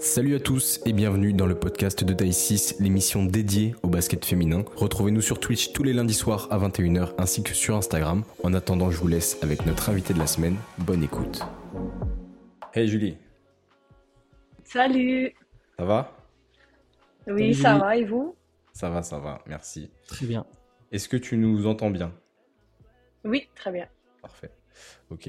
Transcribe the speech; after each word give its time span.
Salut 0.00 0.36
à 0.36 0.40
tous 0.40 0.80
et 0.86 0.92
bienvenue 0.92 1.32
dans 1.32 1.46
le 1.46 1.58
podcast 1.58 2.04
de 2.04 2.12
Taille 2.12 2.32
6, 2.32 2.76
l'émission 2.78 3.24
dédiée 3.24 3.74
au 3.82 3.88
basket 3.88 4.24
féminin. 4.24 4.64
Retrouvez-nous 4.76 5.20
sur 5.20 5.40
Twitch 5.40 5.72
tous 5.72 5.82
les 5.82 5.92
lundis 5.92 6.14
soirs 6.14 6.46
à 6.50 6.58
21h 6.58 7.14
ainsi 7.18 7.42
que 7.42 7.52
sur 7.52 7.76
Instagram. 7.76 8.22
En 8.44 8.54
attendant, 8.54 8.90
je 8.90 8.98
vous 8.98 9.08
laisse 9.08 9.42
avec 9.42 9.66
notre 9.66 9.90
invité 9.90 10.14
de 10.14 10.18
la 10.18 10.26
semaine. 10.26 10.56
Bonne 10.78 11.02
écoute. 11.02 11.40
Hey 12.74 12.86
Julie. 12.88 13.16
Salut. 14.64 15.34
Ça 15.78 15.84
va? 15.84 16.16
Oui, 17.26 17.54
ça 17.54 17.78
va 17.78 17.96
et 17.96 18.04
vous? 18.04 18.36
Ça 18.72 18.90
va, 18.90 19.02
ça 19.02 19.18
va, 19.18 19.42
merci. 19.46 19.90
Très 20.06 20.26
bien. 20.26 20.46
Est-ce 20.92 21.08
que 21.08 21.16
tu 21.16 21.36
nous 21.36 21.66
entends 21.66 21.90
bien? 21.90 22.12
Oui, 23.24 23.48
très 23.56 23.72
bien. 23.72 23.88
Parfait. 24.22 24.50
Ok. 25.10 25.28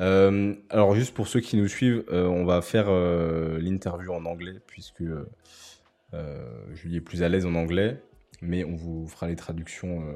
Euh, 0.00 0.54
alors 0.70 0.94
juste 0.94 1.14
pour 1.14 1.28
ceux 1.28 1.40
qui 1.40 1.56
nous 1.56 1.68
suivent, 1.68 2.04
euh, 2.10 2.26
on 2.26 2.44
va 2.44 2.62
faire 2.62 2.86
euh, 2.88 3.58
l'interview 3.58 4.12
en 4.12 4.24
anglais 4.24 4.58
puisque 4.66 5.04
Julie 6.74 6.96
est 6.96 7.00
plus 7.00 7.22
à 7.22 7.28
l'aise 7.28 7.46
en 7.46 7.54
anglais, 7.54 8.02
mais 8.42 8.64
on 8.64 8.76
vous 8.76 9.08
fera 9.08 9.28
les 9.28 9.36
traductions 9.36 10.14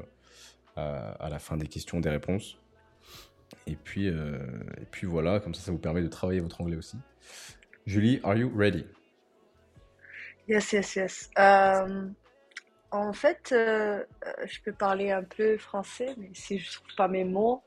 à, 0.75 1.27
la 1.27 1.39
fin 1.39 1.57
des 1.57 1.65
questions, 1.65 1.99
des 1.99 2.09
réponses. 2.09 2.59
Et 3.65 3.75
puis, 3.75 4.05
et 4.05 4.85
puis 4.91 5.07
voilà, 5.07 5.39
comme 5.39 5.55
ça, 5.55 5.63
ça 5.63 5.71
vous 5.71 5.79
permet 5.79 6.03
de 6.03 6.07
travailler 6.07 6.39
votre 6.39 6.61
anglais 6.61 6.75
aussi. 6.75 6.97
Julie, 7.87 8.19
are 8.23 8.35
you 8.35 8.51
ready? 8.55 8.85
Yes, 10.47 10.71
yes, 10.71 10.95
yes. 10.95 11.31
en 11.35 13.13
fait, 13.13 13.47
je 13.49 14.61
peux 14.63 14.73
parler 14.73 15.09
un 15.09 15.23
peu 15.23 15.57
français, 15.57 16.13
mais 16.19 16.29
si 16.33 16.59
je 16.59 16.73
trouve 16.73 16.95
pas 16.95 17.07
mes 17.07 17.23
mots, 17.23 17.63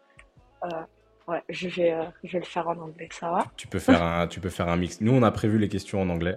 Ouais, 1.30 1.44
je 1.48 1.68
vais, 1.68 1.92
euh, 1.92 2.02
je 2.24 2.32
vais 2.32 2.38
le 2.40 2.44
faire 2.44 2.66
en 2.66 2.76
anglais, 2.76 3.08
ça 3.12 3.30
va 3.30 3.46
tu 3.56 3.68
peux, 3.68 3.78
faire 3.78 4.02
un, 4.02 4.26
tu 4.26 4.40
peux 4.40 4.48
faire 4.48 4.66
un 4.66 4.76
mix. 4.76 5.00
Nous, 5.00 5.12
on 5.12 5.22
a 5.22 5.30
prévu 5.30 5.58
les 5.58 5.68
questions 5.68 6.02
en 6.02 6.08
anglais. 6.08 6.36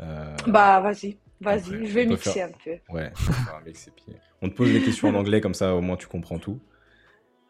Euh, 0.00 0.34
bah, 0.46 0.80
vas-y, 0.80 1.18
vas-y, 1.42 1.84
je 1.84 1.92
vais 1.92 2.06
mixer 2.06 2.40
un 2.40 2.52
peu. 2.64 2.78
Ouais, 2.88 3.12
un 3.54 3.60
mix 3.60 3.88
et 3.88 3.90
puis 3.90 4.16
on 4.40 4.48
te 4.48 4.54
pose 4.54 4.72
les 4.72 4.82
questions 4.82 5.10
en 5.10 5.14
anglais, 5.14 5.42
comme 5.42 5.52
ça, 5.52 5.74
au 5.74 5.82
moins, 5.82 5.96
tu 5.96 6.06
comprends 6.06 6.38
tout. 6.38 6.58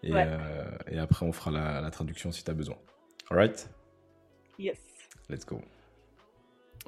Et, 0.02 0.10
euh, 0.12 0.68
et 0.90 0.98
après, 0.98 1.24
on 1.24 1.30
fera 1.30 1.52
la, 1.52 1.80
la 1.80 1.90
traduction 1.92 2.32
si 2.32 2.42
tu 2.42 2.50
as 2.50 2.54
besoin. 2.54 2.76
Alright 3.30 3.70
Yes. 4.58 4.78
Let's 5.30 5.46
go. 5.46 5.60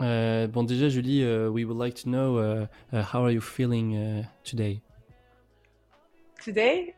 bon, 0.01 0.65
déjà, 0.65 0.89
Julie, 0.89 1.23
uh, 1.23 1.49
we 1.49 1.65
would 1.65 1.79
like 1.79 1.95
to 2.03 2.09
know 2.09 2.39
uh, 2.39 2.67
uh, 2.93 3.05
how 3.05 3.25
are 3.25 3.31
you 3.31 3.41
feeling 3.41 4.27
today? 4.43 4.83
Today, 6.43 6.97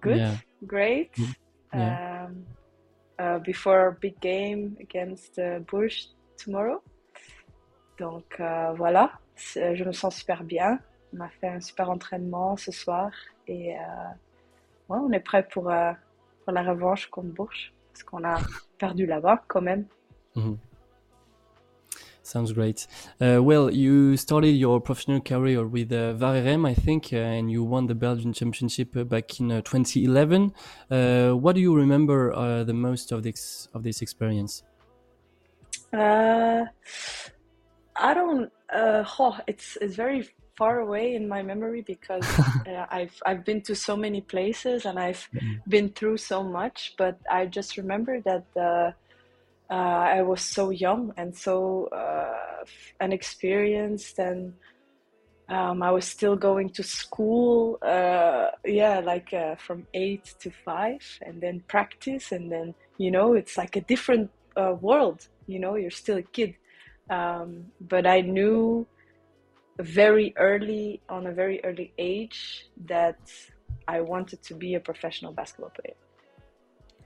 good, 0.00 0.38
great. 0.66 1.10
Mm. 1.18 1.34
Yeah. 1.74 2.26
um, 2.26 2.44
uh, 3.18 3.38
before 3.38 3.78
our 3.78 3.92
big 4.00 4.18
game 4.20 4.76
against 4.80 5.38
uh, 5.38 5.60
Bourges 5.60 6.14
tomorrow. 6.36 6.82
Donc 7.98 8.40
euh, 8.40 8.72
voilà, 8.76 9.12
je 9.36 9.84
me 9.84 9.92
sens 9.92 10.16
super 10.16 10.42
bien. 10.42 10.80
On 11.14 11.20
a 11.20 11.28
fait 11.28 11.48
un 11.48 11.60
super 11.60 11.90
entraînement 11.90 12.56
ce 12.56 12.72
soir 12.72 13.10
et 13.46 13.76
euh, 13.76 13.80
ouais, 14.88 14.98
on 14.98 15.12
est 15.12 15.20
prêt 15.20 15.46
pour, 15.52 15.70
euh, 15.70 15.92
pour 16.44 16.52
la 16.52 16.62
revanche 16.62 17.06
contre 17.08 17.28
Bourges 17.28 17.72
parce 17.92 18.02
qu'on 18.04 18.24
a 18.24 18.38
perdu 18.78 19.06
là-bas 19.06 19.44
quand 19.48 19.60
même. 19.60 19.84
Mm 20.34 20.42
-hmm. 20.42 20.56
Sounds 22.30 22.52
great. 22.52 22.86
Uh, 23.20 23.42
well, 23.42 23.72
you 23.72 24.16
started 24.16 24.52
your 24.52 24.80
professional 24.80 25.20
career 25.20 25.66
with 25.66 25.90
uh, 25.90 26.14
Varerem, 26.14 26.64
I 26.64 26.74
think, 26.74 27.12
uh, 27.12 27.16
and 27.16 27.50
you 27.50 27.64
won 27.64 27.88
the 27.88 27.96
Belgian 27.96 28.32
Championship 28.32 28.96
uh, 28.96 29.02
back 29.02 29.40
in 29.40 29.50
uh, 29.50 29.62
2011. 29.62 30.54
Uh, 30.88 31.32
what 31.32 31.56
do 31.56 31.60
you 31.60 31.74
remember 31.74 32.32
uh, 32.32 32.62
the 32.62 32.72
most 32.72 33.10
of 33.10 33.24
this 33.24 33.66
of 33.74 33.82
this 33.82 34.00
experience? 34.00 34.62
I 35.92 36.68
don't. 38.14 38.52
oh, 38.72 39.36
it's 39.48 39.76
it's 39.80 39.96
very 39.96 40.28
far 40.56 40.78
away 40.78 41.16
in 41.16 41.26
my 41.26 41.42
memory 41.42 41.82
because 41.82 42.24
I've 42.92 43.20
I've 43.26 43.44
been 43.44 43.60
to 43.62 43.74
so 43.74 43.96
many 43.96 44.20
places 44.20 44.86
and 44.86 45.00
I've 45.00 45.26
mm 45.32 45.38
-hmm. 45.40 45.62
been 45.66 45.88
through 45.92 46.18
so 46.18 46.44
much. 46.44 46.94
But 46.96 47.14
I 47.38 47.48
just 47.58 47.76
remember 47.76 48.22
that 48.22 48.42
the 48.54 48.94
uh, 49.70 49.74
I 50.18 50.22
was 50.22 50.42
so 50.42 50.70
young 50.70 51.12
and 51.16 51.36
so 51.36 51.86
uh, 51.86 52.64
inexperienced, 53.00 54.18
and 54.18 54.54
um, 55.48 55.82
I 55.82 55.90
was 55.92 56.04
still 56.04 56.36
going 56.36 56.70
to 56.70 56.82
school. 56.82 57.78
Uh, 57.82 58.48
yeah, 58.64 59.00
like 59.00 59.32
uh, 59.32 59.54
from 59.56 59.86
eight 59.94 60.34
to 60.40 60.50
five, 60.64 61.02
and 61.22 61.40
then 61.40 61.62
practice, 61.68 62.32
and 62.32 62.50
then 62.50 62.74
you 62.98 63.10
know, 63.10 63.34
it's 63.34 63.56
like 63.56 63.76
a 63.76 63.80
different 63.82 64.30
uh, 64.56 64.74
world. 64.80 65.28
You 65.46 65.60
know, 65.60 65.76
you're 65.76 65.90
still 65.90 66.18
a 66.18 66.22
kid, 66.22 66.56
um, 67.08 67.66
but 67.80 68.06
I 68.06 68.22
knew 68.22 68.86
very 69.78 70.34
early, 70.36 71.00
on 71.08 71.26
a 71.26 71.32
very 71.32 71.64
early 71.64 71.92
age, 71.96 72.68
that 72.86 73.18
I 73.88 74.00
wanted 74.00 74.42
to 74.42 74.54
be 74.54 74.74
a 74.74 74.80
professional 74.80 75.32
basketball 75.32 75.70
player. 75.70 75.96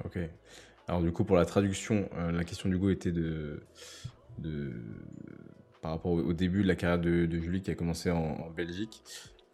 Okay. 0.07 0.31
Alors 0.87 1.03
du 1.03 1.13
coup, 1.13 1.25
pour 1.25 1.37
la 1.37 1.47
traduction, 1.47 2.09
euh, 2.17 2.31
la 2.31 2.45
question 2.45 2.69
coup 2.79 2.91
était 2.91 3.13
de, 3.13 3.63
par 5.81 5.93
rapport 5.93 6.13
au, 6.13 6.33
début 6.35 6.63
de 6.63 6.69
la 6.69 6.77
carrière 6.77 7.01
de, 7.01 7.39
Julie 7.39 7.63
qui 7.63 7.71
a 7.71 7.75
commencé 7.75 8.11
en, 8.11 8.51
Belgique 8.51 9.03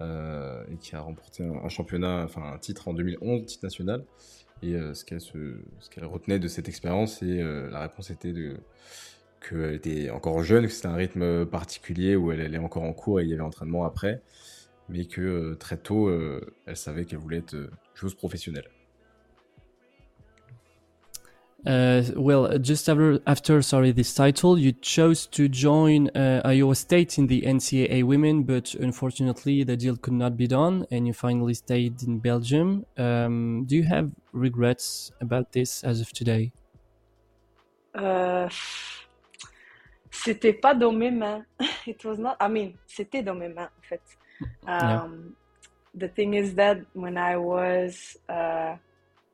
euh, 0.00 0.64
et 0.72 0.76
qui 0.76 0.96
a 0.96 1.00
remporté 1.00 1.44
un, 1.44 1.68
championnat, 1.68 2.24
enfin 2.24 2.54
un 2.54 2.58
titre 2.58 2.88
en 2.88 2.94
2011, 2.94 3.46
titre 3.46 3.64
national. 3.64 4.04
Et 4.62 4.74
euh, 4.74 4.92
ce 4.92 5.04
qu'elle 5.04 6.04
retenait 6.04 6.38
de 6.40 6.48
cette 6.48 6.68
expérience, 6.68 7.22
et 7.22 7.42
la 7.42 7.80
réponse 7.80 8.10
était 8.10 8.34
qu'elle 9.48 9.74
était 9.74 10.10
encore 10.10 10.42
jeune, 10.42 10.66
que 10.66 10.72
c'était 10.72 10.88
un 10.88 10.96
rythme 10.96 11.46
particulier 11.46 12.16
où 12.16 12.32
elle 12.32 12.40
allait 12.40 12.58
encore 12.58 12.82
en 12.82 12.92
cours 12.92 13.20
et 13.20 13.24
il 13.24 13.30
y 13.30 13.32
avait 13.32 13.42
entraînement 13.42 13.84
après, 13.84 14.20
mais 14.88 15.06
que 15.06 15.54
très 15.54 15.76
tôt, 15.76 16.10
elle 16.66 16.76
savait 16.76 17.04
qu'elle 17.04 17.20
voulait 17.20 17.38
être 17.38 17.56
joueuse 17.94 18.14
professionnelle. 18.14 18.68
Uh, 21.66 22.02
well, 22.16 22.58
just 22.58 22.88
after, 22.88 23.20
after, 23.26 23.60
sorry, 23.62 23.92
this 23.92 24.14
title, 24.14 24.58
you 24.58 24.72
chose 24.72 25.26
to 25.26 25.48
join 25.48 26.08
uh, 26.16 26.40
Iowa 26.44 26.74
State 26.74 27.18
in 27.18 27.26
the 27.26 27.42
NCAA 27.42 28.04
Women, 28.04 28.44
but 28.44 28.74
unfortunately, 28.74 29.62
the 29.64 29.76
deal 29.76 29.96
could 29.96 30.14
not 30.14 30.36
be 30.36 30.46
done, 30.46 30.86
and 30.90 31.06
you 31.06 31.12
finally 31.12 31.54
stayed 31.54 32.02
in 32.02 32.18
Belgium. 32.18 32.86
Um, 32.96 33.64
do 33.66 33.76
you 33.76 33.82
have 33.84 34.10
regrets 34.32 35.12
about 35.20 35.52
this 35.52 35.84
as 35.84 36.00
of 36.00 36.12
today? 36.12 36.52
Uh, 37.94 38.48
c'était 40.10 40.52
pas 40.52 40.74
dans 40.74 40.92
mes 40.92 41.10
mains. 41.10 41.44
It 41.86 42.04
was 42.04 42.18
not. 42.18 42.36
I 42.40 42.48
mean, 42.48 42.74
c'était 42.86 43.22
dans 43.22 43.38
mes 43.38 43.48
mains, 43.48 43.68
en 43.78 43.82
fait. 43.82 44.02
Um. 44.66 45.36
The 45.92 46.06
thing 46.06 46.34
is 46.34 46.54
that 46.54 46.78
when 46.92 47.18
I 47.18 47.36
was 47.36 48.16
uh, 48.28 48.76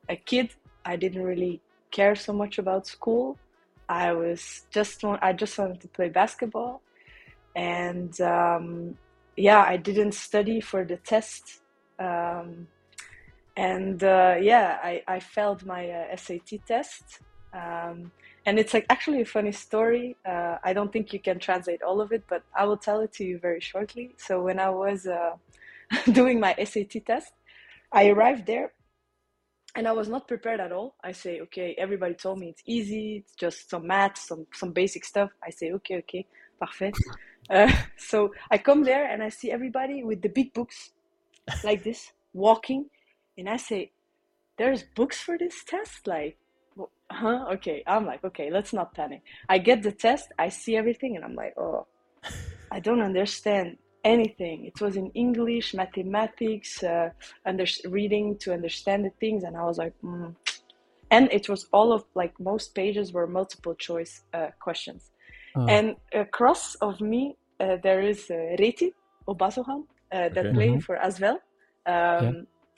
a 0.09 0.15
kid, 0.25 0.55
I 0.83 0.95
didn't 0.95 1.23
really 1.23 1.61
care 1.97 2.15
so 2.15 2.33
much 2.33 2.55
about 2.63 2.83
school. 2.97 3.25
I 3.89 4.07
was 4.21 4.41
just 4.77 5.03
I 5.27 5.31
just 5.43 5.57
wanted 5.57 5.79
to 5.85 5.89
play 5.97 6.09
basketball, 6.21 6.81
and 7.55 8.13
um, 8.21 8.97
yeah, 9.47 9.61
I 9.73 9.77
didn't 9.77 10.13
study 10.27 10.59
for 10.61 10.81
the 10.91 10.97
test. 11.13 11.43
Um, 12.07 12.67
and 13.55 13.99
uh, 14.03 14.35
yeah, 14.51 14.67
I, 14.89 14.93
I 15.15 15.19
failed 15.35 15.61
my 15.65 15.83
uh, 15.89 16.15
SAT 16.23 16.49
test. 16.67 17.05
Um, 17.53 18.11
and 18.45 18.59
it's 18.59 18.73
like 18.75 18.85
actually 18.95 19.21
a 19.21 19.29
funny 19.37 19.53
story. 19.67 20.15
Uh, 20.31 20.55
I 20.69 20.73
don't 20.73 20.91
think 20.93 21.05
you 21.13 21.21
can 21.27 21.39
translate 21.39 21.81
all 21.81 21.99
of 22.05 22.11
it, 22.11 22.23
but 22.33 22.43
I 22.59 22.65
will 22.67 22.81
tell 22.87 22.99
it 23.05 23.11
to 23.17 23.23
you 23.29 23.39
very 23.47 23.61
shortly. 23.71 24.05
So 24.17 24.31
when 24.47 24.59
I 24.59 24.69
was 24.69 25.07
uh, 25.07 25.33
doing 26.19 26.39
my 26.39 26.53
SAT 26.69 26.93
test, 27.11 27.31
I 27.91 28.03
arrived 28.13 28.45
there 28.45 28.69
and 29.77 29.87
I 29.87 29.91
was 29.91 30.09
not 30.09 30.27
prepared 30.27 30.59
at 30.59 30.71
all. 30.71 30.95
I 31.03 31.11
say, 31.11 31.39
okay, 31.41 31.75
everybody 31.77 32.15
told 32.15 32.39
me 32.39 32.49
it's 32.49 32.63
easy, 32.65 33.17
it's 33.17 33.35
just 33.35 33.69
some 33.69 33.85
math, 33.85 34.17
some 34.17 34.47
some 34.51 34.71
basic 34.71 35.05
stuff. 35.05 35.29
I 35.47 35.51
say, 35.51 35.71
okay, 35.73 35.97
okay, 35.97 36.25
parfait. 36.59 36.95
Uh, 37.49 37.71
so 37.97 38.33
I 38.51 38.57
come 38.57 38.83
there 38.83 39.05
and 39.09 39.23
I 39.23 39.29
see 39.29 39.49
everybody 39.51 40.03
with 40.03 40.21
the 40.21 40.27
big 40.27 40.53
books, 40.53 40.91
like 41.63 41.81
this, 41.81 42.11
walking, 42.33 42.89
and 43.37 43.47
I 43.47 43.55
say, 43.55 43.93
there's 44.57 44.83
books 44.83 45.21
for 45.21 45.37
this 45.37 45.63
test, 45.63 46.07
like. 46.07 46.37
Huh? 47.09 47.45
Okay. 47.53 47.83
I'm 47.87 48.05
like, 48.05 48.21
okay, 48.25 48.51
let's 48.51 48.73
not 48.73 48.93
panic. 48.93 49.21
I 49.47 49.59
get 49.59 49.81
the 49.81 49.93
test, 49.93 50.27
I 50.37 50.49
see 50.49 50.75
everything, 50.75 51.15
and 51.15 51.23
I'm 51.23 51.35
like, 51.35 51.53
oh, 51.57 51.87
I 52.69 52.81
don't 52.81 53.01
understand 53.01 53.77
anything. 54.03 54.65
It 54.65 54.79
was 54.81 54.95
in 54.95 55.09
English, 55.11 55.73
mathematics, 55.73 56.83
uh, 56.83 57.09
under 57.45 57.65
reading 57.85 58.37
to 58.39 58.53
understand 58.53 59.05
the 59.05 59.11
things, 59.19 59.43
and 59.43 59.55
I 59.57 59.63
was 59.63 59.77
like, 59.77 59.93
mm. 60.03 60.35
and 61.11 61.29
it 61.31 61.49
was 61.49 61.67
all 61.71 61.91
of 61.93 62.05
like 62.15 62.39
most 62.39 62.75
pages 62.75 63.13
were 63.13 63.27
multiple 63.27 63.75
choice 63.75 64.23
uh, 64.33 64.47
questions, 64.59 65.11
oh. 65.55 65.65
and 65.67 65.95
across 66.13 66.75
of 66.75 67.01
me 67.01 67.37
uh, 67.59 67.77
there 67.83 68.01
is 68.01 68.29
uh, 68.29 68.55
Reti 68.59 68.93
Obasohan 69.27 69.83
uh, 70.11 70.29
that 70.29 70.45
okay. 70.45 70.53
played 70.53 70.71
mm-hmm. 70.71 70.79
for 70.79 70.97
Asvel, 70.97 71.33
um, 71.33 71.39
yeah. 71.85 72.31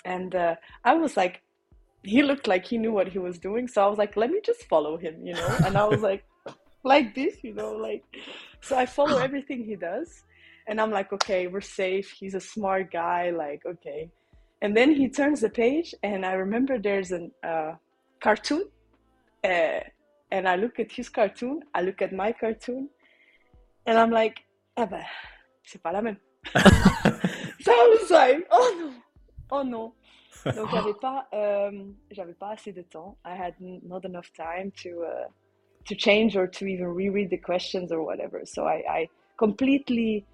and 0.05 0.35
uh, 0.35 0.55
I 0.83 0.93
was 0.95 1.15
like, 1.17 1.41
he 2.03 2.23
looked 2.23 2.47
like 2.47 2.65
he 2.65 2.77
knew 2.77 2.91
what 2.91 3.07
he 3.07 3.19
was 3.19 3.37
doing, 3.37 3.67
so 3.67 3.83
I 3.85 3.87
was 3.87 3.97
like, 3.97 4.15
let 4.17 4.29
me 4.29 4.39
just 4.43 4.63
follow 4.63 4.97
him, 4.97 5.25
you 5.25 5.33
know, 5.33 5.57
and 5.65 5.77
I 5.77 5.85
was 5.85 6.01
like. 6.11 6.23
like 6.83 7.13
this, 7.13 7.43
you 7.43 7.53
know, 7.53 7.73
like 7.73 8.05
so 8.61 8.77
I 8.77 8.85
follow 8.85 9.17
everything 9.17 9.65
he 9.65 9.75
does. 9.75 10.23
And 10.69 10.79
I'm 10.79 10.91
like, 10.91 11.11
okay, 11.11 11.47
we're 11.47 11.61
safe. 11.61 12.11
He's 12.11 12.35
a 12.35 12.39
smart 12.39 12.91
guy, 12.91 13.31
like, 13.31 13.63
okay. 13.65 14.11
And 14.61 14.77
then 14.77 14.93
he 14.93 15.09
turns 15.09 15.41
the 15.41 15.49
page 15.49 15.95
and 16.03 16.23
I 16.23 16.33
remember 16.33 16.77
there's 16.77 17.11
a 17.11 17.29
uh, 17.43 17.75
cartoon. 18.21 18.65
Uh, 19.43 19.79
and 20.31 20.47
I 20.47 20.55
look 20.57 20.79
at 20.79 20.91
his 20.91 21.09
cartoon, 21.09 21.63
I 21.73 21.81
look 21.81 22.03
at 22.03 22.13
my 22.13 22.31
cartoon, 22.31 22.89
and 23.87 23.97
I'm 23.97 24.11
like, 24.11 24.37
eh 24.77 24.85
ben, 24.85 25.03
c'est 25.63 25.81
pas 25.81 25.91
la 25.91 26.01
même. 26.01 26.17
so 27.61 27.71
I 27.71 27.97
was 27.99 28.11
like, 28.11 28.47
oh 28.51 28.75
no, 28.79 28.93
oh 29.51 29.63
no. 29.63 29.93
Donc 30.45 30.69
j'avais 30.71 30.93
pas, 30.93 31.25
um, 31.33 31.95
j'avais 32.11 32.35
pas 32.37 32.51
assez 32.53 32.71
de 32.71 32.83
temps. 32.83 33.17
I 33.25 33.35
had 33.35 33.55
not 33.59 34.05
enough 34.05 34.31
time 34.33 34.71
to 34.83 35.03
uh, 35.03 35.27
to 35.85 35.95
change 35.95 36.37
or 36.37 36.47
to 36.47 36.65
even 36.67 36.87
reread 36.87 37.31
the 37.31 37.37
questions 37.37 37.91
or 37.91 38.03
whatever. 38.03 38.45
So 38.45 38.65
I, 38.67 38.83
I 38.87 39.09
completely 39.37 40.25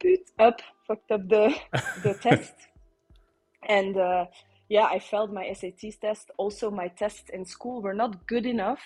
put 0.00 0.20
up, 0.38 0.60
fucked 0.86 1.10
up 1.10 1.28
the 1.28 1.54
the 2.02 2.14
test, 2.22 2.54
and 3.68 3.96
uh, 3.96 4.26
yeah, 4.68 4.84
I 4.84 4.98
failed 4.98 5.32
my 5.32 5.52
SAT 5.52 6.00
test. 6.00 6.30
Also, 6.36 6.70
my 6.70 6.88
tests 6.88 7.30
in 7.32 7.44
school 7.44 7.82
were 7.82 7.94
not 7.94 8.26
good 8.26 8.46
enough 8.46 8.82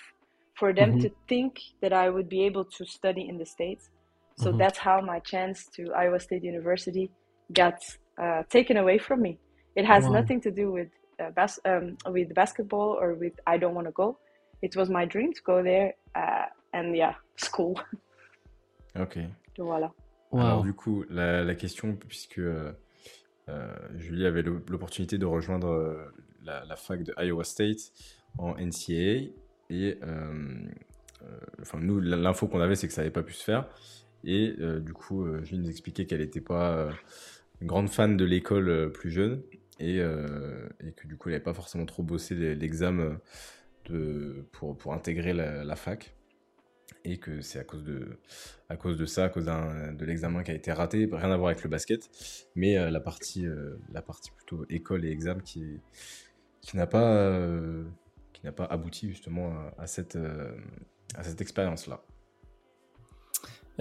for 0.55 0.73
them 0.73 0.91
mm-hmm. 0.91 1.01
to 1.01 1.11
think 1.27 1.59
that 1.81 1.93
I 1.93 2.09
would 2.09 2.29
be 2.29 2.43
able 2.43 2.65
to 2.65 2.85
study 2.85 3.27
in 3.27 3.37
the 3.37 3.45
States. 3.45 3.89
So 4.37 4.49
mm-hmm. 4.49 4.59
that's 4.59 4.77
how 4.77 5.01
my 5.01 5.19
chance 5.19 5.65
to 5.75 5.93
Iowa 5.93 6.19
State 6.19 6.43
University 6.43 7.09
got 7.53 7.79
uh, 8.21 8.43
taken 8.49 8.77
away 8.77 8.97
from 8.97 9.21
me. 9.21 9.39
It 9.75 9.85
has 9.85 10.03
wow. 10.03 10.11
nothing 10.19 10.41
to 10.41 10.51
do 10.51 10.71
with 10.71 10.89
uh, 11.19 11.31
bas- 11.31 11.59
um, 11.65 11.97
with 12.07 12.33
basketball 12.33 12.97
or 13.01 13.13
with 13.15 13.33
I 13.47 13.57
don't 13.57 13.75
want 13.75 13.87
to 13.87 13.91
go. 13.93 14.17
It 14.61 14.75
was 14.75 14.89
my 14.89 15.05
dream 15.05 15.33
to 15.33 15.41
go 15.41 15.63
there, 15.63 15.93
uh, 16.15 16.45
and 16.73 16.95
yeah, 16.95 17.15
school. 17.37 17.79
Ok. 18.95 19.15
Voilà. 19.57 19.91
Wow. 20.31 20.39
Alors 20.39 20.63
du 20.63 20.73
coup, 20.73 21.03
la, 21.09 21.43
la 21.43 21.55
question, 21.55 21.95
puisque 21.95 22.39
euh, 22.39 22.71
euh 23.49 23.75
Julie 23.97 24.25
avait 24.25 24.43
l'opportunité 24.43 25.17
de 25.17 25.25
rejoindre 25.25 25.69
euh, 25.69 26.05
la, 26.43 26.63
la, 26.65 26.75
fac 26.75 27.03
de 27.03 27.13
Iowa 27.17 27.43
State 27.43 27.91
en 28.37 28.55
NCAA, 28.55 29.31
et 29.69 29.99
enfin 31.61 31.79
nous, 31.79 31.99
l'info 31.99 32.47
qu'on 32.47 32.61
avait, 32.61 32.75
c'est 32.75 32.87
que 32.87 32.93
ça 32.93 33.01
n'avait 33.01 33.11
pas 33.11 33.23
pu 33.23 33.33
se 33.33 33.43
faire. 33.43 33.67
Et 34.23 34.55
du 34.81 34.93
coup, 34.93 35.25
Julie 35.43 35.59
nous 35.59 35.69
expliquait 35.69 36.05
qu'elle 36.05 36.19
n'était 36.19 36.41
pas 36.41 36.89
une 37.59 37.67
grande 37.67 37.89
fan 37.89 38.17
de 38.17 38.25
l'école 38.25 38.91
plus 38.91 39.11
jeune 39.11 39.41
et, 39.79 39.97
et, 39.97 40.91
que 40.95 41.07
du 41.07 41.17
coup, 41.17 41.29
elle 41.29 41.33
n'avait 41.33 41.43
pas 41.43 41.53
forcément 41.53 41.85
trop 41.85 42.03
bossé 42.03 42.35
l'examen 42.55 43.19
de, 43.85 44.45
pour, 44.51 44.77
pour 44.77 44.93
intégrer 44.93 45.33
la, 45.33 45.63
la 45.63 45.75
fac 45.75 46.13
et 47.03 47.17
que 47.17 47.41
c'est 47.41 47.59
à 47.59 47.63
cause 47.63 47.83
de 47.83 49.05
ça, 49.05 49.25
à 49.25 49.29
cause 49.29 49.45
de 49.45 50.05
l'examen 50.05 50.43
qui 50.43 50.51
a 50.51 50.53
été 50.53 50.71
raté, 50.71 51.09
rien 51.11 51.31
à 51.31 51.37
voir 51.37 51.49
avec 51.49 51.63
le 51.63 51.69
basket, 51.69 52.09
mais 52.55 52.77
euh, 52.77 52.89
la 52.89 52.99
partie 52.99 53.45
euh, 53.45 53.77
la 53.91 54.01
partie 54.01 54.31
plutôt 54.31 54.65
école 54.69 55.05
et 55.05 55.11
examen 55.11 55.41
qui 55.41 55.79
qui 56.61 56.77
n'a 56.77 56.87
pas 56.87 57.15
euh, 57.15 57.83
qui 58.33 58.45
n'a 58.45 58.51
pas 58.51 58.65
abouti 58.65 59.09
justement 59.09 59.51
à, 59.51 59.83
à 59.83 59.87
cette 59.87 60.17
à 61.15 61.23
cette 61.23 61.41
expérience 61.41 61.87
là. 61.87 62.03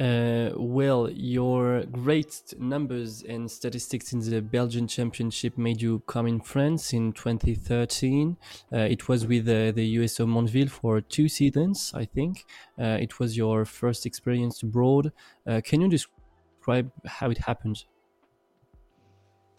Uh, 0.00 0.50
well, 0.56 1.10
your 1.10 1.84
great 1.92 2.54
numbers 2.58 3.22
and 3.28 3.50
statistics 3.50 4.14
in 4.14 4.20
the 4.20 4.40
Belgian 4.40 4.88
Championship 4.88 5.58
made 5.58 5.82
you 5.82 6.02
come 6.06 6.26
in 6.26 6.40
France 6.40 6.94
in 6.94 7.12
2013. 7.12 8.34
Uh, 8.72 8.78
it 8.78 9.08
was 9.08 9.26
with 9.26 9.46
uh, 9.46 9.72
the 9.72 9.84
USO 9.84 10.24
Montville 10.24 10.68
for 10.68 11.02
two 11.02 11.28
seasons, 11.28 11.92
I 11.94 12.06
think. 12.06 12.46
Uh, 12.80 12.96
it 12.98 13.18
was 13.18 13.36
your 13.36 13.66
first 13.66 14.06
experience 14.06 14.62
abroad. 14.62 15.12
Uh, 15.46 15.60
can 15.62 15.82
you 15.82 15.88
describe 15.90 16.90
how 17.04 17.28
it 17.28 17.36
happened? 17.36 17.84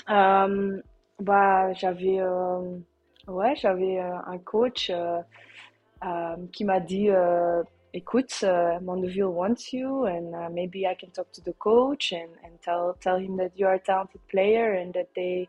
Um, 0.07 0.81
bah, 1.19 1.71
j'avais, 1.73 2.19
euh, 2.19 2.79
ouais, 3.27 3.55
j'avais 3.57 3.99
euh, 3.99 4.17
un 4.25 4.39
coach 4.39 4.89
euh, 4.89 5.21
qui 6.51 6.65
m'a 6.65 6.79
dit 6.79 7.09
écoute, 7.93 8.43
uh, 8.43 8.79
wants 8.81 9.73
you, 9.73 10.05
and 10.05 10.33
uh, 10.35 10.49
maybe 10.49 10.87
I 10.87 10.95
can 10.95 11.11
talk 11.11 11.31
to 11.33 11.41
the 11.41 11.53
coach 11.53 12.11
and, 12.11 12.29
and 12.43 12.61
tell 12.61 12.95
tell 13.01 13.17
him 13.17 13.37
that 13.37 13.51
you 13.55 13.67
are 13.67 13.75
a 13.75 13.79
talented 13.79 14.21
player 14.29 14.73
and 14.73 14.93
that 14.93 15.09
they, 15.15 15.47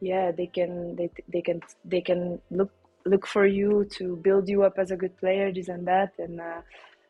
yeah, 0.00 0.30
they 0.32 0.46
can 0.46 0.96
they, 0.96 1.10
they 1.28 1.42
can 1.42 1.60
they 1.84 2.00
can 2.00 2.40
look 2.50 2.70
look 3.04 3.26
for 3.26 3.46
you 3.46 3.84
to 3.96 4.16
build 4.16 4.48
you 4.48 4.62
up 4.62 4.78
as 4.78 4.90
a 4.90 4.96
good 4.96 5.16
player, 5.18 5.52
this 5.52 5.68
and 5.68 5.86
that. 5.86 6.12
And 6.18 6.40
uh, 6.40 6.62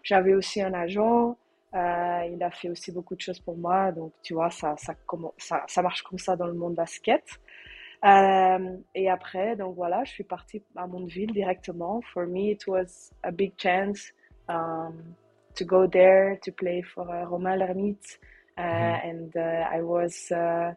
j'avais 0.02 0.34
aussi 0.34 0.62
un 0.62 0.74
agent. 0.74 1.36
Euh, 1.74 2.28
il 2.30 2.42
a 2.42 2.50
fait 2.50 2.68
aussi 2.68 2.92
beaucoup 2.92 3.14
de 3.14 3.20
choses 3.22 3.40
pour 3.40 3.56
moi, 3.56 3.92
donc 3.92 4.12
tu 4.22 4.34
vois, 4.34 4.50
ça, 4.50 4.74
ça, 4.76 4.94
ça, 5.38 5.64
ça 5.66 5.80
marche 5.80 6.02
comme 6.02 6.18
ça 6.18 6.36
dans 6.36 6.46
le 6.46 6.52
monde 6.52 6.74
basket. 6.74 7.24
Euh, 8.04 8.76
et 8.94 9.08
après, 9.08 9.56
donc 9.56 9.74
voilà, 9.76 10.04
je 10.04 10.10
suis 10.10 10.24
partie 10.24 10.62
à 10.76 10.86
Mondeville 10.86 11.32
directement. 11.32 12.02
For 12.12 12.26
me, 12.26 12.50
it 12.50 12.66
was 12.66 13.10
a 13.22 13.30
big 13.30 13.54
chance 13.56 14.12
um, 14.48 15.14
to 15.54 15.64
go 15.64 15.86
there 15.86 16.38
to 16.42 16.52
play 16.52 16.82
for 16.82 17.08
uh, 17.08 17.24
Romain 17.26 17.58
Lermite, 17.58 18.18
uh, 18.56 18.62
mm-hmm. 18.62 19.08
and 19.08 19.36
uh, 19.36 19.66
I 19.70 19.82
was 19.82 20.30
uh, 20.30 20.72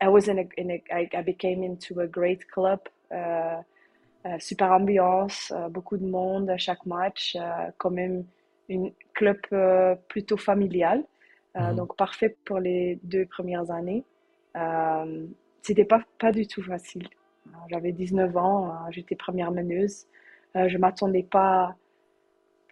I 0.00 0.08
was 0.08 0.28
in 0.28 0.38
a, 0.38 0.48
in 0.56 0.70
a 0.70 0.82
I, 0.92 1.08
I 1.12 1.22
became 1.22 1.62
into 1.62 2.00
a 2.00 2.06
great 2.06 2.50
club. 2.50 2.80
Super 4.40 4.72
ambiance, 4.72 5.52
beaucoup 5.70 5.96
de 5.96 6.04
monde 6.04 6.50
à 6.50 6.58
chaque 6.58 6.84
match, 6.84 7.34
quand 7.78 7.90
même 7.90 8.24
une 8.68 8.92
club 9.14 9.38
plutôt 10.08 10.36
familial, 10.36 11.02
mm-hmm. 11.54 11.74
donc 11.74 11.96
parfait 11.96 12.36
pour 12.44 12.58
les 12.58 12.98
deux 13.04 13.24
premières 13.24 13.70
années. 13.70 14.04
C'était 15.62 15.86
pas 15.86 16.02
pas 16.18 16.30
du 16.30 16.46
tout 16.46 16.62
facile. 16.62 17.08
J'avais 17.70 17.92
19 17.92 18.36
ans, 18.36 18.74
j'étais 18.90 19.16
première 19.16 19.50
meneuse. 19.50 20.06
je 20.54 20.76
m'attendais 20.76 21.22
pas 21.22 21.74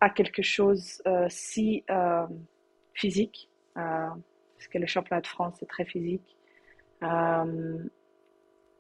à 0.01 0.11
quelque 0.11 0.43
chose 0.43 1.03
euh, 1.07 1.27
si 1.29 1.85
euh, 1.91 2.27
physique, 2.95 3.49
euh, 3.77 4.09
parce 4.57 4.69
que 4.71 4.79
le 4.79 4.87
championnat 4.87 5.21
de 5.21 5.27
France 5.27 5.63
est 5.63 5.67
très 5.67 5.85
physique. 5.85 6.37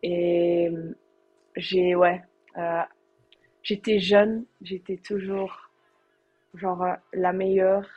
et 0.02 0.70
j'ai, 1.56 1.94
ouais, 1.94 2.22
j'étais 3.62 3.98
jeune, 3.98 4.44
j'étais 4.60 4.96
toujours 4.96 5.70
genre 6.54 6.84
la 7.12 7.32
meilleure 7.32 7.88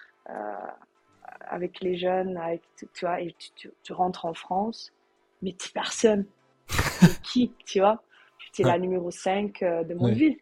avec 1.41 1.79
les 1.81 1.97
jeunes, 1.97 2.37
avec, 2.37 2.61
tu, 2.93 3.05
vois, 3.05 3.21
et 3.21 3.35
tu, 3.55 3.93
rentres 3.93 4.25
en 4.25 4.33
France, 4.33 4.93
mais 5.41 5.53
tu 5.53 5.71
personne. 5.71 6.25
qui, 7.23 7.51
tu 7.65 7.79
vois? 7.79 8.03
J'étais 8.37 8.63
la 8.63 8.77
numéro 8.77 9.09
5 9.09 9.59
de 9.61 9.93
mon 9.95 10.11
ville. 10.11 10.37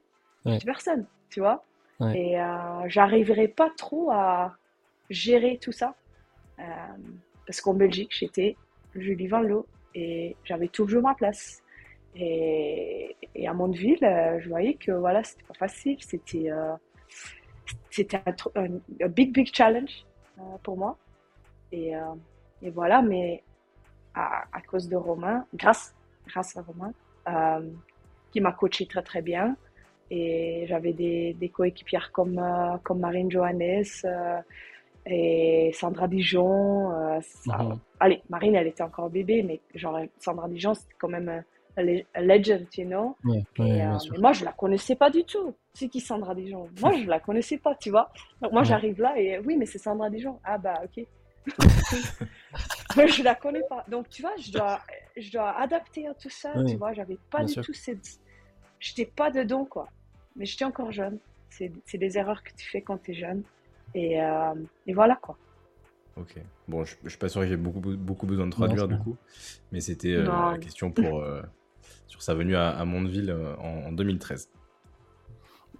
personne, 0.65 1.05
tu 1.29 1.39
vois? 1.39 1.63
Et 1.99 2.39
euh, 2.39 2.87
j'arriverai 2.87 3.47
pas 3.47 3.69
trop 3.75 4.11
à 4.11 4.55
gérer 5.09 5.57
tout 5.61 5.71
ça. 5.71 5.95
Euh, 6.59 6.63
parce 7.45 7.61
qu'en 7.61 7.73
Belgique, 7.73 8.15
j'étais 8.17 8.55
Julie 8.95 9.27
Van 9.27 9.41
Loo 9.41 9.65
et 9.95 10.35
j'avais 10.43 10.67
toujours 10.67 11.01
ma 11.01 11.15
place. 11.15 11.63
Et, 12.15 13.15
et 13.35 13.47
à 13.47 13.53
Mondeville, 13.53 14.03
euh, 14.03 14.39
je 14.39 14.49
voyais 14.49 14.73
que 14.75 14.91
voilà, 14.91 15.23
c'était 15.23 15.43
pas 15.43 15.53
facile. 15.53 15.97
C'était 16.01 16.51
euh, 16.51 16.73
c'était 17.89 18.21
un, 18.55 18.65
un, 19.01 19.07
big, 19.07 19.33
big 19.33 19.53
challenge 19.53 20.05
euh, 20.39 20.41
pour 20.63 20.77
moi. 20.77 20.97
Et, 21.71 21.91
et, 22.61 22.69
voilà, 22.69 23.01
mais 23.01 23.43
à, 24.13 24.45
à, 24.53 24.61
cause 24.61 24.87
de 24.87 24.95
Romain, 24.95 25.45
grâce, 25.53 25.93
grâce 26.25 26.55
à 26.55 26.61
Romain, 26.61 26.93
qui 28.31 28.39
m'a 28.39 28.53
coaché 28.53 28.85
très, 28.85 29.01
très 29.01 29.21
bien, 29.21 29.57
et 30.09 30.65
j'avais 30.67 30.93
des, 30.93 31.33
des 31.33 31.49
coéquipières 31.49 32.11
comme, 32.11 32.39
euh, 32.39 32.77
comme 32.83 32.99
Marine 32.99 33.29
Johannes 33.29 33.83
euh, 34.05 34.39
et 35.05 35.71
Sandra 35.73 36.07
Dijon. 36.07 36.91
Euh. 36.91 37.19
Allez, 37.99 38.21
Marine, 38.29 38.55
elle 38.55 38.67
était 38.67 38.83
encore 38.83 39.09
bébé, 39.09 39.43
mais 39.43 39.59
genre 39.75 39.99
Sandra 40.19 40.47
Dijon, 40.47 40.73
c'était 40.73 40.95
quand 40.97 41.09
même 41.09 41.43
un 41.77 42.21
legend, 42.21 42.65
you 42.75 42.85
know? 42.85 43.15
et, 43.59 43.83
moi, 44.19 44.33
je 44.33 44.45
la 44.45 44.51
connaissais 44.51 44.95
pas 44.95 45.09
du 45.09 45.23
tout. 45.23 45.53
C'est 45.73 45.89
qui 45.89 45.99
Sandra 45.99 46.33
Dijon? 46.33 46.67
Moi, 46.81 46.93
je 46.93 47.07
la 47.07 47.19
connaissais 47.19 47.57
pas, 47.57 47.75
tu 47.75 47.91
vois? 47.91 48.09
Donc 48.41 48.51
moi, 48.51 48.63
j'arrive 48.63 48.99
là 48.99 49.19
et 49.19 49.39
oui, 49.39 49.57
mais 49.57 49.65
c'est 49.65 49.77
Sandra 49.77 50.09
Dijon. 50.09 50.39
Ah 50.43 50.57
bah, 50.57 50.81
ok. 50.83 51.05
je 53.07 53.23
la 53.23 53.35
connais 53.35 53.61
pas. 53.69 53.85
Donc, 53.87 54.09
tu 54.09 54.21
vois, 54.21 54.35
je 54.37 54.51
dois, 54.51 54.79
je 55.15 55.31
dois 55.31 55.51
adapter 55.59 56.07
à 56.07 56.13
tout 56.13 56.29
ça, 56.29 56.51
tu 56.67 56.75
vois? 56.77 56.93
J'avais 56.93 57.17
pas 57.29 57.43
du 57.43 57.55
tout 57.55 57.73
cette... 57.73 58.19
J'étais 58.79 59.05
pas 59.05 59.31
dedans, 59.31 59.65
quoi 59.65 59.87
mais 60.37 60.45
j'étais 60.45 60.65
encore 60.65 60.91
jeune. 60.91 61.19
C'est 61.49 61.97
des 61.97 62.17
erreurs 62.17 62.43
que 62.43 62.51
tu 62.55 62.67
fais 62.69 62.81
quand 62.81 62.97
tu 62.99 63.11
es 63.11 63.15
jeune. 63.15 63.43
Et, 63.95 64.21
euh, 64.21 64.53
et, 64.85 64.93
voilà 64.93 65.15
quoi. 65.15 65.37
Ok. 66.17 66.35
Bon, 66.67 66.83
je, 66.83 66.95
je 67.03 67.09
suis 67.09 67.17
pas 67.17 67.29
sûr 67.29 67.41
que 67.41 67.47
j'ai 67.47 67.57
beaucoup, 67.57 67.79
beaucoup 67.79 68.25
besoin 68.25 68.45
de 68.45 68.51
traduire 68.51 68.87
du 68.87 68.97
coup, 68.97 69.15
mais 69.71 69.81
c'était 69.81 70.13
euh, 70.13 70.51
la 70.51 70.57
question 70.57 70.91
pour, 70.91 71.21
euh, 71.21 71.41
sur 72.05 72.21
sa 72.21 72.33
venue 72.33 72.55
à, 72.55 72.69
à 72.69 72.85
Mondeville 72.85 73.35
en, 73.59 73.87
en 73.87 73.91
2013. 73.91 74.49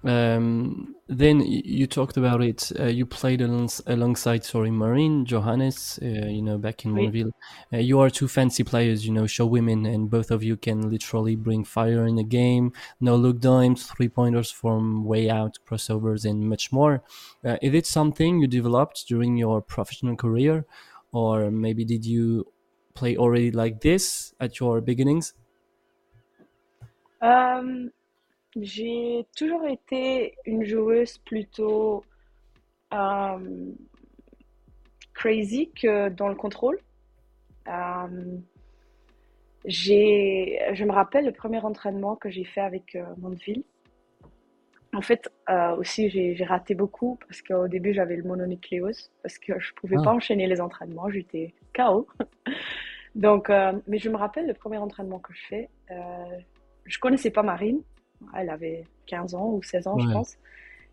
Um, 0.04 0.96
then 1.08 1.42
you 1.42 1.88
talked 1.88 2.18
about 2.18 2.42
it. 2.42 2.72
Uh, 2.80 2.86
you 2.86 3.06
played 3.06 3.42
alongside, 3.42 4.44
sorry, 4.44 4.72
Marine, 4.72 5.26
Johannes, 5.26 6.00
uh, 6.02 6.06
you 6.06 6.42
know, 6.42 6.58
back 6.58 6.86
in. 6.86 6.92
Monville. 6.92 7.32
Uh, 7.74 7.78
you 7.78 8.00
are 8.00 8.10
two 8.10 8.28
fancy 8.28 8.64
players, 8.64 9.06
you 9.06 9.14
know, 9.14 9.26
show 9.26 9.46
women, 9.46 9.86
and 9.86 10.10
both 10.10 10.32
of 10.32 10.44
you 10.44 10.58
can 10.58 10.90
literally 10.90 11.36
bring 11.36 11.64
fire 11.64 12.06
in 12.06 12.16
the 12.16 12.24
game. 12.24 12.74
No 13.00 13.16
look 13.16 13.40
dimes, 13.40 13.88
three 13.88 14.10
pointers 14.10 14.52
from 14.52 15.04
way 15.06 15.30
out, 15.30 15.58
crossovers, 15.68 16.30
and 16.30 16.50
much 16.50 16.72
more. 16.72 17.04
Uh, 17.44 17.58
is 17.62 17.74
it 17.74 17.86
something 17.88 18.40
you 18.40 18.48
developed 18.48 19.06
during 19.08 19.38
your 19.38 19.62
professional 19.62 20.16
career, 20.16 20.66
or 21.12 21.50
maybe 21.52 21.86
did 21.86 22.06
you 22.06 22.52
play 22.94 23.16
already 23.16 23.52
like 23.52 23.82
this 23.82 24.34
at 24.40 24.60
your 24.60 24.82
beginnings? 24.82 25.34
Um, 27.22 27.92
J'ai 28.62 29.26
toujours 29.36 29.66
été 29.68 30.36
une 30.46 30.64
joueuse 30.64 31.18
plutôt 31.20 32.04
euh, 32.94 33.72
crazy 35.14 35.72
que 35.72 36.10
dans 36.10 36.28
le 36.28 36.36
contrôle. 36.36 36.80
Euh, 37.68 38.38
je 39.66 40.84
me 40.86 40.92
rappelle 40.92 41.26
le 41.26 41.32
premier 41.32 41.60
entraînement 41.60 42.16
que 42.16 42.30
j'ai 42.30 42.46
fait 42.46 42.62
avec 42.62 42.96
euh, 42.96 43.04
Mondeville. 43.18 43.64
En 44.94 45.02
fait, 45.02 45.30
euh, 45.50 45.76
aussi, 45.76 46.10
j'ai 46.10 46.44
raté 46.46 46.74
beaucoup 46.74 47.20
parce 47.28 47.42
qu'au 47.42 47.68
début, 47.68 47.94
j'avais 47.94 48.16
le 48.16 48.24
mononucléose 48.24 49.12
parce 49.22 49.38
que 49.38 49.60
je 49.60 49.72
ne 49.72 49.76
pouvais 49.76 49.98
pas 49.98 50.12
ah. 50.12 50.16
enchaîner 50.16 50.48
les 50.48 50.62
entraînements. 50.62 51.10
J'étais 51.10 51.54
KO. 51.76 52.08
Donc, 53.16 53.50
mais 53.50 53.98
je 53.98 54.10
me 54.10 54.16
rappelle 54.16 54.48
le 54.48 54.54
premier 54.54 54.78
entraînement 54.78 55.20
que 55.20 55.34
je 55.34 55.42
fais. 55.48 55.70
je 56.86 57.00
connaissais 57.00 57.32
pas 57.32 57.44
Marine. 57.44 57.82
Elle 58.36 58.50
avait 58.50 58.86
15 59.08 59.36
ans 59.36 59.50
ou 59.52 59.64
16 59.64 59.88
ans, 59.88 59.98
je 59.98 60.12
pense. 60.12 60.38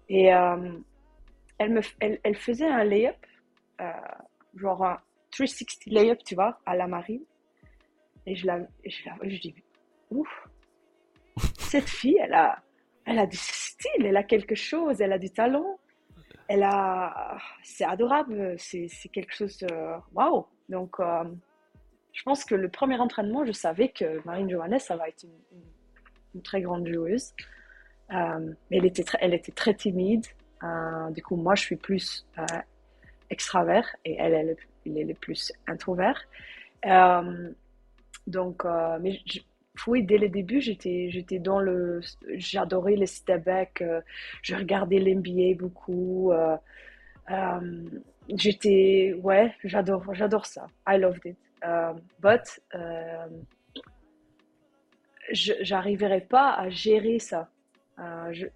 Et 0.08 0.34
euh, 0.34 0.72
elle, 1.58 1.72
me, 1.72 1.80
elle, 2.00 2.20
elle, 2.22 2.36
faisait 2.36 2.68
un 2.68 2.84
layup, 2.84 3.16
euh, 3.80 3.90
genre 4.54 4.84
un 4.84 4.98
360 5.30 5.86
layup, 5.86 6.22
tu 6.24 6.34
vois, 6.34 6.60
à 6.66 6.76
la 6.76 6.86
marine. 6.86 7.22
Et 8.26 8.34
je 8.34 8.46
la, 8.46 8.60
je, 8.84 9.04
la, 9.06 9.28
je 9.28 9.40
dis, 9.40 9.54
ouf, 10.10 10.48
cette 11.58 11.88
fille, 11.88 12.18
elle 12.20 12.34
a, 12.34 12.62
elle 13.04 13.18
a 13.18 13.26
du 13.26 13.36
style, 13.36 14.06
elle 14.06 14.16
a 14.16 14.22
quelque 14.22 14.54
chose, 14.54 15.00
elle 15.00 15.12
a 15.12 15.18
du 15.18 15.30
talent. 15.30 15.78
Elle 16.46 16.62
a, 16.62 17.38
c'est 17.62 17.84
adorable, 17.84 18.54
c'est, 18.58 18.88
c'est 18.88 19.08
quelque 19.08 19.34
chose 19.34 19.56
de, 19.58 19.68
waouh. 20.12 20.46
Donc, 20.68 21.00
euh, 21.00 21.24
je 22.12 22.22
pense 22.22 22.44
que 22.44 22.54
le 22.54 22.68
premier 22.68 22.98
entraînement, 22.98 23.44
je 23.44 23.52
savais 23.52 23.88
que 23.88 24.24
Marine 24.26 24.50
Johannes, 24.50 24.78
ça 24.78 24.96
va 24.96 25.08
être 25.08 25.24
une 25.24 25.30
une 25.52 25.73
très 26.42 26.60
grande 26.60 26.86
joueuse. 26.86 27.32
Euh, 28.12 28.52
elle 28.70 28.84
était, 28.84 29.04
très, 29.04 29.18
elle 29.20 29.34
était 29.34 29.52
très 29.52 29.74
timide. 29.74 30.26
Euh, 30.62 31.10
du 31.10 31.22
coup, 31.22 31.36
moi, 31.36 31.54
je 31.54 31.62
suis 31.62 31.76
plus 31.76 32.26
euh, 32.38 32.44
extravert 33.30 33.86
et 34.04 34.16
elle, 34.18 34.34
elle, 34.34 34.56
elle, 34.86 34.98
est 34.98 35.04
le 35.04 35.14
plus 35.14 35.52
introvert. 35.66 36.20
donc, 38.26 38.64
mais 39.00 39.20
oui, 39.86 40.04
dès 40.04 40.18
le 40.18 40.28
début, 40.28 40.60
j'étais, 40.60 41.08
j'étais 41.10 41.38
dans 41.38 41.58
le, 41.58 42.00
j'adorais 42.34 42.96
les 42.96 43.06
step 43.06 43.48
je 44.42 44.54
regardais 44.54 44.98
l'NBA 44.98 45.54
beaucoup. 45.58 46.32
j'étais, 48.28 49.14
ouais, 49.22 49.54
j'adore, 49.64 50.14
j'adore 50.14 50.46
ça. 50.46 50.66
I 50.86 50.98
loved 50.98 51.24
it. 51.24 51.36
but 52.20 52.60
j'arriverais 55.32 56.20
pas 56.20 56.54
à 56.54 56.68
gérer 56.70 57.18
ça. 57.18 57.48
Euh, 57.98 58.32
je, 58.32 58.46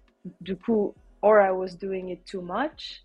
du 0.41 0.55
coup, 0.55 0.93
or 1.21 1.39
I 1.39 1.51
was 1.51 1.75
doing 1.79 2.09
it 2.09 2.25
too 2.25 2.41
much, 2.41 3.03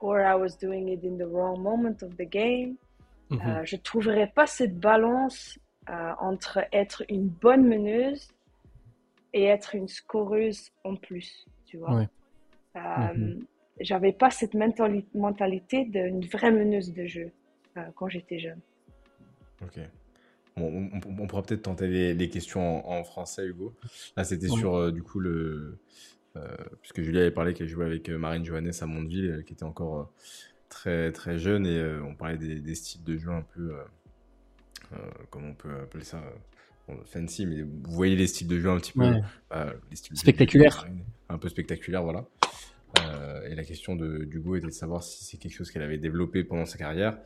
or 0.00 0.20
I 0.20 0.34
was 0.34 0.56
doing 0.60 0.88
it 0.88 1.04
in 1.04 1.16
the 1.18 1.28
wrong 1.28 1.60
moment 1.60 2.02
of 2.02 2.16
the 2.16 2.28
game. 2.28 2.76
Mm 3.30 3.38
-hmm. 3.38 3.48
euh, 3.48 3.64
je 3.64 3.76
trouverais 3.76 4.32
pas 4.34 4.46
cette 4.46 4.78
balance 4.78 5.58
euh, 5.90 6.12
entre 6.18 6.58
être 6.72 7.02
une 7.08 7.28
bonne 7.28 7.64
meneuse 7.66 8.28
et 9.32 9.44
être 9.44 9.74
une 9.74 9.88
scoreuse 9.88 10.70
en 10.84 10.96
plus, 10.96 11.46
tu 11.66 11.76
vois. 11.78 11.94
Ouais. 11.94 12.08
Euh, 12.76 12.80
mm 12.80 13.16
-hmm. 13.16 13.46
J'avais 13.80 14.12
pas 14.12 14.30
cette 14.30 14.54
mentalité 15.14 15.84
d'une 15.84 16.24
vraie 16.34 16.50
meneuse 16.50 16.92
de 16.92 17.06
jeu 17.06 17.30
euh, 17.76 17.82
quand 17.96 18.08
j'étais 18.08 18.38
jeune. 18.38 18.60
Ok 19.62 19.78
on, 20.66 21.26
pourra 21.26 21.42
peut-être 21.42 21.62
tenter 21.62 22.14
les, 22.14 22.28
questions 22.28 22.88
en, 22.88 23.04
français, 23.04 23.46
Hugo. 23.46 23.74
Là, 24.16 24.24
c'était 24.24 24.48
sur 24.48 24.76
euh, 24.76 24.90
du 24.90 25.02
coup 25.02 25.20
le. 25.20 25.78
Euh, 26.36 26.46
puisque 26.82 27.02
Julie 27.02 27.18
avait 27.18 27.30
parlé 27.30 27.54
qu'elle 27.54 27.68
jouait 27.68 27.86
avec 27.86 28.08
euh, 28.08 28.18
Marine 28.18 28.44
Johannes 28.44 28.72
à 28.80 28.86
Mondeville, 28.86 29.42
qui 29.46 29.54
était 29.54 29.64
encore 29.64 30.12
très 30.68 31.12
très 31.12 31.38
jeune, 31.38 31.66
et 31.66 31.98
on 32.02 32.14
parlait 32.14 32.36
des, 32.36 32.74
styles 32.74 33.02
de 33.04 33.16
jeu 33.16 33.30
un 33.30 33.42
peu. 33.42 33.74
comment 35.30 35.48
on 35.48 35.54
peut 35.54 35.80
appeler 35.82 36.04
ça 36.04 36.22
fancy, 37.04 37.44
mais 37.44 37.62
vous 37.62 37.92
voyez 37.92 38.16
les 38.16 38.26
styles 38.26 38.48
de 38.48 38.58
jeu 38.58 38.70
un 38.70 38.78
petit 38.78 38.92
peu. 38.92 39.14
spectaculaire. 39.92 40.86
un 41.28 41.38
peu 41.38 41.48
spectaculaire, 41.48 42.02
voilà. 42.02 42.26
et 43.48 43.54
la 43.54 43.64
question 43.64 43.96
de 43.96 44.24
d'Hugo 44.24 44.56
était 44.56 44.66
de 44.66 44.72
savoir 44.72 45.02
si 45.02 45.24
c'est 45.24 45.38
quelque 45.38 45.54
chose 45.54 45.70
qu'elle 45.70 45.82
avait 45.82 45.98
développé 45.98 46.44
pendant 46.44 46.66
sa 46.66 46.78
carrière 46.78 47.18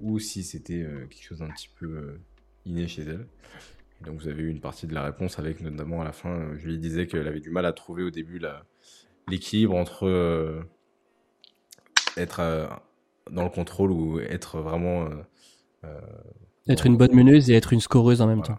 ou 0.00 0.18
si 0.18 0.42
c'était 0.42 0.86
quelque 1.10 1.22
chose 1.22 1.38
d'un 1.40 1.50
petit 1.50 1.70
peu 1.78 2.18
inné 2.66 2.88
chez 2.88 3.02
elle. 3.02 3.26
donc 4.04 4.18
vous 4.20 4.28
avez 4.28 4.42
eu 4.42 4.48
une 4.48 4.60
partie 4.60 4.86
de 4.86 4.94
la 4.94 5.02
réponse 5.02 5.38
avec 5.38 5.60
notamment 5.60 6.00
à 6.00 6.04
la 6.04 6.12
fin, 6.12 6.30
euh, 6.30 6.56
je 6.58 6.66
lui 6.66 6.78
disais 6.78 7.06
qu'elle 7.06 7.26
avait 7.26 7.40
du 7.40 7.50
mal 7.50 7.66
à 7.66 7.72
trouver 7.72 8.02
au 8.02 8.10
début 8.10 8.40
l'équilibre 9.28 9.74
entre 9.74 10.06
euh, 10.06 10.62
être 12.16 12.40
euh, 12.40 12.66
dans 13.30 13.44
le 13.44 13.50
contrôle 13.50 13.90
ou 13.90 14.20
être 14.20 14.60
vraiment... 14.60 15.08
être 16.68 16.86
une 16.86 16.96
bonne 16.96 17.14
meneuse 17.14 17.50
et 17.50 17.54
être 17.54 17.72
une 17.72 17.80
scoreuse 17.80 18.20
en 18.20 18.26
même 18.26 18.42
temps. 18.42 18.58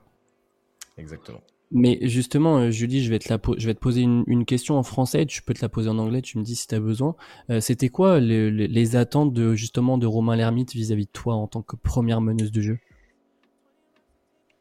Exactement. 0.98 1.42
Mais 1.72 2.00
justement, 2.04 2.70
Julie, 2.70 3.04
je 3.04 3.10
vais 3.10 3.20
te, 3.20 3.28
la 3.30 3.40
je 3.58 3.66
vais 3.66 3.74
te 3.74 3.80
poser 3.80 4.02
une, 4.02 4.46
question 4.46 4.78
en 4.78 4.84
français, 4.84 5.26
tu 5.26 5.42
peux 5.42 5.54
te 5.54 5.62
la 5.62 5.70
poser 5.70 5.90
en 5.90 5.98
anglais, 5.98 6.22
tu 6.22 6.38
me 6.38 6.44
dis 6.44 6.56
si 6.56 6.68
tu 6.68 6.76
as 6.76 6.80
besoin. 6.80 7.16
C'était 7.60 7.90
quoi 7.90 8.20
les, 8.20 8.50
les, 8.50 8.96
attentes 8.96 9.34
de, 9.34 9.56
justement 9.56 9.98
de 9.98 10.06
Romain 10.06 10.36
Lermite 10.36 10.74
vis-à-vis 10.74 11.06
de 11.06 11.12
toi 11.12 11.36
en 11.36 11.48
tant 11.48 11.62
que 11.62 11.76
première 11.76 12.22
meneuse 12.22 12.52
de 12.52 12.62
jeu? 12.62 12.80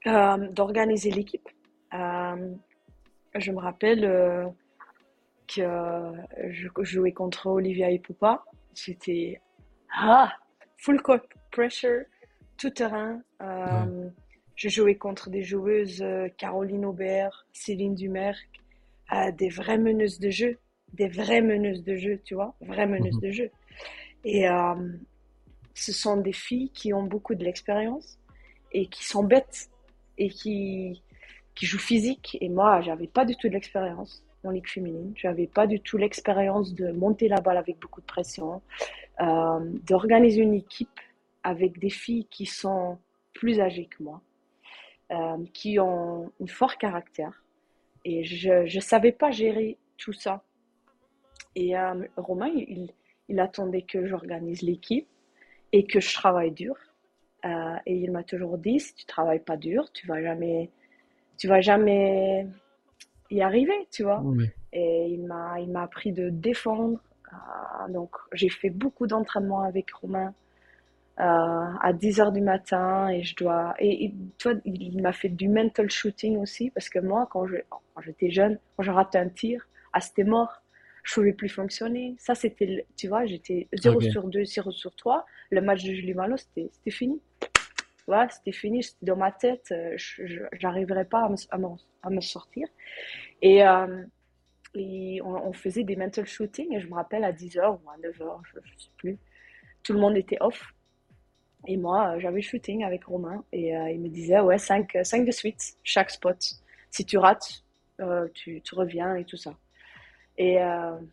Euh, 0.06 0.48
d'organiser 0.50 1.10
l'équipe. 1.10 1.48
Euh, 1.94 2.54
je 3.36 3.52
me 3.52 3.58
rappelle 3.58 4.04
euh, 4.04 4.46
que 5.48 5.62
je 6.50 6.68
jouais 6.82 7.12
contre 7.12 7.46
Olivia 7.46 7.90
et 7.90 7.98
Poupa. 7.98 8.44
J'étais 8.74 9.40
ah, 9.96 10.30
full 10.76 11.00
court 11.00 11.20
pressure, 11.50 12.04
tout 12.58 12.68
terrain. 12.70 13.22
Je 14.56 14.68
jouais 14.68 14.96
contre 14.96 15.30
des 15.30 15.42
joueuses 15.42 16.04
Caroline 16.36 16.84
Aubert, 16.84 17.46
Céline 17.52 17.94
Dumerc, 17.94 18.46
des 19.32 19.48
vraies 19.48 19.78
meneuses 19.78 20.20
de 20.20 20.30
jeu, 20.30 20.58
des 20.92 21.08
vraies 21.08 21.42
meneuses 21.42 21.82
de 21.82 21.96
jeu, 21.96 22.20
tu 22.24 22.34
vois, 22.34 22.54
vraies 22.60 22.86
meneuses 22.86 23.16
mhm. 23.16 23.20
de 23.20 23.30
jeu. 23.30 23.50
Et 24.24 24.46
ce 25.74 25.92
sont 25.92 26.18
des 26.18 26.32
filles 26.32 26.70
qui 26.70 26.92
ont 26.92 27.04
beaucoup 27.04 27.34
de 27.34 27.44
l'expérience 27.44 28.18
et 28.72 28.86
qui 28.86 29.04
sont 29.04 29.24
bêtes 29.24 29.70
et 30.18 30.28
qui, 30.28 31.02
qui 31.54 31.66
joue 31.66 31.78
physique. 31.78 32.36
Et 32.40 32.48
moi, 32.48 32.80
j'avais 32.80 33.06
pas 33.06 33.24
du 33.24 33.36
tout 33.36 33.48
de 33.48 33.52
l'expérience 33.52 34.24
en 34.44 34.50
ligue 34.50 34.68
féminine. 34.68 35.12
J'avais 35.16 35.46
pas 35.46 35.66
du 35.66 35.80
tout 35.80 35.96
l'expérience 35.96 36.74
de 36.74 36.92
monter 36.92 37.28
la 37.28 37.40
balle 37.40 37.56
avec 37.56 37.78
beaucoup 37.80 38.00
de 38.00 38.06
pression, 38.06 38.62
euh, 39.20 39.60
d'organiser 39.86 40.42
une 40.42 40.54
équipe 40.54 41.00
avec 41.42 41.78
des 41.78 41.90
filles 41.90 42.26
qui 42.30 42.46
sont 42.46 42.98
plus 43.32 43.60
âgées 43.60 43.86
que 43.86 44.02
moi, 44.02 44.20
euh, 45.12 45.44
qui 45.52 45.78
ont 45.78 46.30
un 46.42 46.46
fort 46.46 46.76
caractère. 46.76 47.42
Et 48.04 48.24
je 48.24 48.74
ne 48.74 48.80
savais 48.80 49.12
pas 49.12 49.30
gérer 49.30 49.78
tout 49.96 50.12
ça. 50.12 50.42
Et 51.54 51.76
euh, 51.76 52.06
Romain, 52.16 52.50
il 53.28 53.40
attendait 53.40 53.82
que 53.82 54.06
j'organise 54.06 54.62
l'équipe 54.62 55.08
et 55.72 55.86
que 55.86 56.00
je 56.00 56.14
travaille 56.14 56.50
dur. 56.50 56.76
Euh, 57.44 57.76
et 57.86 57.94
il 57.94 58.10
m'a 58.10 58.22
toujours 58.22 58.58
dit, 58.58 58.80
si 58.80 58.94
tu 58.94 59.04
travailles 59.04 59.40
pas 59.40 59.56
dur, 59.56 59.90
tu 59.92 60.06
vas 60.06 60.22
jamais, 60.22 60.70
tu 61.36 61.46
vas 61.46 61.60
jamais 61.60 62.46
y 63.30 63.42
arriver, 63.42 63.86
tu 63.90 64.02
vois. 64.02 64.22
Et 64.72 65.08
il 65.10 65.24
m'a, 65.26 65.60
il 65.60 65.70
m'a 65.70 65.82
appris 65.82 66.12
de 66.12 66.30
défendre. 66.30 66.98
Euh, 67.32 67.92
donc, 67.92 68.10
j'ai 68.32 68.48
fait 68.48 68.70
beaucoup 68.70 69.06
d'entraînement 69.06 69.60
avec 69.60 69.90
Romain 69.92 70.32
euh, 71.20 71.22
à 71.22 71.92
10 71.92 72.20
heures 72.20 72.32
du 72.32 72.40
matin 72.40 73.08
et 73.08 73.22
je 73.22 73.36
dois, 73.36 73.74
et, 73.78 74.12
toi, 74.38 74.54
il 74.64 75.00
m'a 75.00 75.12
fait 75.12 75.28
du 75.28 75.48
mental 75.48 75.90
shooting 75.90 76.38
aussi 76.38 76.70
parce 76.70 76.88
que 76.88 76.98
moi, 76.98 77.28
quand 77.30 77.46
je, 77.46 77.56
quand 77.68 78.00
j'étais 78.00 78.30
jeune, 78.30 78.58
quand 78.76 78.82
je 78.82 78.90
ratais 78.90 79.18
un 79.18 79.28
tir, 79.28 79.68
ah, 79.92 80.00
c'était 80.00 80.24
mort 80.24 80.63
je 81.04 81.14
pouvais 81.14 81.32
plus 81.34 81.50
fonctionner. 81.50 82.16
Ça, 82.18 82.34
c'était, 82.34 82.86
tu 82.96 83.08
vois, 83.08 83.26
j'étais 83.26 83.68
0 83.74 84.00
sur 84.00 84.24
2, 84.26 84.44
0 84.44 84.72
sur 84.72 84.96
3. 84.96 85.24
Le 85.50 85.60
match 85.60 85.84
de 85.84 85.92
Julie 85.92 86.14
Malo, 86.14 86.36
c'était 86.36 86.70
fini. 86.90 87.20
Voilà, 88.06 88.28
c'était 88.30 88.52
fini, 88.52 88.82
c'était 88.82 89.06
dans 89.06 89.16
ma 89.16 89.30
tête. 89.30 89.68
Euh, 89.70 89.94
je 89.96 90.42
n'arriverais 90.62 91.04
pas 91.04 91.24
à 91.24 91.28
me, 91.28 91.36
à, 92.02 92.10
me, 92.10 92.20
sortir. 92.20 92.66
Et, 93.42 93.66
euh, 93.66 94.04
on, 94.74 95.52
faisait 95.52 95.84
des 95.84 95.94
mental 95.94 96.26
shootings 96.26 96.74
et 96.74 96.80
je 96.80 96.88
me 96.88 96.94
rappelle 96.94 97.22
à 97.22 97.32
10h 97.32 97.60
ou 97.60 97.90
à 97.90 97.96
9h, 97.98 98.40
je 98.50 98.58
ne 98.58 98.78
sais 98.78 98.90
plus. 98.96 99.18
Tout 99.82 99.92
le 99.92 100.00
monde 100.00 100.16
était 100.16 100.38
off. 100.40 100.72
Et 101.66 101.76
moi, 101.76 102.18
j'avais 102.18 102.42
shooting 102.42 102.82
avec 102.82 103.04
Romain 103.04 103.44
et 103.52 103.70
il 103.70 104.00
me 104.00 104.08
disait, 104.08 104.40
ouais, 104.40 104.58
5, 104.58 104.98
5 105.02 105.24
de 105.24 105.30
suite, 105.30 105.76
chaque 105.82 106.10
spot. 106.10 106.36
Si 106.90 107.06
tu 107.06 107.16
rates, 107.16 107.64
tu, 108.34 108.60
tu, 108.60 108.74
reviens 108.74 109.14
et 109.14 109.24
tout 109.24 109.36
ça. 109.36 109.54
Et 110.36 110.56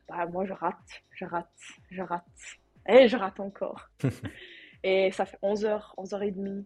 bah, 0.08 0.26
moi, 0.32 0.46
je 0.46 0.54
rate, 0.54 1.04
je 1.12 1.26
rate, 1.26 1.48
je 1.90 2.02
rate. 2.02 2.26
Et 2.88 3.08
je 3.08 3.18
rate 3.18 3.40
encore. 3.40 3.90
et 4.84 5.12
ça 5.12 5.26
fait 5.26 5.38
11h, 5.44 5.96
11h30, 5.98 6.66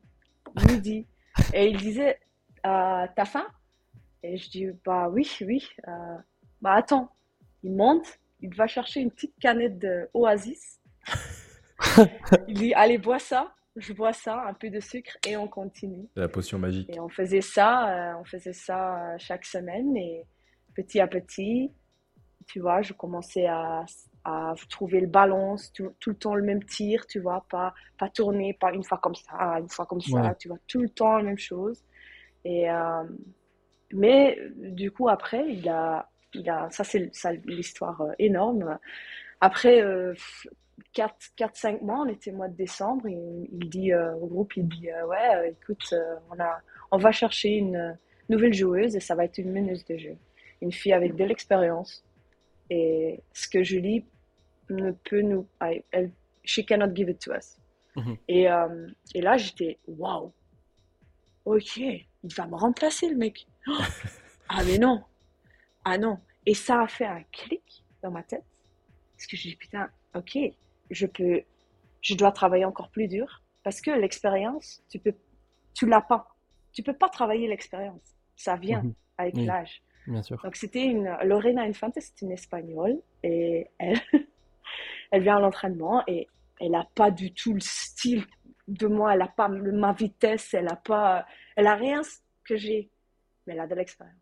midi. 0.70 1.08
Et 1.54 1.68
il 1.68 1.78
disait, 1.78 2.20
euh, 2.66 3.06
t'as 3.16 3.26
faim? 3.26 3.48
Et 4.24 4.38
je 4.38 4.50
dis, 4.50 4.68
bah 4.86 5.10
oui, 5.10 5.30
oui. 5.42 5.68
Euh, 5.88 6.18
bah 6.62 6.74
attends, 6.74 7.12
il 7.64 7.74
monte, 7.74 8.20
il 8.42 8.54
va 8.56 8.68
chercher 8.68 9.02
une 9.02 9.12
petite 9.12 9.38
canette 9.40 9.78
d'Oasis. 9.80 10.80
il 12.48 12.56
dit, 12.56 12.74
allez, 12.74 12.98
bois 12.98 13.20
ça. 13.20 13.54
Je 13.76 13.92
bois 13.92 14.14
ça, 14.14 14.46
un 14.48 14.54
peu 14.54 14.70
de 14.70 14.80
sucre 14.80 15.18
et 15.28 15.36
on 15.36 15.50
continue. 15.50 16.08
La 16.16 16.30
potion 16.30 16.58
magique. 16.58 16.90
Et 16.96 17.00
on 17.02 17.10
faisait 17.10 17.42
ça, 17.42 18.14
euh, 18.14 18.20
on 18.22 18.24
faisait 18.24 18.54
ça 18.54 19.18
chaque 19.18 19.44
semaine 19.44 19.98
et 19.98 20.24
petit 20.74 21.02
à 21.02 21.08
petit, 21.08 21.72
tu 22.48 22.60
vois, 22.60 22.82
je 22.82 22.94
commençais 22.94 23.46
à, 23.48 23.86
à 24.25 24.56
trouver 24.70 25.00
le 25.00 25.08
balance, 25.08 25.72
tout, 25.72 25.94
le 26.08 26.16
temps 26.16 26.36
le 26.36 26.42
même 26.42 26.64
tir, 26.64 27.06
tu 27.06 27.20
vois, 27.20 27.46
pas, 27.50 27.74
pas 27.98 28.10
tourner, 28.10 28.54
pas 28.54 28.74
une 28.74 28.84
fois 28.84 28.98
comme 28.98 29.16
ça, 29.16 29.34
une 29.60 29.70
fois 29.70 29.86
comme 29.86 30.02
ça, 30.02 30.36
tu 30.40 30.48
vois, 30.48 30.58
tout 30.68 30.82
le 30.82 30.90
temps 30.90 31.18
la 31.18 31.24
même 31.24 31.38
chose. 31.38 31.84
Et, 32.44 32.70
euh, 32.70 33.04
mais 33.94 34.40
du 34.56 34.92
coup, 34.92 35.10
après, 35.10 35.46
il 35.48 35.70
a, 35.70 36.10
il 36.34 36.50
a 36.50 36.70
ça 36.72 36.84
c'est 36.84 37.12
l'histoire 37.46 38.02
euh, 38.02 38.12
énorme. 38.18 38.78
Après 39.42 39.84
4-5 40.96 41.75
euh, 41.75 41.78
mois, 41.84 42.00
on 42.00 42.08
était 42.08 42.32
mois 42.32 42.48
de 42.48 42.56
décembre, 42.56 43.08
et 43.08 43.18
il 43.52 43.70
dit 43.70 43.94
au 43.94 44.25
groupe, 44.25 44.58
il 44.58 44.68
dit, 44.68 44.90
ouais, 45.08 45.52
écoute, 45.52 45.94
on, 46.32 46.40
a, 46.40 46.62
on 46.92 46.98
va 46.98 47.12
chercher 47.12 47.50
une 47.50 47.96
nouvelle 48.30 48.54
joueuse 48.54 48.96
et 48.96 49.00
ça 49.00 49.14
va 49.14 49.25
être 49.25 49.38
une 49.38 49.52
meneuse 49.52 49.86
de 49.86 49.98
jeu. 49.98 50.18
Une 50.62 50.72
fille 50.72 50.94
avec 50.94 51.16
de 51.16 51.24
l'expérience. 51.25 52.04
Et 52.70 53.22
ce 53.34 53.48
que 53.48 53.64
Julie 53.64 54.06
ne 54.70 54.92
peut 54.92 55.22
nous. 55.22 55.48
Elle, 55.92 56.12
she 56.44 56.66
cannot 56.66 56.94
give 56.94 57.10
it 57.10 57.20
to 57.20 57.34
us. 57.34 57.58
Mhm. 57.96 58.18
Et, 58.28 58.50
euh, 58.50 58.88
et, 59.14 59.22
là, 59.22 59.38
j'étais 59.38 59.78
waouh, 59.88 60.34
ok, 61.46 61.78
il 61.78 62.04
va 62.36 62.48
me 62.48 62.56
remplacer 62.56 63.10
le 63.10 63.16
mec. 63.16 63.48
ah, 64.50 64.64
mais 64.66 64.78
non, 64.78 65.04
ah 65.86 65.98
non. 65.98 66.20
Et 66.46 66.54
ça 66.54 66.82
a 66.82 66.88
fait 66.88 67.06
un 67.06 67.24
clic 67.32 67.84
dans 68.04 68.12
ma 68.12 68.24
tête. 68.24 68.44
Parce 69.16 69.28
que 69.28 69.38
je 69.38 69.44
dis 69.44 69.56
putain, 69.56 69.90
ok, 70.14 70.38
je 70.90 71.06
peux, 71.06 71.42
je 72.02 72.16
dois 72.16 72.32
travailler 72.32 72.66
encore 72.66 72.90
plus 72.90 73.08
dur. 73.08 73.42
Parce 73.64 73.82
que 73.82 73.92
l'expérience, 73.92 74.84
tu 74.90 75.00
peux, 75.00 75.14
tu 75.74 75.86
l'as 75.88 76.02
pas. 76.02 76.36
Tu 76.74 76.84
peux 76.84 76.96
pas 76.96 77.10
travailler 77.10 77.48
l'expérience. 77.48 78.16
Ça 78.36 78.58
vient 78.58 78.84
mhm. 78.84 78.94
avec 79.18 79.38
l'âge. 79.38 79.82
Bien 80.08 80.22
sûr. 80.22 80.42
Donc 80.44 80.56
c'était 80.56 80.86
une 80.86 81.16
Lorena 81.24 81.64
Infante, 81.64 81.98
c'est 82.00 82.22
une 82.22 82.32
espagnole 82.32 83.00
et 83.24 83.68
elle, 83.78 84.00
elle 85.12 85.22
vient 85.22 85.38
à 85.38 85.40
l'entraînement 85.40 86.04
et 86.08 86.28
elle 86.60 86.72
n'a 86.72 86.88
pas 86.96 87.12
du 87.12 87.34
tout 87.34 87.54
le 87.54 87.60
style 87.60 88.26
de 88.68 88.88
moi, 88.88 89.14
elle 89.14 89.20
n'a 89.20 89.28
pas 89.28 89.48
ma 89.48 89.94
vitesse, 89.94 90.54
elle 90.54 90.66
n'a 90.66 90.76
pas, 90.76 91.26
elle 91.56 91.68
a 91.68 91.76
rien 91.76 92.02
que 92.44 92.56
j'ai, 92.56 92.90
mais 93.46 93.54
elle 93.54 93.60
a 93.60 93.68
de 93.68 93.76
l'expérience. 93.76 94.16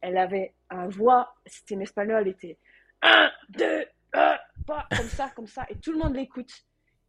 Elle 0.00 0.18
avait 0.18 0.54
un 0.70 0.88
voix, 0.88 1.34
c'était 1.44 1.74
une 1.74 1.82
espagnole, 1.82 2.22
elle 2.22 2.32
était 2.32 2.58
1, 3.02 3.30
2, 3.50 3.84
1, 4.12 4.38
pas 4.66 4.86
comme 4.96 5.06
ça, 5.06 5.30
comme 5.34 5.46
ça, 5.46 5.66
et 5.68 5.76
tout 5.78 5.92
le 5.92 5.98
monde 5.98 6.14
l'écoute. 6.14 6.52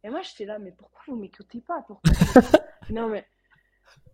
Et 0.04 0.10
moi, 0.10 0.22
j'étais 0.22 0.44
là, 0.44 0.58
mais 0.58 0.72
pourquoi 0.72 1.02
vous 1.08 1.16
m'écoutez 1.16 1.60
pas? 1.60 1.82
Pourquoi 1.86 2.12
Non, 2.90 3.08
mais. 3.08 3.26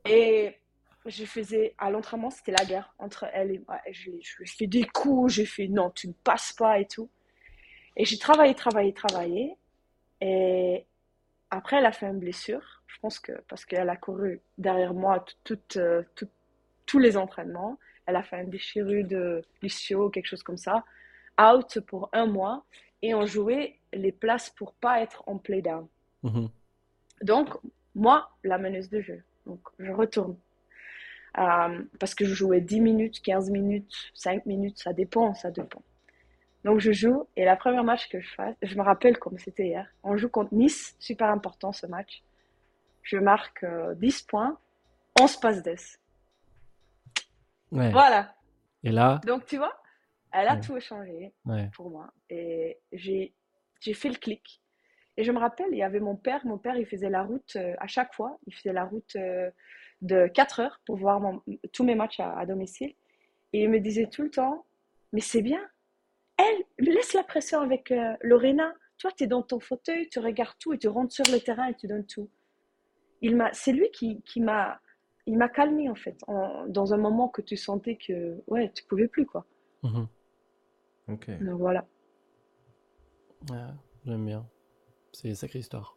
Et 0.06 0.58
je 1.06 1.24
faisais, 1.24 1.74
à 1.78 1.90
l'entraînement, 1.90 2.30
c'était 2.30 2.52
la 2.52 2.64
guerre 2.64 2.94
entre 2.98 3.26
elle 3.32 3.50
et 3.50 3.62
moi. 3.66 3.80
Je, 3.90 4.10
je 4.20 4.36
lui 4.38 4.44
ai 4.44 4.46
fait 4.46 4.66
des 4.66 4.84
coups, 4.84 5.34
j'ai 5.34 5.46
fait 5.46 5.68
non, 5.68 5.90
tu 5.90 6.08
ne 6.08 6.12
passes 6.12 6.52
pas 6.52 6.78
et 6.78 6.86
tout. 6.86 7.10
Et 7.96 8.04
j'ai 8.04 8.18
travaillé, 8.18 8.54
travaillé, 8.54 8.92
travaillé. 8.92 9.56
Et 10.20 10.86
après, 11.50 11.76
elle 11.76 11.86
a 11.86 11.92
fait 11.92 12.06
une 12.06 12.18
blessure. 12.18 12.82
Je 12.86 12.98
pense 13.00 13.18
que 13.18 13.32
parce 13.48 13.64
qu'elle 13.64 13.88
a 13.88 13.96
couru 13.96 14.40
derrière 14.58 14.94
moi 14.94 15.24
euh, 15.76 16.02
tous 16.86 16.98
les 16.98 17.16
entraînements. 17.16 17.78
Elle 18.06 18.16
a 18.16 18.22
fait 18.22 18.42
une 18.42 18.50
déchirure 18.50 19.06
de 19.06 19.42
l'ischio, 19.62 20.10
quelque 20.10 20.26
chose 20.26 20.42
comme 20.42 20.56
ça. 20.56 20.84
Out 21.40 21.80
pour 21.80 22.08
un 22.12 22.26
mois. 22.26 22.64
Et 23.02 23.14
on 23.14 23.26
jouait 23.26 23.78
les 23.92 24.12
places 24.12 24.50
pour 24.50 24.74
pas 24.74 25.00
être 25.00 25.22
en 25.26 25.38
play-down. 25.38 25.86
Mhm. 26.22 26.48
Donc, 27.22 27.48
moi, 27.94 28.30
la 28.42 28.58
meneuse 28.58 28.88
de 28.88 29.00
jeu. 29.00 29.22
Donc, 29.46 29.60
je 29.78 29.92
retourne. 29.92 30.36
Euh, 31.38 31.82
parce 31.98 32.14
que 32.14 32.24
je 32.24 32.34
jouais 32.34 32.60
10 32.60 32.80
minutes, 32.80 33.20
15 33.22 33.50
minutes, 33.50 33.92
5 34.14 34.46
minutes, 34.46 34.78
ça 34.78 34.92
dépend, 34.92 35.34
ça 35.34 35.50
dépend. 35.50 35.82
Donc 36.64 36.80
je 36.80 36.92
joue 36.92 37.26
et 37.36 37.44
la 37.44 37.56
première 37.56 37.84
match 37.84 38.08
que 38.08 38.20
je 38.20 38.28
fais, 38.34 38.56
je 38.62 38.74
me 38.76 38.82
rappelle 38.82 39.18
comme 39.18 39.38
c'était 39.38 39.66
hier, 39.66 39.88
on 40.02 40.16
joue 40.16 40.28
contre 40.28 40.54
Nice, 40.54 40.96
super 40.98 41.28
important 41.28 41.72
ce 41.72 41.86
match. 41.86 42.22
Je 43.02 43.18
marque 43.18 43.64
10 43.64 43.66
euh, 43.66 44.26
points, 44.28 44.58
11 45.20 45.36
passes 45.38 45.62
d'ess. 45.62 46.00
Voilà. 47.70 48.34
Et 48.82 48.92
là? 48.92 49.20
Donc 49.26 49.44
tu 49.46 49.56
vois, 49.56 49.76
elle 50.32 50.48
a 50.48 50.56
tout 50.56 50.78
changé 50.80 51.32
pour 51.74 51.90
moi. 51.90 52.12
Et 52.30 52.78
j'ai 52.92 53.32
fait 53.92 54.08
le 54.08 54.16
clic. 54.16 54.62
Et 55.16 55.24
je 55.24 55.32
me 55.32 55.38
rappelle, 55.38 55.68
il 55.70 55.78
y 55.78 55.82
avait 55.82 56.00
mon 56.00 56.16
père. 56.16 56.44
Mon 56.44 56.58
père, 56.58 56.76
il 56.76 56.86
faisait 56.86 57.10
la 57.10 57.22
route 57.22 57.56
euh, 57.56 57.74
à 57.78 57.86
chaque 57.86 58.12
fois. 58.14 58.38
Il 58.46 58.54
faisait 58.54 58.72
la 58.72 58.84
route 58.84 59.14
euh, 59.16 59.50
de 60.04 60.28
4 60.28 60.60
heures 60.60 60.80
pour 60.86 60.96
voir 60.96 61.20
tous 61.72 61.84
mes 61.84 61.94
matchs 61.94 62.20
à 62.20 62.46
domicile. 62.46 62.94
Et 63.52 63.64
il 63.64 63.70
me 63.70 63.80
disait 63.80 64.06
tout 64.06 64.22
le 64.22 64.30
temps, 64.30 64.64
mais 65.12 65.20
c'est 65.20 65.42
bien, 65.42 65.60
elle, 66.36 66.64
laisse 66.78 67.14
la 67.14 67.22
pression 67.22 67.60
avec 67.60 67.90
euh, 67.90 68.14
Lorena. 68.22 68.72
Toi, 68.98 69.10
tu 69.16 69.24
es 69.24 69.26
dans 69.26 69.42
ton 69.42 69.60
fauteuil, 69.60 70.08
tu 70.08 70.18
regardes 70.18 70.56
tout 70.58 70.72
et 70.72 70.78
tu 70.78 70.88
rentres 70.88 71.12
sur 71.12 71.24
le 71.32 71.38
terrain 71.38 71.66
et 71.68 71.74
tu 71.74 71.86
donnes 71.86 72.06
tout. 72.06 72.28
Il 73.20 73.36
m'a, 73.36 73.52
c'est 73.52 73.72
lui 73.72 73.90
qui, 73.90 74.22
qui 74.22 74.40
m'a, 74.40 74.80
il 75.26 75.38
m'a 75.38 75.48
calmé 75.48 75.88
en 75.88 75.94
fait, 75.94 76.18
dans 76.68 76.94
un 76.94 76.96
moment 76.96 77.28
que 77.28 77.42
tu 77.42 77.56
sentais 77.56 77.96
que, 77.96 78.42
ouais, 78.46 78.70
tu 78.74 78.84
pouvais 78.84 79.08
plus 79.08 79.26
quoi. 79.26 79.46
Mhm. 79.82 80.08
Ok. 81.08 81.30
Donc 81.40 81.58
voilà. 81.58 81.86
j'aime 84.04 84.26
bien. 84.26 84.46
C'est 85.12 85.28
une 85.28 85.34
sacrée 85.34 85.60
histoire. 85.60 85.96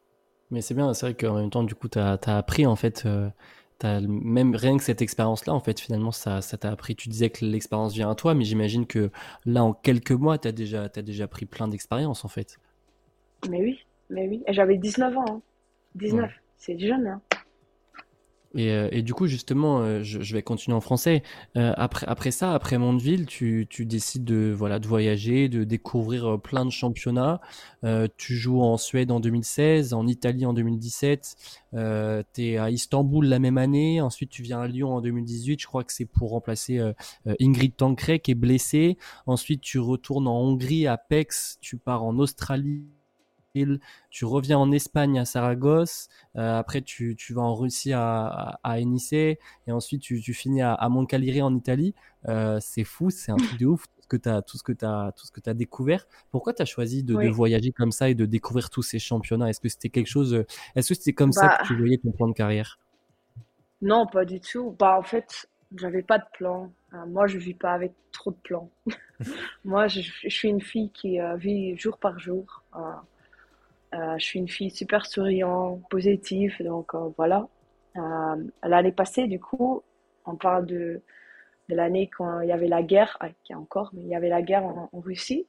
Mais 0.49 0.61
c'est 0.61 0.73
bien, 0.73 0.93
c'est 0.93 1.07
vrai 1.07 1.15
qu'en 1.15 1.35
même 1.35 1.49
temps, 1.49 1.63
du 1.63 1.75
coup, 1.75 1.89
tu 1.89 1.99
as, 1.99 2.17
appris 2.25 2.65
en 2.65 2.75
fait 2.75 3.05
euh, 3.05 3.29
même 3.83 4.55
rien 4.55 4.77
que 4.77 4.83
cette 4.83 5.01
expérience-là, 5.01 5.53
en 5.53 5.59
fait, 5.59 5.79
finalement, 5.79 6.11
ça, 6.11 6.41
ça 6.41 6.57
t'a 6.57 6.71
appris. 6.71 6.95
Tu 6.95 7.09
disais 7.09 7.29
que 7.29 7.45
l'expérience 7.45 7.93
vient 7.93 8.09
à 8.09 8.15
toi, 8.15 8.33
mais 8.33 8.43
j'imagine 8.43 8.87
que 8.87 9.11
là, 9.45 9.63
en 9.63 9.73
quelques 9.73 10.11
mois, 10.11 10.37
tu 10.37 10.47
as 10.47 10.51
déjà, 10.51 10.83
as 10.83 11.01
déjà 11.01 11.27
pris 11.27 11.45
plein 11.45 11.67
d'expériences, 11.67 12.25
en 12.25 12.27
fait. 12.27 12.57
Mais 13.49 13.61
oui, 13.61 13.79
mais 14.09 14.27
oui. 14.27 14.43
J'avais 14.47 14.77
19 14.77 15.17
ans. 15.17 15.41
19, 15.95 16.25
hein. 16.25 16.33
c'est 16.57 16.79
jeune. 16.79 17.07
Hein. 17.07 17.21
Euh, 18.57 18.89
et, 18.91 19.01
du 19.01 19.13
coup, 19.13 19.27
justement, 19.27 19.79
euh, 19.81 20.03
je, 20.03 20.33
vais 20.33 20.41
continuer 20.41 20.75
en 20.75 20.81
français. 20.81 21.23
Euh, 21.55 21.73
après, 21.77 22.31
ça, 22.31 22.53
après 22.53 22.77
Mondeville, 22.77 23.25
tu, 23.25 23.67
décides 23.85 24.23
de, 24.25 24.53
voilà, 24.55 24.79
de 24.79 24.87
voyager, 24.87 25.49
de 25.49 25.63
découvrir 25.63 26.39
plein 26.41 26.65
de 26.65 26.71
championnats. 26.71 27.39
tu 28.17 28.35
joues 28.35 28.61
en 28.61 28.77
Suède 28.77 29.11
en 29.11 29.19
2016, 29.19 29.93
en 29.93 30.07
Italie 30.07 30.45
en 30.45 30.53
2017. 30.53 31.35
tu 31.73 31.77
es 32.43 32.57
à 32.57 32.69
Istanbul 32.69 33.27
la 33.27 33.39
même 33.39 33.57
année. 33.57 34.01
Ensuite, 34.01 34.29
tu 34.29 34.41
viens 34.41 34.61
à 34.61 34.67
Lyon 34.67 34.95
en 34.95 35.01
2018. 35.01 35.61
Je 35.61 35.67
crois 35.67 35.83
que 35.83 35.93
c'est 35.93 36.05
pour 36.05 36.31
remplacer 36.31 36.81
Ingrid 37.39 37.75
Tancré 37.75 38.19
qui 38.19 38.31
est 38.31 38.35
blessée. 38.35 38.97
Ensuite, 39.25 39.61
tu 39.61 39.79
retournes 39.79 40.27
en 40.27 40.39
Hongrie, 40.41 40.87
à 40.87 40.97
Pex. 40.97 41.57
Tu 41.61 41.77
pars 41.77 42.03
en 42.03 42.17
Australie 42.19 42.96
tu 44.09 44.25
reviens 44.25 44.57
en 44.57 44.71
Espagne 44.71 45.19
à 45.19 45.25
Saragosse, 45.25 46.09
euh, 46.35 46.57
après 46.57 46.81
tu, 46.81 47.15
vas 47.31 47.41
en 47.41 47.55
Russie 47.55 47.93
à, 47.93 48.59
à, 48.63 48.79
et 48.79 49.37
ensuite 49.69 50.01
tu, 50.01 50.33
finis 50.33 50.61
à, 50.61 50.73
à 50.73 50.89
Moncalieri 50.89 51.41
en 51.41 51.55
Italie. 51.55 51.93
Euh, 52.27 52.59
c'est 52.61 52.83
fou, 52.83 53.09
c'est 53.09 53.31
un 53.31 53.37
truc 53.37 53.59
de 53.59 53.65
ouf 53.65 53.85
tout 53.87 54.01
ce 54.01 54.07
que 54.07 54.17
tu 54.17 54.29
as, 54.29 54.41
tout 54.41 54.57
ce 54.57 54.63
que 54.63 54.71
tu 54.71 54.85
as, 54.85 55.13
tout 55.15 55.25
ce 55.25 55.31
que 55.31 55.39
tu 55.39 55.49
as 55.49 55.53
découvert. 55.53 56.07
Pourquoi 56.31 56.53
tu 56.53 56.61
as 56.61 56.65
choisi 56.65 57.03
de, 57.03 57.29
voyager 57.29 57.71
comme 57.71 57.91
ça 57.91 58.09
et 58.09 58.15
de 58.15 58.25
découvrir 58.25 58.69
tous 58.69 58.83
ces 58.83 58.99
championnats? 58.99 59.49
Est-ce 59.49 59.59
que 59.59 59.69
c'était 59.69 59.89
quelque 59.89 60.07
chose, 60.07 60.45
est-ce 60.75 60.89
que 60.89 60.95
c'était 60.95 61.13
comme 61.13 61.31
ça 61.31 61.47
que 61.47 61.57
bah 61.57 61.63
tu 61.67 61.77
voyais 61.77 61.97
ton 61.97 62.11
plan 62.11 62.27
de 62.27 62.33
carrière? 62.33 62.79
Non, 63.81 64.07
pas 64.07 64.25
du 64.25 64.39
tout. 64.39 64.75
Bah 64.79 64.97
en 64.97 65.03
fait, 65.03 65.47
j'avais 65.75 66.01
pas 66.01 66.17
de 66.17 66.25
plan. 66.33 66.71
Euh, 66.93 67.05
moi, 67.05 67.27
je 67.27 67.37
vis 67.37 67.53
pas 67.53 67.73
avec 67.73 67.93
trop 68.11 68.31
de 68.31 68.37
plans. 68.37 68.69
moi, 69.65 69.87
je, 69.87 70.01
suis 70.01 70.49
une 70.49 70.61
fille 70.61 70.89
qui 70.91 71.19
vit 71.37 71.77
jour 71.77 71.97
par 71.97 72.19
jour. 72.19 72.63
Euh, 72.75 72.79
je 73.93 74.23
suis 74.23 74.39
une 74.39 74.49
fille 74.49 74.71
super 74.71 75.05
souriante, 75.05 75.81
positive, 75.89 76.55
donc 76.59 76.93
euh, 76.93 77.09
voilà. 77.17 77.47
Euh, 77.95 78.35
l'année 78.63 78.91
passée, 78.91 79.27
du 79.27 79.39
coup, 79.39 79.81
on 80.25 80.35
parle 80.35 80.65
de 80.65 81.01
de 81.69 81.75
l'année 81.75 82.07
quand 82.07 82.39
il 82.39 82.47
y 82.47 82.53
avait 82.53 82.69
la 82.69 82.81
guerre, 82.81 83.17
ah, 83.19 83.27
qui 83.43 83.51
a 83.51 83.59
encore, 83.59 83.89
mais 83.93 84.01
il 84.03 84.07
y 84.07 84.15
avait 84.15 84.29
la 84.29 84.41
guerre 84.41 84.65
en, 84.65 84.89
Russie. 84.93 85.45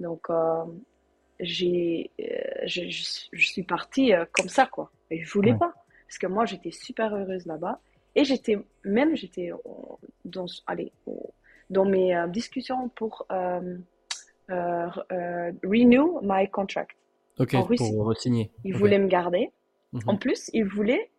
Donc, 0.00 0.28
j'ai, 1.40 2.10
je, 2.66 2.90
je, 3.32 3.46
suis 3.46 3.62
partie 3.62 4.12
comme 4.32 4.50
ça, 4.50 4.66
quoi. 4.66 4.90
Et 5.10 5.22
je 5.22 5.32
voulais 5.32 5.54
pas. 5.54 5.72
Parce 6.06 6.18
que 6.18 6.26
moi, 6.26 6.44
j'étais 6.44 6.72
super 6.72 7.16
heureuse 7.16 7.46
là-bas. 7.46 7.80
Et 8.14 8.24
j'étais, 8.24 8.58
même, 8.84 9.16
j'étais 9.16 9.50
dans, 10.26 10.44
allez, 10.66 10.92
dans 11.70 11.86
mes 11.86 12.22
discussions 12.28 12.90
pour 12.90 13.26
renew 14.50 16.20
my 16.22 16.50
contract. 16.50 16.96
Ok, 17.38 17.54
en 17.54 17.62
Russie. 17.62 17.92
pour 17.92 18.16
signer. 18.16 18.50
Il 18.64 18.76
voulait 18.76 18.98
me 18.98 19.08
garder. 19.08 19.50
Mhm. 19.92 20.02
En 20.06 20.16
plus, 20.16 20.50
il 20.52 20.64
voulait 20.64 21.10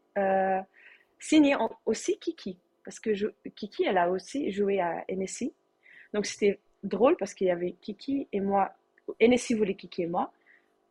signer 1.19 1.56
aussi 1.86 2.17
Kiki. 2.19 2.58
Parce 2.84 2.99
que 2.99 3.13
je, 3.13 3.28
Kiki, 3.56 3.86
elle 3.86 3.97
a 3.97 4.10
aussi 4.10 4.52
joué 4.52 4.80
à 4.82 5.06
NSI. 5.10 5.54
Donc 6.13 6.26
c'était 6.26 6.60
drôle 6.84 7.15
parce 7.17 7.34
qu'il 7.34 7.47
y 7.47 7.52
avait 7.52 7.76
Kiki 7.82 8.28
et 8.32 8.41
moi. 8.41 8.71
NSI 9.21 9.54
voulait 9.54 9.76
Kiki 9.76 10.04
et 10.04 10.08
moi. 10.08 10.32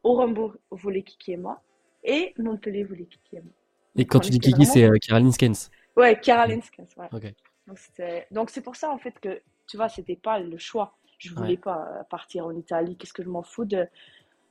Orenbourg 0.03 0.57
voulait 0.71 1.03
Kiki 1.03 1.33
et 1.33 1.37
moi. 1.37 1.63
Et 2.03 2.35
Montpellier 2.39 2.85
voulait 2.85 3.05
Kiki 3.05 3.37
et 3.37 3.41
moi. 3.41 3.53
Et 3.97 4.07
quand 4.07 4.21
tu 4.21 4.31
dis 4.31 4.41
Kiki, 4.41 4.65
c'est 4.65 4.85
euh, 4.85 4.97
Caroline 4.99 5.33
Skens 5.33 5.71
Ouais, 5.97 6.19
Caroline 6.19 6.63
Skens, 6.63 6.89
ouais. 6.97 8.27
Donc 8.31 8.51
c'est 8.51 8.63
pour 8.63 8.77
ça 8.77 8.91
en 8.91 8.99
fait 8.99 9.19
que, 9.21 9.43
tu 9.67 9.77
vois, 9.77 9.89
c'était 9.89 10.17
pas 10.17 10.39
le 10.39 10.57
choix. 10.59 10.97
Je 11.19 11.33
voulais 11.35 11.57
pas 11.57 11.87
euh, 11.87 12.03
partir 12.05 12.47
en 12.47 12.53
Italie. 12.57 12.97
Qu'est-ce 12.97 13.13
que 13.13 13.23
je 13.23 13.29
m'en 13.29 13.43
fous 13.43 13.65
de, 13.65 13.87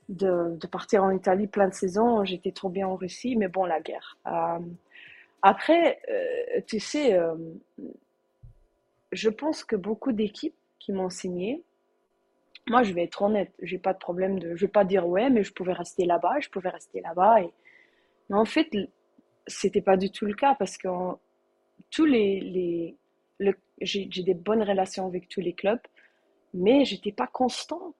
de, 0.08 0.66
partir 0.66 1.04
en 1.04 1.10
Italie 1.10 1.46
plein 1.46 1.68
de 1.68 1.74
saisons 1.74 2.24
J'étais 2.24 2.52
trop 2.52 2.68
bien 2.68 2.86
en 2.88 2.96
Russie, 2.96 3.36
mais 3.36 3.48
bon, 3.48 3.64
la 3.64 3.80
guerre. 3.80 4.18
Euh, 4.26 4.58
après, 5.42 6.00
euh, 6.08 6.60
tu 6.66 6.78
sais, 6.78 7.14
euh, 7.14 7.34
je 9.10 9.28
pense 9.28 9.64
que 9.64 9.76
beaucoup 9.76 10.12
d'équipes 10.12 10.56
qui 10.78 10.92
m'ont 10.92 11.10
signé, 11.10 11.62
moi 12.68 12.82
je 12.84 12.92
vais 12.92 13.02
être 13.02 13.22
honnête, 13.22 13.52
j'ai 13.60 13.78
pas 13.78 13.92
de 13.92 13.98
problème 13.98 14.38
de, 14.38 14.54
je 14.54 14.66
vais 14.66 14.72
pas 14.72 14.84
dire 14.84 15.06
ouais, 15.06 15.30
mais 15.30 15.42
je 15.42 15.52
pouvais 15.52 15.72
rester 15.72 16.04
là-bas, 16.04 16.40
je 16.40 16.48
pouvais 16.48 16.68
rester 16.68 17.00
là-bas. 17.00 17.40
Mais 18.30 18.36
en 18.36 18.44
fait, 18.44 18.70
c'était 19.46 19.80
pas 19.80 19.96
du 19.96 20.10
tout 20.10 20.26
le 20.26 20.34
cas 20.34 20.54
parce 20.54 20.76
que 20.78 20.88
tous 21.90 22.04
les, 22.04 22.40
les 22.40 22.96
le... 23.38 23.54
j'ai 23.80 24.22
des 24.22 24.34
bonnes 24.34 24.62
relations 24.62 25.06
avec 25.06 25.28
tous 25.28 25.40
les 25.40 25.52
clubs, 25.52 25.80
mais 26.54 26.84
j'étais 26.84 27.12
pas 27.12 27.26
constant. 27.26 27.94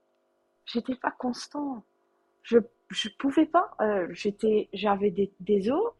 J'étais 0.66 0.94
pas 0.94 1.10
constant. 1.10 1.82
Je 2.42 2.58
je 2.90 3.08
pouvais 3.18 3.46
pas. 3.46 3.74
Euh, 3.80 4.06
j'étais 4.10 4.68
j'avais 4.72 5.10
des, 5.10 5.32
des 5.40 5.70
os 5.70 5.92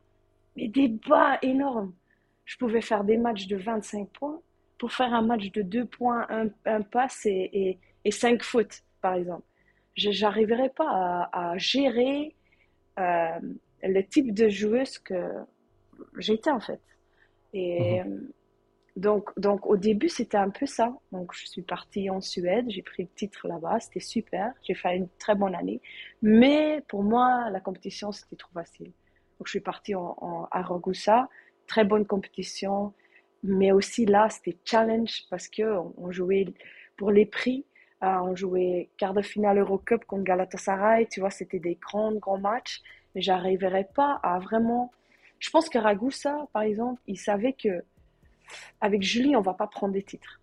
mais 0.57 0.69
des 0.69 0.89
bas 0.89 1.39
énormes. 1.43 1.95
Je 2.45 2.57
pouvais 2.57 2.81
faire 2.83 3.05
des 3.05 3.17
matchs 3.17 3.47
de 3.47 3.57
25 3.57 4.09
points 4.11 4.41
pour 4.79 4.93
faire 4.93 5.15
un 5.15 5.23
match 5.23 5.51
de 5.53 5.63
2 5.63 5.87
points, 5.87 6.27
un, 6.29 6.49
un 6.67 6.83
passe 6.83 7.25
et, 7.27 7.79
et, 8.05 8.11
5 8.11 8.43
fautes, 8.43 8.83
par 9.01 9.15
exemple. 9.15 9.45
Je 9.97 10.11
n'arriverais 10.21 10.71
pas 10.71 11.31
à, 11.33 11.57
gérer 11.57 12.35
euh, 12.99 13.39
le 13.83 14.03
type 14.03 14.35
de 14.35 14.49
joueuse 14.49 14.99
que 14.99 15.15
j'étais 16.19 16.51
en 16.51 16.61
fait. 16.61 16.81
Et 17.55 18.03
mhm. 18.03 18.29
Donc, 18.97 19.31
donc 19.39 19.67
au 19.67 19.77
début, 19.77 20.09
c'était 20.09 20.37
un 20.37 20.51
peu 20.51 20.67
ça. 20.67 20.93
Donc 21.13 21.33
je 21.35 21.47
suis 21.47 21.63
partie 21.63 22.11
en 22.11 22.21
Suède, 22.21 22.67
j'ai 22.69 22.83
pris 22.83 23.05
le 23.05 23.09
titre 23.09 23.49
là-bas, 23.49 23.81
c'était 23.81 24.01
super, 24.01 24.53
j'ai 24.63 24.75
fait 24.75 24.97
une 24.97 25.09
très 25.19 25.35
bonne 25.35 25.55
année. 25.55 25.81
Mais 26.21 26.83
pour 26.89 27.03
moi, 27.03 27.49
la 27.51 27.61
compétition, 27.61 28.13
c'était 28.13 28.37
trop 28.37 28.53
facile. 28.53 28.93
Donc, 29.39 29.47
je 29.47 29.51
suis 29.51 29.61
partie 29.61 29.95
en, 29.95 30.49
à 30.51 30.63
Ragusa, 30.63 31.29
très 31.67 31.85
bonne 31.85 32.07
compétition, 32.07 32.93
mais 33.43 33.73
aussi 33.73 34.07
là, 34.07 34.29
c'était 34.31 34.57
challenge 34.65 35.25
parce 35.31 35.49
qu'on 35.49 35.95
on 35.97 36.13
jouait 36.13 36.47
pour 36.97 37.11
les 37.11 37.27
prix. 37.27 37.65
Euh, 38.05 38.07
on 38.23 38.37
jouait 38.37 38.91
quart 38.99 39.15
de 39.15 39.23
finale 39.23 39.59
Eurocup 39.59 40.05
contre 40.05 40.25
Galatasaray, 40.25 41.07
tu 41.07 41.21
vois, 41.21 41.31
c'était 41.31 41.61
des 41.61 41.77
grands, 41.77 42.13
grands 42.13 42.39
matchs, 42.39 42.83
mais 43.15 43.21
j'arriverais 43.21 43.89
pas 43.95 44.21
à 44.23 44.39
vraiment. 44.39 44.93
Je 45.39 45.51
pense 45.51 45.69
que 45.69 45.79
Ragusa, 45.79 46.47
par 46.53 46.63
exemple, 46.63 47.01
il 47.07 47.19
savait 47.19 47.53
que 47.53 47.83
avec 48.81 49.03
Julie, 49.03 49.37
on 49.37 49.41
va 49.41 49.55
pas 49.55 49.67
prendre 49.67 49.93
des 49.93 50.03
titres. 50.03 50.41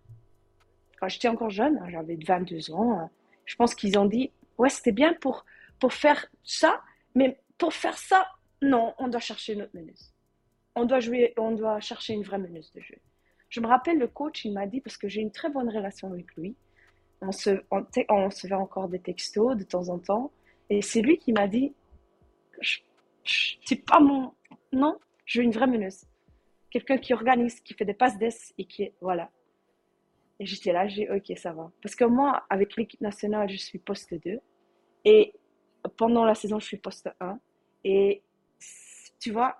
Quand 0.98 1.08
j'étais 1.08 1.28
encore 1.28 1.50
jeune, 1.50 1.78
hein, 1.78 1.88
j'avais 1.90 2.16
22 2.16 2.72
ans, 2.72 2.98
hein, 2.98 3.10
je 3.46 3.56
pense 3.56 3.74
qu'ils 3.74 3.98
ont 3.98 4.04
dit, 4.04 4.30
ouais, 4.58 4.68
c'était 4.68 4.92
bien 4.92 5.14
pour, 5.14 5.44
pour 5.78 5.92
faire 5.92 6.26
ça, 6.44 6.82
mais 7.14 7.40
pour 7.58 7.72
faire 7.72 7.96
ça, 7.98 8.28
non, 8.62 8.94
on 8.98 9.08
doit 9.08 9.20
chercher 9.20 9.56
notre 9.56 9.74
meneuse. 9.74 10.12
On 10.74 10.84
doit 10.84 11.00
jouer, 11.00 11.34
on 11.36 11.52
doit 11.52 11.80
chercher 11.80 12.12
une 12.12 12.22
vraie 12.22 12.38
meneuse 12.38 12.70
de 12.72 12.80
jeu. 12.80 12.96
Je 13.48 13.60
me 13.60 13.66
rappelle, 13.66 13.98
le 13.98 14.06
coach, 14.06 14.44
il 14.44 14.52
m'a 14.52 14.66
dit, 14.66 14.80
parce 14.80 14.96
que 14.96 15.08
j'ai 15.08 15.20
une 15.20 15.32
très 15.32 15.50
bonne 15.50 15.68
relation 15.68 16.12
avec 16.12 16.34
lui, 16.36 16.54
on 17.20 17.32
se, 17.32 17.62
on, 17.70 18.30
se 18.30 18.46
fait 18.46 18.54
encore 18.54 18.88
des 18.88 19.00
textos 19.00 19.56
de 19.56 19.64
temps 19.64 19.88
en 19.88 19.98
temps, 19.98 20.30
et 20.68 20.82
c'est 20.82 21.02
lui 21.02 21.18
qui 21.18 21.32
m'a 21.32 21.48
dit, 21.48 21.74
c'est 23.64 23.84
pas 23.84 24.00
mon, 24.00 24.32
non, 24.72 24.98
je 25.24 25.40
veux 25.40 25.44
une 25.44 25.52
vraie 25.52 25.66
meneuse. 25.66 26.04
Quelqu'un 26.70 26.98
qui 26.98 27.12
organise, 27.14 27.60
qui 27.60 27.74
fait 27.74 27.84
des 27.84 27.94
passes 27.94 28.18
d'ess 28.18 28.54
et 28.58 28.64
qui 28.64 28.84
est, 28.84 28.94
voilà. 29.00 29.30
Et 30.38 30.46
j'étais 30.46 30.72
là, 30.72 30.88
j'ai 30.88 31.10
ok, 31.10 31.32
ça 31.36 31.52
va. 31.52 31.70
Parce 31.82 31.94
que 31.94 32.04
moi, 32.04 32.44
avec 32.48 32.76
l'équipe 32.76 33.00
nationale, 33.00 33.50
je 33.50 33.56
suis 33.56 33.78
poste 33.78 34.14
2. 34.14 34.40
Et 35.04 35.34
pendant 35.96 36.24
la 36.24 36.34
saison, 36.34 36.58
je 36.58 36.66
suis 36.66 36.78
poste 36.78 37.10
1. 37.20 37.38
Et 37.84 38.22
tu 39.18 39.32
vois, 39.32 39.56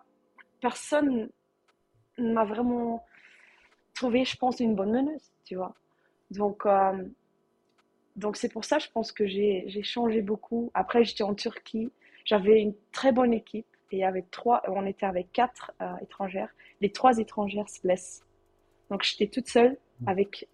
personne 0.60 1.28
ne 2.18 2.32
m'a 2.32 2.44
vraiment 2.44 3.04
trouvé, 3.94 4.24
je 4.24 4.36
pense, 4.36 4.60
une 4.60 4.74
bonne 4.74 4.92
meneuse, 4.92 5.32
tu 5.44 5.56
vois. 5.56 5.74
Donc, 6.30 6.64
euh, 6.64 7.04
donc 8.16 8.36
c'est 8.36 8.52
pour 8.52 8.64
ça, 8.64 8.78
je 8.78 8.88
pense 8.90 9.12
que 9.12 9.26
j'ai 9.26 9.82
changé 9.82 10.22
beaucoup. 10.22 10.70
Après, 10.74 11.04
j'étais 11.04 11.22
en 11.22 11.34
Turquie, 11.34 11.92
j'avais 12.24 12.60
une 12.60 12.74
très 12.92 13.12
bonne 13.12 13.32
équipe 13.34 13.69
et 13.90 14.04
avec 14.04 14.30
trois, 14.30 14.62
on 14.68 14.86
était 14.86 15.06
avec 15.06 15.32
quatre 15.32 15.72
euh, 15.80 15.96
étrangères. 16.02 16.50
Les 16.80 16.92
trois 16.92 17.18
étrangères 17.18 17.68
se 17.68 17.80
blessent. 17.80 18.24
Donc, 18.90 19.02
j'étais 19.02 19.28
toute 19.28 19.48
seule 19.48 19.76
avec 20.06 20.48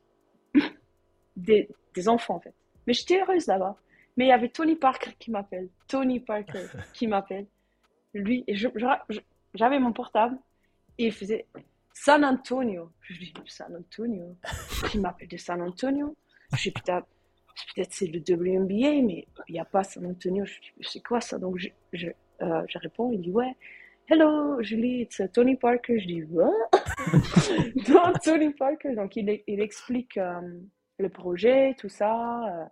des, 1.37 1.69
des 1.95 2.09
enfants, 2.09 2.37
en 2.37 2.41
fait. 2.41 2.55
Mais 2.87 2.93
j'étais 2.93 3.21
heureuse 3.21 3.47
là-bas. 3.47 3.77
Mais 4.17 4.27
il 4.27 4.29
y 4.29 4.33
avait 4.33 4.49
Tony 4.49 4.77
Parker 4.77 5.13
qui 5.19 5.31
m'appelle. 5.31 5.69
Tony 5.89 6.21
Parker 6.21 6.67
qui 6.95 7.07
m'appelle 7.07 7.47
lui, 8.17 8.45
j'avais 9.55 9.79
mon 9.79 9.93
portable 9.93 10.39
et 10.99 11.07
il 11.07 11.13
faisait 11.13 11.47
San 11.93 12.25
Antonio. 12.25 12.91
Je 13.03 13.15
lui 13.15 13.33
dis 13.33 13.43
San 13.47 13.75
Antonio? 13.75 14.37
Il 14.95 15.01
m'appelle 15.01 15.29
de 15.29 15.37
San 15.37 15.61
Antonio. 15.63 16.17
Je 16.53 16.63
dis 16.63 16.71
peut-être 16.71 17.07
peut-être 17.75 17.93
c'est 17.93 18.07
le 18.07 18.21
WNBA, 18.21 19.03
mais 19.03 19.27
il 19.49 19.53
n'y 19.53 19.59
a 19.59 19.65
pas 19.65 19.83
San 19.83 20.07
Antonio. 20.07 20.45
Je 20.45 20.61
dis 20.61 20.73
c'est 20.83 21.03
quoi 21.03 21.21
ça? 21.21 21.39
Donc 21.39 21.59
je, 21.59 21.69
je, 21.93 22.09
euh, 22.43 22.63
je, 22.69 22.79
réponds, 22.79 23.13
il 23.13 23.21
dit 23.21 23.31
ouais. 23.31 23.55
Hello, 24.09 24.63
Julie, 24.63 25.09
c'est 25.11 25.33
Tony 25.33 25.57
Parker. 25.57 25.99
Je 25.99 26.07
dis 26.07 26.23
what? 26.25 26.53
Non, 27.89 28.13
Tony 28.23 28.51
Parker. 28.51 28.95
Donc 28.95 29.17
il, 29.17 29.43
il 29.47 29.61
explique 29.61 30.17
euh, 30.17 30.41
le 30.99 31.09
projet, 31.09 31.75
tout 31.79 31.89
ça. 31.89 32.45
Euh, 32.45 32.65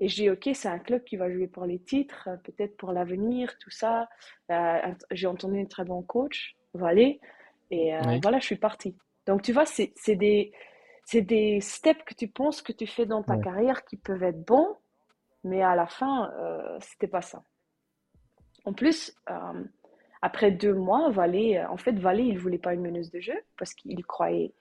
et 0.00 0.08
je 0.08 0.14
dis, 0.16 0.30
OK, 0.30 0.48
c'est 0.54 0.68
un 0.68 0.78
club 0.78 1.04
qui 1.04 1.16
va 1.16 1.30
jouer 1.30 1.46
pour 1.46 1.64
les 1.64 1.78
titres, 1.78 2.28
peut-être 2.44 2.76
pour 2.76 2.92
l'avenir, 2.92 3.56
tout 3.58 3.70
ça. 3.70 4.08
Euh, 4.50 4.80
j'ai 5.10 5.26
entendu 5.26 5.60
un 5.60 5.66
très 5.66 5.84
bon 5.84 6.02
coach, 6.02 6.56
voilà. 6.72 7.02
Et 7.70 7.94
euh, 7.94 8.18
voilà, 8.22 8.38
je 8.38 8.46
suis 8.46 8.56
partie. 8.56 8.96
Donc, 9.26 9.42
tu 9.42 9.52
vois, 9.52 9.64
c'est 9.66 9.92
des, 10.08 10.52
des 11.12 11.60
steps 11.60 12.02
que 12.04 12.14
tu 12.14 12.28
penses 12.28 12.60
que 12.60 12.72
tu 12.72 12.86
fais 12.86 13.06
dans 13.06 13.22
ta 13.22 13.36
carrière 13.36 13.84
qui 13.84 13.96
peuvent 13.96 14.22
être 14.22 14.44
bons, 14.44 14.76
mais 15.44 15.62
à 15.62 15.74
la 15.74 15.86
fin, 15.86 16.30
euh, 16.38 16.78
c'était 16.80 17.08
pas 17.08 17.22
ça. 17.22 17.42
En 18.64 18.72
plus, 18.72 19.14
après 20.22 20.50
deux 20.50 20.74
mois, 20.74 21.10
Valé, 21.10 21.62
en 21.68 21.76
fait, 21.76 21.98
Valé, 21.98 22.22
il 22.24 22.38
voulait 22.38 22.58
pas 22.58 22.74
une 22.74 22.80
meneuse 22.80 23.10
de 23.10 23.20
jeu 23.20 23.38
parce 23.58 23.74
qu'il 23.74 24.04
croyait, 24.06 24.52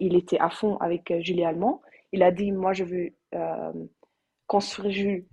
il 0.00 0.14
était 0.16 0.38
à 0.38 0.50
fond 0.50 0.76
avec 0.78 1.12
Julie 1.20 1.44
Allemand. 1.44 1.80
Il 2.12 2.22
a 2.22 2.32
dit, 2.32 2.50
moi, 2.50 2.72
je 2.72 2.82
veux 2.82 3.10
euh, 3.34 3.72
construire 4.48 4.90
Jules 4.90 5.24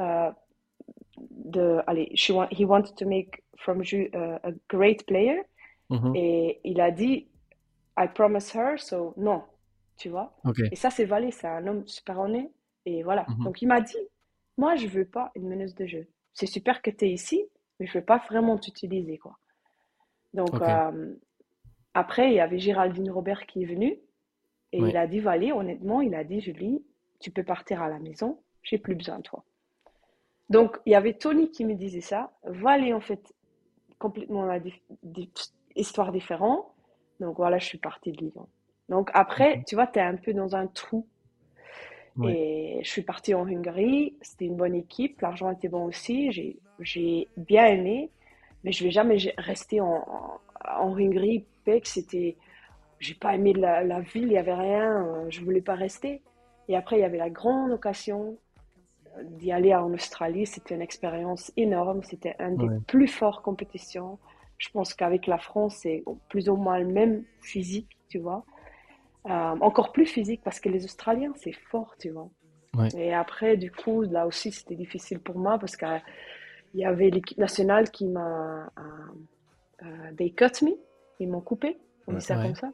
euh, 0.00 0.32
de, 1.16 1.80
allez, 1.86 2.10
he 2.50 2.64
wanted 2.64 2.96
to 2.96 3.06
make 3.06 3.44
from 3.56 3.84
Jules 3.84 4.10
uh, 4.14 4.38
a 4.42 4.50
great 4.68 5.06
player. 5.06 5.42
Mm-hmm. 5.90 6.16
Et 6.16 6.60
il 6.64 6.80
a 6.80 6.90
dit, 6.90 7.28
I 7.96 8.08
promise 8.12 8.52
her, 8.52 8.78
so 8.78 9.14
non, 9.16 9.44
tu 9.96 10.08
vois. 10.08 10.34
Et 10.72 10.76
ça, 10.76 10.90
c'est 10.90 11.04
Valé, 11.04 11.30
c'est 11.30 11.46
un 11.46 11.64
homme 11.68 11.86
super 11.86 12.18
honnête. 12.18 12.50
Et 12.84 13.04
voilà. 13.04 13.22
Mm-hmm. 13.24 13.44
Donc, 13.44 13.62
il 13.62 13.68
m'a 13.68 13.80
dit, 13.80 14.08
moi, 14.58 14.74
je 14.74 14.88
veux 14.88 15.04
pas 15.04 15.30
une 15.36 15.46
meneuse 15.46 15.76
de 15.76 15.86
jeu. 15.86 16.08
C'est 16.34 16.46
super 16.46 16.82
que 16.82 16.90
tu 16.90 17.06
es 17.06 17.10
ici, 17.10 17.44
mais 17.78 17.86
je 17.86 17.98
veux 17.98 18.04
pas 18.04 18.18
vraiment 18.18 18.58
t'utiliser, 18.58 19.18
quoi. 19.18 19.38
Donc, 20.32 20.60
euh, 20.60 21.14
après, 21.94 22.30
il 22.30 22.34
y 22.34 22.40
avait 22.40 22.58
Géraldine 22.58 23.10
Robert 23.10 23.46
qui 23.46 23.62
est 23.62 23.66
venue. 23.66 23.98
Et 24.72 24.78
il 24.78 24.96
a 24.96 25.06
dit, 25.06 25.20
Valé, 25.20 25.52
honnêtement, 25.52 26.00
il 26.00 26.14
a 26.16 26.24
dit, 26.24 26.40
Julie, 26.40 26.84
tu 27.20 27.30
peux 27.30 27.44
partir 27.44 27.80
à 27.80 27.88
la 27.88 28.00
maison, 28.00 28.40
j'ai 28.64 28.78
plus 28.78 28.96
besoin 28.96 29.18
de 29.18 29.22
toi. 29.22 29.44
Donc, 30.50 30.78
il 30.84 30.92
y 30.92 30.96
avait 30.96 31.14
Tony 31.14 31.52
qui 31.52 31.64
me 31.64 31.74
disait 31.74 32.00
ça. 32.00 32.32
Valé, 32.42 32.92
en 32.92 33.00
fait, 33.00 33.32
complètement 33.98 34.44
la 34.44 34.58
histoire 35.76 36.12
différente. 36.12 36.66
Donc 37.20 37.36
voilà, 37.36 37.58
je 37.58 37.66
suis 37.66 37.78
partie 37.78 38.12
de 38.12 38.18
Lyon. 38.18 38.48
Donc 38.88 39.10
après, 39.14 39.62
tu 39.66 39.74
vois, 39.74 39.86
tu 39.86 39.98
es 39.98 40.02
un 40.02 40.16
peu 40.16 40.32
dans 40.34 40.56
un 40.56 40.66
trou. 40.66 41.06
Et 42.22 42.78
je 42.82 42.88
suis 42.88 43.02
partie 43.02 43.34
en 43.34 43.48
Hongrie, 43.48 44.14
c'était 44.20 44.44
une 44.44 44.56
bonne 44.56 44.76
équipe, 44.76 45.20
l'argent 45.20 45.50
était 45.50 45.68
bon 45.68 45.84
aussi, 45.86 46.30
j'ai 46.78 47.28
bien 47.36 47.66
aimé, 47.66 48.10
mais 48.62 48.70
je 48.70 48.84
vais 48.84 48.92
jamais 48.92 49.16
rester 49.36 49.80
en, 49.80 50.04
en, 50.64 50.88
Hongrie. 50.88 51.44
c'était, 51.82 52.36
j'ai 53.00 53.14
pas 53.14 53.34
aimé 53.34 53.52
la, 53.52 54.00
ville, 54.00 54.24
il 54.24 54.32
y 54.32 54.38
avait 54.38 54.54
rien, 54.54 55.24
je 55.28 55.40
voulais 55.40 55.60
pas 55.60 55.74
rester. 55.74 56.22
Et 56.68 56.76
après, 56.76 56.96
il 56.96 57.00
y 57.00 57.04
avait 57.04 57.18
la 57.18 57.30
grande 57.30 57.72
occasion 57.72 58.38
euh, 59.16 59.22
d'y 59.22 59.52
aller 59.52 59.74
en 59.74 59.92
Australie. 59.92 60.46
C'était 60.46 60.74
une 60.74 60.82
expérience 60.82 61.52
énorme. 61.56 62.02
C'était 62.02 62.34
un 62.38 62.52
des 62.52 62.68
plus 62.86 63.08
fortes 63.08 63.44
compétitions. 63.44 64.18
Je 64.56 64.68
pense 64.70 64.94
qu'avec 64.94 65.26
la 65.26 65.38
France, 65.38 65.80
c'est 65.82 66.02
plus 66.28 66.48
ou 66.48 66.56
moins 66.56 66.78
le 66.78 66.86
même 66.86 67.24
physique, 67.42 67.98
tu 68.08 68.18
vois. 68.18 68.44
Euh, 69.26 69.30
encore 69.30 69.92
plus 69.92 70.04
physique 70.04 70.42
parce 70.44 70.60
que 70.60 70.68
les 70.68 70.84
Australiens, 70.84 71.32
c'est 71.36 71.52
fort, 71.52 71.96
tu 71.98 72.10
vois. 72.10 72.28
Et 72.94 73.14
après, 73.14 73.56
du 73.56 73.70
coup, 73.70 74.02
là 74.02 74.26
aussi, 74.26 74.52
c'était 74.52 74.74
difficile 74.74 75.20
pour 75.20 75.38
moi 75.38 75.58
parce 75.58 75.76
qu'il 75.76 76.02
y 76.74 76.84
avait 76.84 77.08
l'équipe 77.08 77.38
nationale 77.38 77.90
qui 77.90 78.06
m'a. 78.06 78.70
Euh, 79.82 80.12
they 80.18 80.30
cut 80.32 80.64
me, 80.64 80.72
ils 81.20 81.28
m'ont 81.28 81.40
coupé, 81.40 81.78
on 82.06 82.14
dit 82.14 82.20
ça 82.20 82.36
comme 82.36 82.54
ça. 82.54 82.70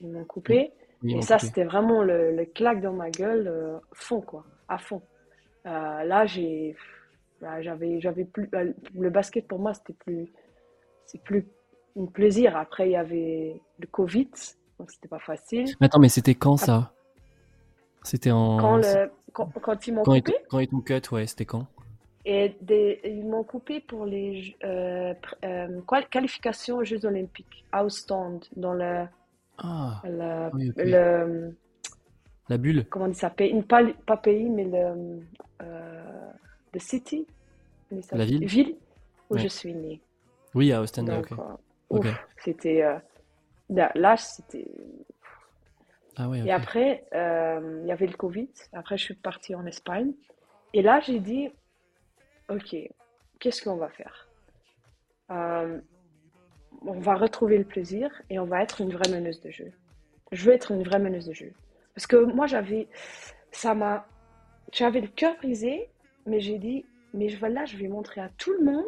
Ils 0.00 0.08
m'ont 0.08 0.24
coupé. 0.24 0.72
et 1.04 1.22
ça, 1.22 1.38
c'était 1.38 1.64
vraiment 1.64 2.02
le, 2.02 2.34
le, 2.34 2.44
claque 2.44 2.82
dans 2.82 2.92
ma 2.92 3.10
gueule, 3.10 3.46
euh, 3.46 3.78
fond, 3.92 4.20
quoi, 4.20 4.44
à 4.68 4.78
fond. 4.78 5.00
là, 5.64 6.26
j'ai. 6.26 6.76
Bah, 7.40 7.62
j'avais, 7.62 8.00
j'avais 8.00 8.24
plus. 8.24 8.50
le 8.94 9.10
basket 9.10 9.46
pour 9.48 9.60
moi, 9.60 9.72
c'était 9.72 9.94
plus. 9.94 10.30
C'est 11.06 11.22
plus 11.22 11.46
un 11.98 12.06
plaisir. 12.06 12.54
Après, 12.56 12.88
il 12.88 12.92
y 12.92 12.96
avait 12.96 13.62
le 13.78 13.86
Covid 13.86 14.30
donc 14.78 14.90
c'était 14.90 15.08
pas 15.08 15.18
facile. 15.18 15.66
Attends, 15.80 15.98
mais 15.98 16.08
c'était 16.08 16.34
quand 16.34 16.56
ça? 16.56 16.92
C'était 18.02 18.30
en. 18.30 18.58
Quand, 18.58 18.76
le... 18.76 19.10
quand, 19.32 19.50
quand, 19.60 19.86
ils 19.86 19.94
m'ont 19.94 20.02
coupé 20.04 20.34
Quand 20.48 20.58
ils 20.60 20.68
t'ont 20.68 20.80
cut, 20.80 21.02
ouais, 21.12 21.26
c'était 21.26 21.44
quand? 21.44 21.66
Et 22.24 22.56
des... 22.60 23.00
ils 23.04 23.24
m'ont 23.24 23.44
coupé 23.44 23.80
pour 23.80 24.04
les 24.04 24.56
euh, 24.64 25.14
euh, 25.44 25.80
qualifications 26.10 26.78
aux 26.78 26.84
Jeux 26.84 27.04
Olympiques, 27.04 27.64
Outstand, 27.74 28.40
dans 28.56 28.74
le. 28.74 29.06
Ah 29.58 30.02
le, 30.04 30.50
le... 30.76 31.56
La 32.48 32.58
bulle 32.58 32.84
Comment 32.90 33.06
on 33.06 33.08
dit 33.08 33.14
ça 33.14 33.30
pas, 33.30 33.80
pas 34.06 34.16
pays, 34.16 34.48
mais 34.48 34.64
le. 34.64 35.20
Euh, 35.62 36.30
the 36.72 36.78
city 36.78 37.26
La 38.12 38.24
ville 38.24 38.46
Ville 38.46 38.76
où 39.30 39.38
je 39.38 39.48
suis 39.48 39.74
née. 39.74 40.00
Oui, 40.54 40.72
à 40.72 40.80
Ostend, 40.80 41.06
ok. 41.90 42.06
Euh, 42.06 42.12
c'était. 42.44 42.84
Là, 43.68 44.16
c'était. 44.16 44.70
Ah 46.16 46.30
Et 46.34 46.50
après, 46.50 47.04
euh, 47.14 47.80
il 47.82 47.88
y 47.88 47.92
avait 47.92 48.06
le 48.06 48.16
Covid. 48.16 48.48
Après, 48.72 48.96
je 48.96 49.04
suis 49.04 49.14
partie 49.14 49.54
en 49.54 49.66
Espagne. 49.66 50.12
Et 50.72 50.80
là, 50.82 51.00
j'ai 51.00 51.20
dit, 51.20 51.50
OK, 52.48 52.74
qu'est-ce 53.38 53.62
qu'on 53.62 53.76
va 53.76 53.90
faire? 53.90 54.28
Euh, 55.30 55.78
On 56.86 57.00
va 57.00 57.16
retrouver 57.16 57.58
le 57.58 57.64
plaisir 57.64 58.10
et 58.30 58.38
on 58.38 58.44
va 58.44 58.62
être 58.62 58.80
une 58.80 58.92
vraie 58.92 59.10
meneuse 59.10 59.40
de 59.40 59.50
jeu. 59.50 59.72
Je 60.32 60.44
veux 60.44 60.54
être 60.54 60.70
une 60.72 60.82
vraie 60.84 60.98
meneuse 60.98 61.26
de 61.26 61.32
jeu. 61.34 61.52
Parce 61.94 62.06
que 62.06 62.16
moi, 62.16 62.46
j'avais. 62.46 62.88
Ça 63.50 63.74
m'a. 63.74 64.06
J'avais 64.72 65.00
le 65.00 65.08
cœur 65.08 65.36
brisé, 65.36 65.88
mais 66.26 66.40
j'ai 66.40 66.58
dit, 66.58 66.84
mais 67.14 67.28
là, 67.28 67.64
je 67.64 67.76
vais 67.76 67.88
montrer 67.88 68.20
à 68.20 68.28
tout 68.38 68.52
le 68.52 68.64
monde 68.64 68.86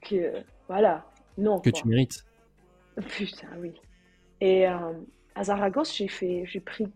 que. 0.00 0.32
Voilà. 0.68 1.04
Non. 1.36 1.60
Que 1.60 1.70
tu 1.70 1.86
mérites. 1.88 2.24
Putain, 3.08 3.48
oui. 3.58 3.80
Et 4.40 4.68
euh, 4.68 4.92
à 5.34 5.44
Zaragoza, 5.44 5.92
j'ai 5.94 6.08
fait, 6.08 6.44
j'ai 6.46 6.60
pris 6.60 6.86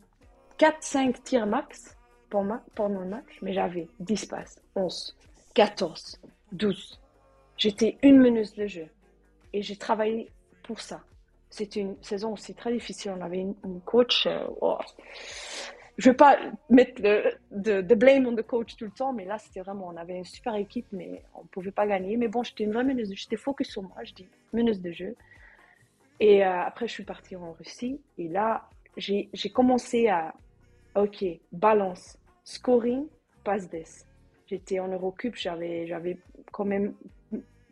4-5 0.58 1.22
tirs 1.22 1.46
max 1.46 1.96
pendant, 2.30 2.60
pendant 2.74 3.00
le 3.00 3.08
match, 3.08 3.38
mais 3.42 3.52
j'avais 3.52 3.88
10 4.00 4.26
passes, 4.26 4.60
11, 4.74 5.16
14, 5.54 6.20
12. 6.52 7.00
J'étais 7.56 7.98
une 8.02 8.18
meneuse 8.18 8.54
de 8.54 8.66
jeu 8.66 8.86
et 9.52 9.62
j'ai 9.62 9.76
travaillé 9.76 10.30
pour 10.62 10.80
ça. 10.80 11.02
C'était 11.50 11.80
une 11.80 11.96
saison 12.02 12.34
aussi 12.34 12.54
très 12.54 12.72
difficile. 12.72 13.12
On 13.16 13.22
avait 13.22 13.40
une, 13.40 13.80
coach. 13.84 14.26
Euh, 14.26 14.46
oh. 14.60 14.78
Je 15.96 16.08
ne 16.08 16.12
veux 16.12 16.16
pas 16.16 16.38
mettre 16.68 17.00
de, 17.02 17.80
de, 17.80 17.94
blame 17.94 18.26
on 18.26 18.36
the 18.36 18.42
coach 18.42 18.76
tout 18.76 18.84
le 18.84 18.90
temps, 18.90 19.12
mais 19.12 19.24
là, 19.24 19.38
c'était 19.38 19.60
vraiment. 19.60 19.88
On 19.88 19.96
avait 19.96 20.16
une 20.16 20.24
super 20.24 20.54
équipe, 20.54 20.86
mais 20.92 21.22
on 21.34 21.42
ne 21.42 21.48
pouvait 21.48 21.70
pas 21.70 21.86
gagner. 21.86 22.16
Mais 22.16 22.28
bon, 22.28 22.42
j'étais 22.42 22.64
une 22.64 22.72
vraie 22.72 22.84
meneuse. 22.84 23.12
J'étais 23.14 23.36
focus 23.36 23.70
sur 23.70 23.82
moi. 23.82 23.96
Je 24.04 24.12
dis 24.12 24.28
meneuse 24.52 24.80
de 24.80 24.92
jeu. 24.92 25.16
Et 26.20 26.44
euh, 26.44 26.62
après, 26.62 26.88
je 26.88 26.92
suis 26.92 27.04
partie 27.04 27.36
en 27.36 27.52
Russie. 27.52 28.00
Et 28.16 28.28
là, 28.28 28.68
j'ai 28.96 29.50
commencé 29.52 30.08
à, 30.08 30.34
OK, 30.96 31.24
balance, 31.52 32.18
scoring, 32.44 33.06
passe 33.44 33.68
des. 33.68 33.84
J'étais 34.46 34.80
en 34.80 34.88
Eurocup, 34.88 35.36
j'avais 35.36 36.18
quand 36.52 36.64
même 36.64 36.94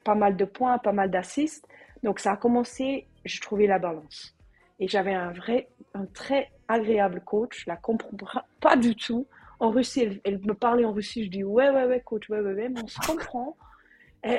pas 0.04 0.14
mal 0.14 0.36
de 0.36 0.44
points, 0.44 0.78
pas 0.78 0.92
mal 0.92 1.10
d'assists. 1.10 1.66
Donc, 2.02 2.20
ça 2.20 2.32
a 2.32 2.36
commencé, 2.36 3.06
je 3.24 3.40
trouvais 3.40 3.66
la 3.66 3.78
balance. 3.78 4.36
Et 4.78 4.86
j'avais 4.86 5.14
un 5.14 5.32
vrai, 5.32 5.68
un 5.94 6.04
très 6.06 6.50
agréable 6.68 7.22
coach, 7.24 7.64
je 7.64 7.70
la 7.70 7.76
comprends 7.76 8.16
pas 8.60 8.76
du 8.76 8.94
tout. 8.94 9.26
En 9.58 9.70
Russie, 9.70 10.02
elle, 10.02 10.20
elle, 10.24 10.38
me 10.40 10.52
parlait 10.52 10.84
en 10.84 10.92
Russie, 10.92 11.24
je 11.24 11.30
dis 11.30 11.42
ouais, 11.44 11.70
ouais, 11.70 11.86
ouais, 11.86 12.00
coach, 12.00 12.28
ouais, 12.28 12.40
ouais, 12.40 12.52
ouais, 12.52 12.68
mais 12.68 12.82
on 12.82 12.86
se 12.86 13.00
comprend. 13.00 13.56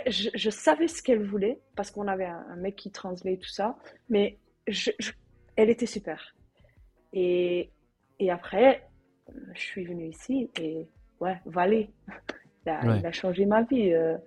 Je, 0.08 0.50
savais 0.50 0.88
ce 0.88 1.02
qu'elle 1.02 1.24
voulait 1.24 1.60
parce 1.76 1.92
qu'on 1.92 2.08
avait 2.08 2.26
un, 2.26 2.56
mec 2.58 2.76
qui 2.76 2.92
translait 2.92 3.38
tout 3.38 3.50
ça, 3.50 3.78
mais 4.10 4.38
elle 5.56 5.70
était 5.70 5.86
super. 5.86 6.36
Et, 7.14 7.72
et, 8.20 8.30
après, 8.32 8.88
je 9.54 9.62
suis 9.62 9.86
venue 9.86 10.08
ici 10.08 10.50
et 10.60 10.88
ouais, 11.20 11.40
Valé, 11.46 11.90
il, 12.66 12.70
a, 12.70 13.12
changé 13.12 13.46
ma 13.46 13.64
vie. 13.64 13.94
Euh, 13.94 14.18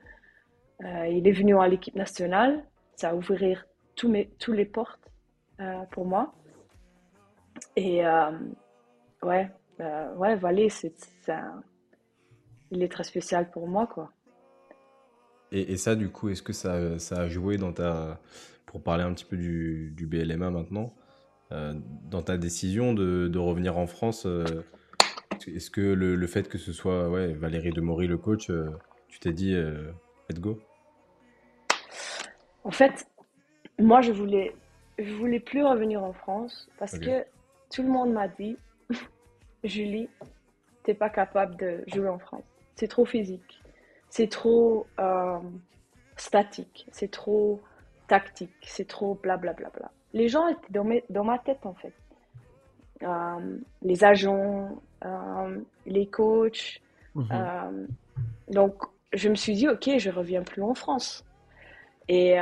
euh, 0.84 1.06
il 1.08 1.26
est 1.28 1.32
venu 1.32 1.58
à 1.58 1.68
l'équipe 1.68 1.94
nationale, 1.94 2.64
ça 2.96 3.10
a 3.10 3.14
ouvert 3.14 3.66
tous, 3.96 4.08
mes, 4.08 4.30
tous 4.38 4.52
les 4.52 4.64
portes 4.64 5.10
euh, 5.60 5.82
pour 5.90 6.06
moi. 6.06 6.32
Et 7.76 8.02
ouais, 9.22 9.50
ouais, 9.78 10.36
Valé, 10.36 10.70
c'est, 10.70 10.94
il 12.70 12.82
est 12.82 12.90
très 12.90 13.04
spécial 13.04 13.50
pour 13.50 13.68
moi, 13.68 13.86
quoi. 13.86 14.10
Et, 15.52 15.76
ça, 15.76 15.96
du 15.96 16.10
coup, 16.10 16.28
est-ce 16.28 16.42
que 16.42 16.52
ça, 16.52 16.98
ça, 16.98 17.22
a 17.22 17.28
joué 17.28 17.56
dans 17.56 17.72
ta. 17.72 18.20
Pour 18.66 18.82
parler 18.82 19.02
un 19.02 19.12
petit 19.12 19.24
peu 19.24 19.36
du, 19.36 19.92
du 19.96 20.06
BLMA 20.06 20.50
maintenant, 20.50 20.94
euh, 21.50 21.74
dans 22.08 22.22
ta 22.22 22.36
décision 22.36 22.94
de, 22.94 23.26
de, 23.26 23.38
revenir 23.38 23.76
en 23.78 23.88
France, 23.88 24.26
euh, 24.26 24.44
est-ce 25.48 25.70
que 25.70 25.80
le, 25.80 26.14
le, 26.14 26.26
fait 26.28 26.48
que 26.48 26.56
ce 26.56 26.72
soit 26.72 27.08
ouais, 27.08 27.32
Valérie 27.32 27.72
Demory, 27.72 28.06
le 28.06 28.16
coach, 28.16 28.48
euh, 28.48 28.70
tu 29.08 29.18
t'es 29.18 29.32
dit, 29.32 29.56
let's 30.28 30.38
go? 30.38 30.60
En 32.62 32.70
fait, 32.70 33.08
moi, 33.80 34.02
je 34.02 34.12
voulais, 34.12 34.54
je 35.00 35.12
voulais 35.14 35.40
plus 35.40 35.64
revenir 35.64 36.04
en 36.04 36.12
France 36.12 36.68
parce 36.78 36.96
que 36.96 37.24
tout 37.74 37.82
le 37.82 37.88
monde 37.88 38.12
m'a 38.12 38.28
dit, 38.28 38.56
Julie, 39.64 40.08
t'es 40.84 40.94
pas 40.94 41.10
capable 41.10 41.56
de 41.56 41.82
jouer 41.88 42.08
en 42.08 42.20
France. 42.20 42.44
C'est 42.76 42.88
trop 42.88 43.04
physique 43.04 43.49
c'est 44.10 44.28
trop 44.28 44.86
euh, 44.98 45.38
statique, 46.16 46.86
c'est 46.90 47.10
trop 47.10 47.60
tactique, 48.08 48.50
c'est 48.62 48.86
trop 48.86 49.14
blablabla. 49.14 49.70
Bla, 49.70 49.70
bla, 49.70 49.78
bla. 49.78 49.90
Les 50.12 50.28
gens 50.28 50.48
étaient 50.48 50.72
dans, 50.72 50.84
dans, 51.08 51.24
ma 51.24 51.38
tête 51.38 51.64
en 51.64 51.74
fait. 51.74 51.94
Euh, 53.02 53.58
les 53.82 54.04
agents, 54.04 54.82
euh, 55.04 55.60
les 55.86 56.06
coachs. 56.06 56.82
Mhm. 57.16 57.88
donc 58.50 58.84
je 59.12 59.28
me 59.28 59.34
suis 59.34 59.54
dit, 59.54 59.68
ok, 59.68 59.98
je 59.98 60.10
reviens 60.10 60.42
plus 60.42 60.62
en 60.62 60.74
France. 60.74 61.24
Et 62.06 62.38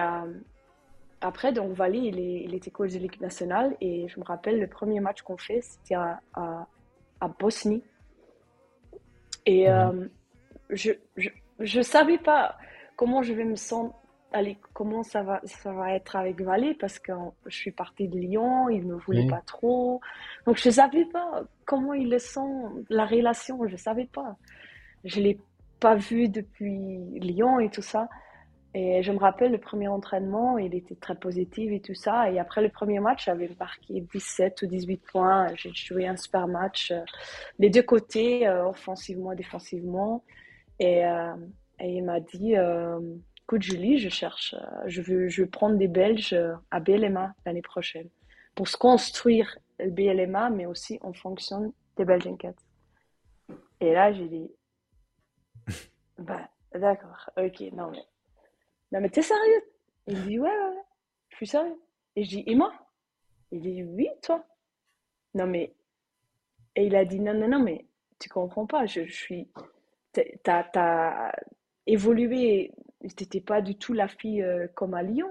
après, 1.22 1.52
donc 1.52 1.72
Vali, 1.72 2.08
il, 2.08 2.54
était 2.54 2.70
coach 2.70 2.92
de 2.92 2.98
l'équipe 2.98 3.22
nationale 3.22 3.76
et 3.80 4.08
je 4.08 4.20
me 4.20 4.24
rappelle 4.24 4.60
le 4.60 4.66
premier 4.66 5.00
match 5.00 5.22
qu'on 5.22 5.38
fait, 5.38 5.62
c'était 5.62 5.94
à, 5.94 6.20
à, 6.34 7.28
Bosnie. 7.38 7.82
Et 9.46 9.70
mhm. 9.70 10.10
je, 10.68 10.92
je 11.16 11.30
savais 11.82 12.18
pas 12.18 12.56
comment 12.96 13.22
je 13.22 13.32
vais 13.32 13.44
me 13.44 13.56
sentir, 13.56 13.94
allez, 14.32 14.58
comment 14.74 15.02
ça 15.02 15.22
va, 15.22 15.40
ça 15.44 15.72
va 15.72 15.94
être 15.94 16.16
avec 16.16 16.40
Valé 16.40 16.74
parce 16.74 16.98
que 16.98 17.12
je 17.46 17.56
suis 17.56 17.70
partie 17.70 18.08
de 18.08 18.18
Lyon, 18.18 18.68
il 18.68 18.84
me 18.86 18.96
voulait 18.96 19.26
pas 19.26 19.42
trop. 19.46 20.00
Donc 20.46 20.56
je 20.56 20.70
savais 20.70 21.04
pas 21.06 21.44
comment 21.64 21.94
il 21.94 22.10
le 22.10 22.18
sent, 22.18 22.40
la 22.88 23.06
relation, 23.06 23.66
je 23.66 23.76
savais 23.76 24.06
pas. 24.06 24.36
Je 25.04 25.20
l'ai 25.20 25.38
pas 25.80 25.94
vu 25.94 26.28
depuis 26.28 26.98
Lyon 27.20 27.60
et 27.60 27.70
tout 27.70 27.82
ça. 27.82 28.08
Et 28.74 29.02
je 29.02 29.10
me 29.12 29.18
rappelle 29.18 29.50
le 29.50 29.58
premier 29.58 29.88
entraînement, 29.88 30.58
il 30.58 30.74
était 30.74 30.94
très 30.94 31.14
positif 31.14 31.72
et 31.72 31.80
tout 31.80 31.94
ça. 31.94 32.30
Et 32.30 32.38
après 32.38 32.60
le 32.60 32.68
premier 32.68 33.00
match, 33.00 33.24
j'avais 33.24 33.50
marqué 33.58 34.02
17 34.12 34.62
ou 34.62 34.66
18 34.66 34.96
points. 35.10 35.46
J'ai 35.54 35.72
joué 35.72 36.06
un 36.06 36.16
super 36.16 36.46
match. 36.46 36.90
Euh, 36.90 37.00
les 37.58 37.70
deux 37.70 37.82
côtés, 37.82 38.46
euh, 38.46 38.66
offensivement, 38.66 39.34
défensivement. 39.34 40.22
Et, 40.78 41.04
euh, 41.04 41.34
et 41.80 41.92
il 41.96 42.04
m'a 42.04 42.20
dit 42.20 42.56
euh, 42.56 43.00
Écoute, 43.42 43.62
Julie, 43.62 43.98
je 43.98 44.08
cherche, 44.08 44.54
euh, 44.54 44.82
je 44.86 45.00
veux, 45.02 45.28
je 45.28 45.42
veux 45.42 45.48
prendre 45.48 45.76
des 45.76 45.88
Belges 45.88 46.36
à 46.70 46.80
BLMA 46.80 47.34
l'année 47.46 47.62
prochaine. 47.62 48.08
pour 48.54 48.68
se 48.68 48.76
construire 48.76 49.58
le 49.78 49.90
BLMA, 49.90 50.50
mais 50.50 50.66
aussi 50.66 50.98
en 51.02 51.12
fonction 51.12 51.72
des 51.96 52.04
Belgian 52.04 52.36
Cats. 52.36 52.54
Et 53.80 53.92
là, 53.92 54.12
j'ai 54.12 54.28
dit, 54.28 54.50
bah, 56.18 56.48
d'accord, 56.74 57.30
ok, 57.36 57.60
non 57.72 57.90
mais, 57.90 58.04
non 58.92 59.00
mais 59.00 59.08
t'es 59.08 59.22
sérieux? 59.22 59.62
Il 60.08 60.22
dit, 60.24 60.38
ouais, 60.38 60.48
ouais, 60.48 60.70
ouais, 60.70 60.84
je 61.28 61.36
suis 61.36 61.46
sérieux. 61.46 61.80
Et 62.16 62.24
je 62.24 62.28
dis, 62.30 62.44
et 62.46 62.54
moi? 62.54 62.72
Il 63.52 63.60
dit, 63.60 63.82
oui, 63.84 64.08
toi. 64.22 64.44
Non 65.34 65.46
mais, 65.46 65.74
et 66.74 66.86
il 66.86 66.96
a 66.96 67.04
dit, 67.04 67.20
non, 67.20 67.34
non, 67.34 67.48
non, 67.48 67.62
mais 67.62 67.86
tu 68.18 68.28
comprends 68.28 68.66
pas, 68.66 68.86
je, 68.86 69.06
je 69.06 69.12
suis, 69.12 69.48
t'as, 70.42 70.64
t'as 70.64 71.32
évolué, 71.86 72.72
t'étais 73.16 73.40
pas 73.40 73.60
du 73.60 73.76
tout 73.76 73.92
la 73.92 74.08
fille 74.08 74.42
euh, 74.42 74.66
comme 74.74 74.94
à 74.94 75.02
Lyon. 75.02 75.30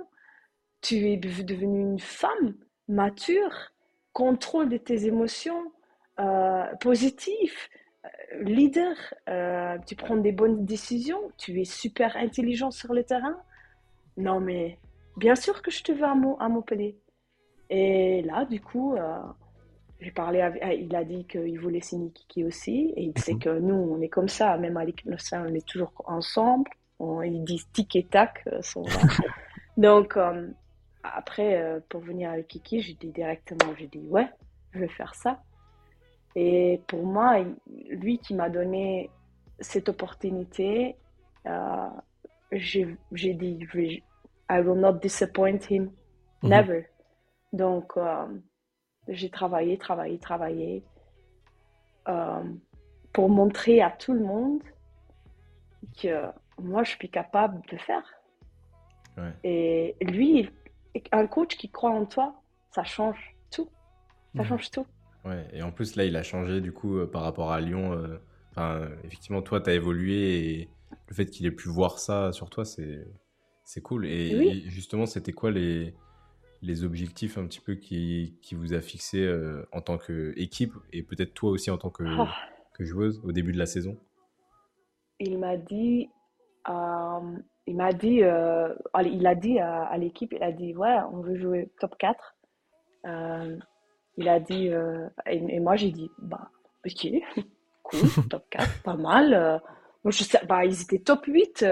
Tu 0.81 1.09
es 1.09 1.17
devenue 1.17 1.81
une 1.81 1.99
femme 1.99 2.55
mature, 2.87 3.73
contrôle 4.13 4.69
de 4.69 4.77
tes 4.77 5.05
émotions, 5.05 5.71
euh, 6.19 6.75
positif, 6.77 7.69
euh, 8.05 8.43
leader, 8.43 8.95
euh, 9.29 9.77
tu 9.85 9.95
prends 9.95 10.17
des 10.17 10.31
bonnes 10.31 10.65
décisions, 10.65 11.31
tu 11.37 11.61
es 11.61 11.65
super 11.65 12.17
intelligent 12.17 12.71
sur 12.71 12.93
le 12.93 13.03
terrain. 13.03 13.37
Non, 14.17 14.39
mais 14.39 14.79
bien 15.17 15.35
sûr 15.35 15.61
que 15.61 15.69
je 15.69 15.83
te 15.83 15.91
veux 15.91 16.05
à, 16.05 16.15
Montpellier. 16.15 16.97
Et 17.69 18.23
là, 18.23 18.45
du 18.45 18.59
coup, 18.61 18.95
j'ai 19.99 20.11
parlé 20.11 20.41
avec, 20.41 20.63
il 20.79 20.95
a 20.95 21.03
dit 21.03 21.25
qu'il 21.25 21.59
voulait 21.59 21.81
signer 21.81 22.11
Kiki 22.11 22.43
aussi. 22.43 22.93
Et 22.95 23.03
il 23.03 23.17
sait 23.19 23.33
mhm. 23.33 23.39
que 23.39 23.59
nous, 23.59 23.75
on 23.75 24.01
est 24.01 24.09
comme 24.09 24.29
ça, 24.29 24.57
même 24.57 24.77
à 24.77 24.85
l'équipe 24.85 25.07
nationale, 25.07 25.49
on 25.51 25.55
est 25.55 25.65
toujours 25.65 25.91
ensemble. 26.05 26.69
On, 26.99 27.21
ils 27.21 27.43
disent 27.43 27.67
tic 27.73 27.95
et 27.95 28.03
tac. 28.03 28.43
Donc, 29.77 30.17
après, 31.03 31.81
pour 31.89 32.01
venir 32.01 32.31
avec 32.31 32.47
Kiki, 32.47 32.81
j'ai 32.81 32.93
dit 32.93 33.11
directement, 33.11 33.73
j'ai 33.77 33.87
dit 33.87 34.07
ouais, 34.07 34.27
je 34.73 34.79
vais 34.79 34.87
faire 34.87 35.13
ça. 35.15 35.41
Et 36.35 36.81
pour 36.87 37.03
moi, 37.03 37.43
lui 37.89 38.19
qui 38.19 38.35
m'a 38.35 38.49
donné 38.49 39.09
cette 39.59 39.89
opportunité, 39.89 40.95
euh, 41.47 41.89
j'ai 42.51 42.95
dit, 43.33 43.67
I 44.49 44.59
will 44.61 44.79
not 44.79 44.99
disappoint 45.01 45.59
him, 45.69 45.91
mhm. 46.43 46.49
never. 46.49 46.85
Donc, 47.53 47.93
euh, 47.97 48.27
j'ai 49.07 49.29
travaillé, 49.29 49.77
travaillé, 49.77 50.17
travaillé 50.17 50.83
euh, 52.07 52.43
pour 53.13 53.29
montrer 53.29 53.81
à 53.81 53.91
tout 53.91 54.13
le 54.13 54.21
monde 54.21 54.61
que 56.01 56.23
moi, 56.59 56.83
je 56.83 56.91
suis 56.91 57.09
capable 57.09 57.61
de 57.71 57.77
faire. 57.77 58.03
Et 59.43 59.95
lui, 60.01 60.47
un 61.11 61.25
coach 61.25 61.57
qui 61.57 61.69
croit 61.69 61.89
en 61.89 62.05
toi, 62.05 62.39
ça 62.71 62.83
change 62.83 63.35
tout. 63.49 63.69
Ça 64.35 64.43
mhm. 64.43 64.49
change 64.49 64.71
tout. 64.71 64.85
Ouais, 65.25 65.47
et 65.53 65.63
en 65.63 65.71
plus, 65.71 65.95
là, 65.95 66.05
il 66.05 66.15
a 66.15 66.23
changé 66.23 66.61
du 66.61 66.71
coup 66.71 66.97
euh, 66.97 67.07
par 67.07 67.23
rapport 67.23 67.51
à 67.51 67.59
Lyon. 67.59 67.93
Euh, 67.93 68.19
enfin, 68.51 68.87
effectivement, 69.03 69.41
toi, 69.41 69.59
tu 69.59 69.71
as 69.71 69.73
évolué 69.73 70.39
et 70.39 70.69
le 71.09 71.15
fait 71.15 71.25
qu'il 71.25 71.45
ait 71.45 71.51
pu 71.51 71.69
voir 71.69 71.97
ça 71.97 72.31
sur 72.31 72.49
toi, 72.49 72.63
c'est, 72.63 73.07
c'est 73.63 73.81
cool. 73.81 74.05
Et, 74.05 74.61
justement, 74.69 75.05
c'était 75.05 75.33
quoi 75.33 75.51
les, 75.51 75.95
les 76.61 76.83
objectifs 76.83 77.37
un 77.37 77.45
petit 77.45 77.59
peu 77.59 77.75
qui, 77.75 78.37
qui 78.41 78.55
vous 78.55 78.73
a 78.73 78.81
fixé 78.81 79.23
euh, 79.23 79.67
en 79.71 79.81
tant 79.81 79.97
qu'équipe 79.97 80.73
et 80.91 81.03
peut-être 81.03 81.33
toi 81.33 81.51
aussi 81.51 81.69
en 81.71 81.77
tant 81.77 81.89
que, 81.89 82.03
ah. 82.03 82.33
que 82.73 82.83
joueuse 82.83 83.21
au 83.23 83.31
début 83.31 83.51
de 83.51 83.59
la 83.59 83.65
saison? 83.65 83.97
Il 85.19 85.37
m'a 85.39 85.57
dit. 85.57 86.09
il 86.67 87.75
m'a 87.75 87.93
dit, 87.93 88.21
il 88.21 89.27
a 89.27 89.35
dit 89.35 89.59
à, 89.59 89.97
l'équipe, 89.97 90.33
il 90.33 90.43
a 90.43 90.51
dit, 90.51 90.75
ouais, 90.75 90.97
on 91.11 91.21
veut 91.21 91.37
jouer 91.37 91.71
top 91.79 91.97
4 91.97 92.35
il 94.17 94.27
a 94.27 94.39
dit, 94.39 94.69
euh, 94.69 95.07
et, 95.27 95.59
moi 95.59 95.75
j'ai 95.75 95.91
dit, 95.91 96.09
bah, 96.17 96.49
ok, 96.85 97.07
cool, 97.83 98.09
top 98.29 98.43
4, 98.49 98.83
pas 98.83 98.95
mal. 98.95 99.33
Euh. 99.33 99.57
moi, 100.03 100.11
je 100.11 100.23
sais, 100.23 100.39
bah, 100.47 100.65
ils 100.65 100.81
étaient 100.81 100.99
top 100.99 101.25
8 101.25 101.65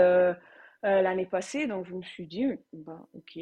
euh, 0.85 1.01
l'année 1.01 1.25
passée, 1.25 1.67
donc 1.67 1.85
je 1.85 1.93
me 1.93 2.01
suis 2.01 2.27
dit, 2.27 2.45
bah, 2.73 3.05
ok, 3.13 3.39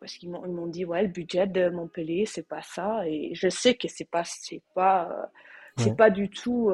parce 0.00 0.14
qu'ils 0.14 0.30
m'ont 0.30 0.66
dit, 0.66 0.84
ouais, 0.84 1.02
le 1.02 1.08
budget 1.08 1.46
de 1.46 1.68
Montpellier, 1.68 2.26
c'est 2.26 2.48
pas 2.48 2.62
ça, 2.62 3.06
et 3.06 3.34
je 3.34 3.48
sais 3.48 3.74
que 3.74 3.88
c'est 3.88 4.08
pas, 4.08 4.24
c'est 4.24 4.62
pas, 4.74 5.30
c'est 5.76 5.96
pas 5.96 6.10
du 6.10 6.30
tout, 6.30 6.72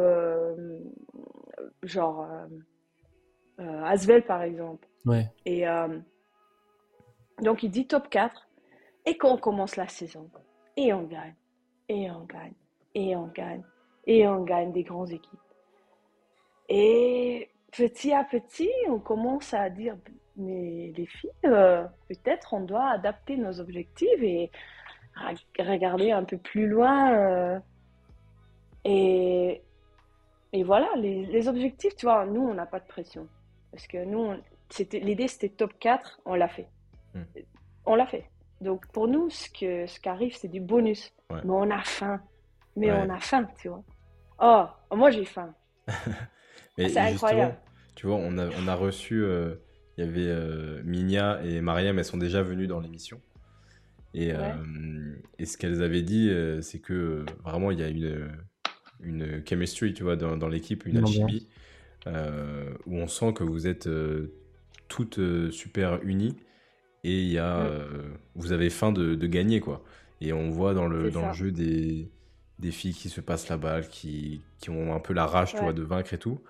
genre, 1.83 2.27
Asvel 3.59 4.25
par 4.25 4.43
exemple. 4.43 4.87
Ouais. 5.05 5.31
Et 5.45 5.65
donc 7.43 7.63
il 7.63 7.71
dit 7.71 7.87
top 7.87 8.09
4, 8.09 8.49
et 9.07 9.19
quand 9.19 9.33
on 9.33 9.39
commence 9.39 9.77
la 9.77 9.89
saison, 9.89 10.31
et 10.77 10.93
on 10.93 11.03
gagne 11.03 11.35
et 11.89 12.11
on 12.11 12.25
gagne, 12.25 12.55
et 12.95 13.17
on 13.17 13.27
gagne, 13.27 13.63
et 14.07 14.27
on 14.27 14.43
gagne 14.43 14.73
des 14.73 14.85
grandes 14.85 15.11
équipes. 15.11 15.41
Et 16.69 17.51
petit 17.77 18.13
à 18.13 18.25
petit, 18.25 18.71
on 18.89 18.99
commence 18.99 19.53
à 19.55 19.69
dire, 19.71 19.97
mais 20.37 20.93
les 20.97 21.07
filles, 21.07 21.31
euh, 21.45 21.85
peut-être 22.09 22.55
on 22.55 22.61
doit 22.61 22.91
adapter 22.91 23.37
nos 23.37 23.61
objectifs 23.61 24.23
et 24.23 24.51
regarder 25.59 26.11
un 26.11 26.25
peu 26.25 26.39
plus 26.39 26.67
loin. 26.67 27.13
Euh. 27.13 27.59
et, 28.85 29.63
et 30.53 30.63
voilà, 30.63 30.89
les, 30.97 31.49
objectifs, 31.49 31.97
tu 31.97 32.07
vois, 32.07 32.27
nous, 32.27 32.43
on 32.43 32.55
n'a 32.55 32.67
pas 32.67 32.81
de 32.81 32.87
pression. 32.87 33.29
Parce 33.71 33.87
que 33.87 34.05
nous, 34.05 34.33
l'idée, 34.93 35.29
c'était 35.29 35.49
top 35.49 35.73
4, 35.79 36.21
on 36.25 36.35
l'a 36.35 36.49
fait. 36.49 36.69
Hmm. 37.15 37.23
On 37.87 37.95
l'a 37.97 38.07
fait. 38.07 38.29
Donc 38.61 38.87
pour 38.89 39.09
nous, 39.09 39.31
ce, 39.31 39.51
que, 39.51 39.87
ce 39.87 39.99
qui 40.01 40.09
arrive, 40.09 40.37
c'est 40.37 40.49
du 40.49 40.61
bonus. 40.61 41.13
Mais 41.31 41.41
on 41.47 41.71
a 41.71 41.83
faim. 41.83 42.21
Mais 42.77 42.91
on 42.91 43.11
a 43.11 43.19
faim, 43.19 43.49
tu 43.61 43.69
vois. 43.69 43.83
Oh, 44.41 44.67
moi 44.97 45.11
j'ai 45.11 45.25
faim. 45.25 45.55
c'est 46.77 46.97
incroyable. 46.97 47.57
Tu 47.95 48.07
vois, 48.07 48.17
on 48.17 48.39
a, 48.39 48.49
on 48.49 48.69
a 48.69 48.75
reçu, 48.75 49.23
euh, 49.23 49.55
il 49.97 50.05
y 50.05 50.09
avait 50.09 50.29
euh, 50.29 50.83
Minia 50.85 51.41
et 51.45 51.61
Mariam, 51.61 51.99
elles 51.99 52.05
sont 52.05 52.19
déjà 52.19 52.43
venues 52.43 52.67
dans 52.67 52.81
l'émission. 52.81 53.21
Et, 54.15 54.33
euh, 54.33 54.55
et, 55.39 55.47
ce 55.47 55.57
qu'elles 55.57 55.83
avaient 55.83 56.03
dit, 56.03 56.33
c'est 56.61 56.79
que 56.79 57.25
vraiment, 57.43 57.73
il 57.73 57.81
y 57.81 57.83
a 57.83 57.89
une, 57.89 58.31
une 59.01 59.43
chemistry, 59.49 59.93
tu 59.93 60.05
vois, 60.05 60.15
dans, 60.15 60.37
dans 60.37 60.49
l'équipe, 60.49 60.87
une 60.87 60.99
alchimie, 60.99 61.49
où 62.07 62.97
on 62.97 63.09
sent 63.09 63.33
que 63.33 63.43
vous 63.43 63.67
êtes 63.67 63.89
toutes 64.89 65.21
super 65.51 66.01
unies 66.05 66.37
et 67.05 67.21
il 67.21 67.29
y 67.29 67.39
a, 67.39 67.59
euh, 67.59 67.87
vous 68.35 68.53
avez 68.53 68.71
faim 68.71 68.91
de, 68.91 69.15
de, 69.15 69.27
gagner 69.27 69.61
quoi. 69.61 69.85
Et 70.23 70.33
on 70.33 70.51
voit 70.51 70.73
dans 70.73 70.89
le, 70.89 71.11
dans 71.11 71.29
le 71.29 71.35
jeu 71.35 71.53
des, 71.53 72.11
des 72.59 72.71
filles 72.71 72.95
qui 72.95 73.11
se 73.11 73.21
passent 73.21 73.49
la 73.51 73.59
balle, 73.59 73.89
qui, 73.89 74.41
qui 74.59 74.71
ont 74.71 74.95
un 74.95 75.01
peu 75.01 75.13
la 75.13 75.27
rage 75.27 75.53
tu 75.53 75.61
vois, 75.61 75.75
de 75.75 75.83
vaincre 75.83 76.15
et 76.15 76.19
tout. 76.19 76.41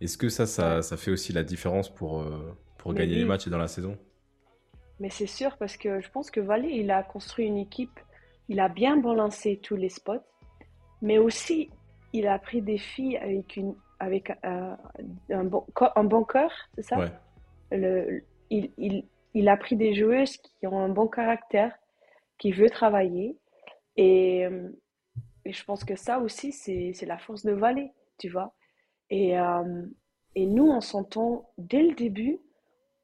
Est-ce 0.00 0.16
que 0.16 0.28
ça, 0.28 0.46
ça, 0.46 0.82
ça, 0.82 0.96
fait 0.96 1.10
aussi 1.10 1.32
la 1.32 1.42
différence 1.42 1.92
pour, 1.92 2.22
euh, 2.22 2.56
pour 2.78 2.94
gagner 2.94 3.16
les 3.16 3.24
matchs 3.24 3.46
et 3.46 3.50
dans 3.50 3.58
la 3.58 3.68
saison? 3.68 3.98
Mais 4.98 5.10
c'est 5.10 5.26
sûr 5.26 5.56
parce 5.56 5.76
que 5.76 6.00
je 6.00 6.10
pense 6.10 6.30
que 6.30 6.40
Valé, 6.40 6.68
il 6.68 6.90
a 6.90 7.02
construit 7.02 7.46
une 7.46 7.58
équipe, 7.58 8.00
il 8.48 8.60
a 8.60 8.68
bien 8.68 8.96
balancé 8.96 9.58
tous 9.62 9.76
les 9.76 9.88
spots, 9.88 10.24
mais 11.02 11.18
aussi 11.18 11.70
il 12.12 12.26
a 12.26 12.38
pris 12.38 12.62
des 12.62 12.78
filles 12.78 13.16
avec, 13.18 13.56
une, 13.56 13.74
avec 13.98 14.30
euh, 14.44 14.74
un, 15.30 15.44
bon, 15.44 15.66
un 15.96 16.04
bon 16.04 16.24
cœur, 16.24 16.50
c'est 16.74 16.82
ça? 16.82 16.98
Ouais. 16.98 17.12
le, 17.70 18.22
il, 18.50 18.70
il, 18.78 19.04
il 19.34 19.48
a 19.48 19.56
pris 19.56 19.76
des 19.76 19.94
joueuses 19.94 20.36
qui 20.38 20.66
ont 20.66 20.78
un 20.78 20.88
bon 20.88 21.06
caractère, 21.06 21.72
qui 22.38 22.52
veulent 22.52 22.70
travailler. 22.70 23.36
Et, 23.96 24.46
euh, 24.46 24.68
et 25.44 25.52
je 25.52 25.64
pense 25.64 25.84
que 25.84 25.96
ça 25.96 26.18
aussi, 26.18 26.52
c'est 26.52 27.06
la 27.06 27.18
force 27.18 27.44
de 27.44 27.52
Valais, 27.52 27.92
tu 28.18 28.28
vois? 28.28 28.52
Et, 29.10 29.38
euh, 29.38 29.86
et 30.34 30.46
nous, 30.46 30.66
on 30.66 30.80
s'entend 30.80 31.50
dès 31.58 31.82
le 31.82 31.94
début, 31.94 32.40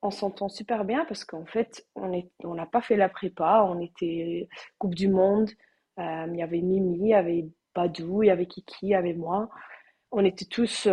on 0.03 0.11
s'entend 0.11 0.49
super 0.49 0.85
bien 0.85 1.05
parce 1.07 1.25
qu'en 1.25 1.47
fait, 1.47 1.87
on 1.95 2.09
n'a 2.09 2.23
on 2.45 2.67
pas 2.67 2.81
fait 2.81 2.97
la 2.97 3.09
prépa, 3.09 3.65
on 3.69 3.81
était 3.81 4.49
Coupe 4.79 4.95
du 4.95 5.09
Monde, 5.09 5.51
euh, 5.99 6.27
il 6.29 6.37
y 6.37 6.43
avait 6.43 6.61
Mimi, 6.61 6.99
il 6.99 7.09
y 7.09 7.15
avait 7.15 7.49
Badou, 7.75 8.23
il 8.23 8.27
y 8.27 8.31
avait 8.31 8.47
Kiki, 8.47 8.87
il 8.87 8.89
y 8.91 8.95
avait 8.95 9.15
moi. 9.15 9.51
On 10.13 10.25
était 10.25 10.45
tous 10.45 10.89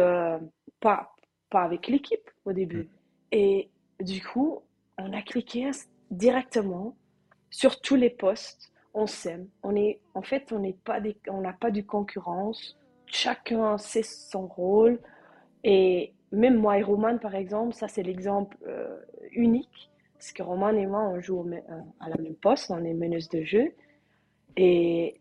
pas, 0.80 1.16
pas 1.50 1.64
avec 1.64 1.88
l'équipe 1.88 2.30
au 2.46 2.54
début. 2.54 2.84
Mm. 2.84 2.90
Et 3.34 3.70
du 4.00 4.24
coup, 4.24 4.64
on 4.98 5.14
a 5.14 5.22
cliqué 5.22 5.70
directement 6.12 6.96
sur 7.50 7.82
tous 7.82 7.96
les 7.96 8.10
postes. 8.10 8.72
On 8.94 9.08
s'aime. 9.08 9.48
On 9.64 9.76
est, 9.76 10.00
en 10.14 10.22
fait, 10.22 10.52
on 10.52 10.60
n'est 10.60 10.74
pas 10.74 11.00
on 11.30 11.42
n'a 11.42 11.54
pas 11.54 11.72
de 11.72 11.82
concurrence. 11.82 12.78
Chacun 13.06 13.78
sait 13.78 14.04
son 14.04 14.48
rôle. 14.48 15.00
Et 15.64 16.14
même 16.32 16.58
moi 16.58 16.78
et 16.78 16.84
Roman, 16.84 17.18
par 17.18 17.36
exemple, 17.36 17.74
ça 17.74 17.88
c'est 17.88 18.04
l'exemple 18.04 18.58
euh, 18.68 18.98
unique. 19.32 19.92
Parce 20.16 20.32
que 20.32 20.44
Roman 20.44 20.70
et 20.70 20.86
moi, 20.86 21.02
on 21.02 21.20
joue 21.20 21.42
euh, 21.42 21.60
à 22.00 22.10
la 22.10 22.16
même 22.18 22.36
poste, 22.36 22.72
on 22.72 22.84
est 22.84 22.94
meneuse 22.94 23.30
de 23.30 23.44
jeu. 23.44 23.74
Et, 24.56 25.20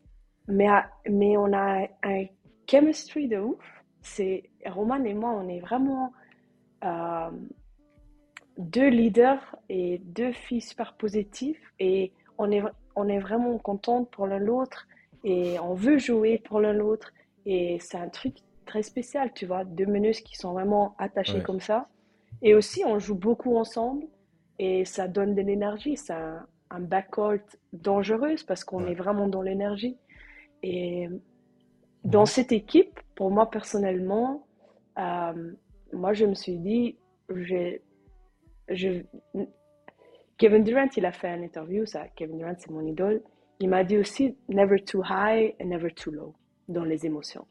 mais, 0.48 0.68
mais 1.08 1.36
on 1.36 1.52
a 1.52 1.86
un 2.02 2.24
chemistry 2.70 3.28
de 3.28 3.38
ouf. 3.38 3.84
C'est, 4.00 4.50
Roman 4.66 5.04
et 5.04 5.14
moi, 5.14 5.30
on 5.30 5.48
est 5.48 5.60
vraiment 5.60 6.12
euh, 6.84 7.30
deux 8.58 8.88
leaders 8.88 9.56
et 9.68 9.98
deux 10.04 10.32
filles 10.32 10.60
super 10.60 10.94
positives 10.94 11.60
et 11.78 12.12
on 12.38 12.50
est, 12.50 12.62
on 12.96 13.08
est 13.08 13.18
vraiment 13.20 13.56
contente 13.58 14.10
pour 14.10 14.26
l'un 14.26 14.38
l'autre 14.38 14.86
et 15.24 15.58
on 15.60 15.74
veut 15.74 15.98
jouer 15.98 16.38
pour 16.38 16.60
l'un 16.60 16.72
l'autre. 16.72 17.12
Et 17.44 17.78
c'est 17.80 17.98
un 17.98 18.08
truc 18.08 18.36
très 18.72 18.82
spécial, 18.82 19.30
tu 19.34 19.44
vois, 19.44 19.64
deux 19.64 19.84
meneuses 19.84 20.20
qui 20.20 20.34
sont 20.36 20.52
vraiment 20.52 20.94
attachées 20.98 21.42
comme 21.42 21.60
ça. 21.60 21.88
Et 22.40 22.54
aussi, 22.54 22.84
on 22.86 22.98
joue 22.98 23.14
beaucoup 23.14 23.54
ensemble 23.58 24.06
et 24.58 24.86
ça 24.86 25.08
donne 25.08 25.34
de 25.34 25.42
l'énergie. 25.42 25.98
C'est 25.98 26.14
un, 26.14 26.46
un 26.70 26.80
backcourt 26.80 27.46
dangereux 27.74 28.36
parce 28.46 28.64
qu'on 28.64 28.86
est 28.86 28.94
vraiment 28.94 29.28
dans 29.28 29.42
l'énergie. 29.42 29.98
Et 30.62 31.08
dans 32.02 32.24
cette 32.24 32.50
équipe, 32.50 32.98
pour 33.14 33.30
moi 33.30 33.50
personnellement, 33.50 34.46
euh, 34.98 35.52
moi 35.92 36.14
je 36.14 36.24
me 36.24 36.34
suis 36.34 36.56
dit, 36.56 36.96
je, 37.28 37.76
je, 38.70 39.02
Kevin 40.38 40.64
Durant, 40.64 40.88
il 40.96 41.04
a 41.04 41.12
fait 41.12 41.28
une 41.28 41.44
interview, 41.44 41.84
ça, 41.84 42.08
Kevin 42.16 42.38
Durant 42.38 42.54
c'est 42.56 42.70
mon 42.70 42.86
idole, 42.86 43.20
il 43.60 43.68
m'a 43.68 43.84
dit 43.84 43.98
aussi 43.98 44.34
never 44.48 44.82
too 44.82 45.02
high 45.04 45.54
and 45.60 45.66
never 45.66 45.90
too 45.92 46.10
low 46.10 46.34
dans 46.68 46.84
les 46.84 47.04
émotions. 47.04 47.46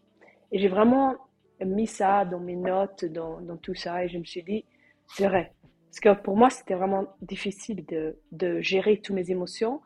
Et 0.51 0.59
j'ai 0.59 0.67
vraiment 0.67 1.15
mis 1.63 1.87
ça 1.87 2.25
dans 2.25 2.39
mes 2.39 2.55
notes, 2.55 3.05
dans, 3.05 3.41
dans, 3.41 3.57
tout 3.57 3.75
ça, 3.75 4.03
et 4.03 4.09
je 4.09 4.17
me 4.17 4.23
suis 4.23 4.43
dit, 4.43 4.65
c'est 5.07 5.27
vrai. 5.27 5.53
Parce 5.85 5.99
que 5.99 6.21
pour 6.21 6.37
moi, 6.37 6.49
c'était 6.49 6.75
vraiment 6.75 7.07
difficile 7.21 7.85
de, 7.85 8.17
de 8.31 8.61
gérer 8.61 9.01
toutes 9.01 9.15
mes 9.15 9.29
émotions. 9.29 9.81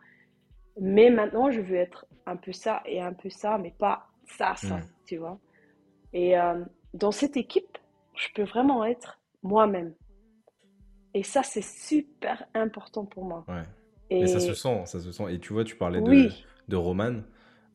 Mais 0.79 1.09
maintenant, 1.09 1.51
je 1.51 1.61
veux 1.61 1.75
être 1.77 2.05
un 2.25 2.35
peu 2.35 2.51
ça 2.51 2.81
et 2.85 3.01
un 3.01 3.13
peu 3.13 3.29
ça, 3.29 3.57
mais 3.57 3.73
pas 3.77 4.07
ça, 4.25 4.55
ça, 4.55 4.77
mm. 4.77 4.89
tu 5.05 5.17
vois. 5.17 5.39
Et 6.13 6.37
euh, 6.37 6.63
dans 6.93 7.11
cette 7.11 7.37
équipe, 7.37 7.77
je 8.15 8.27
peux 8.35 8.43
vraiment 8.43 8.85
être 8.85 9.19
moi-même. 9.43 9.93
Et 11.13 11.23
ça, 11.23 11.43
c'est 11.43 11.63
super 11.63 12.45
important 12.53 13.05
pour 13.05 13.25
moi. 13.25 13.45
Ouais. 13.47 13.63
Et... 14.09 14.27
ça 14.27 14.39
se 14.39 14.53
sent, 14.53 14.85
ça 14.85 14.99
se 14.99 15.11
sent. 15.11 15.33
Et 15.33 15.39
tu 15.39 15.53
vois, 15.53 15.63
tu 15.63 15.75
parlais 15.75 16.01
de, 16.01 16.29
de 16.67 16.75
Roman. 16.75 17.21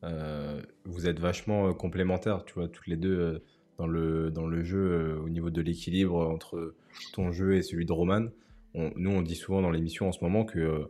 Euh, 0.04 0.60
vous 0.84 1.08
êtes 1.08 1.20
vachement 1.20 1.68
euh, 1.68 1.72
complémentaires, 1.72 2.44
tu 2.44 2.54
vois, 2.54 2.68
toutes 2.68 2.86
les 2.86 2.96
deux 2.96 3.42
dans, 3.78 3.86
le, 3.86 4.30
dans 4.30 4.46
le 4.46 4.62
jeu, 4.62 5.18
au 5.24 5.28
niveau 5.28 5.50
de 5.50 5.60
l'équilibre 5.60 6.28
entre 6.28 6.74
ton 7.12 7.32
jeu 7.32 7.54
et 7.54 7.62
celui 7.62 7.86
de 7.86 7.92
Roman. 7.92 8.26
nous, 8.74 9.10
on 9.10 9.22
dit 9.22 9.34
souvent 9.34 9.62
dans 9.62 9.70
l'émission 9.70 10.08
en 10.08 10.12
ce 10.12 10.22
moment 10.22 10.44
que 10.44 10.88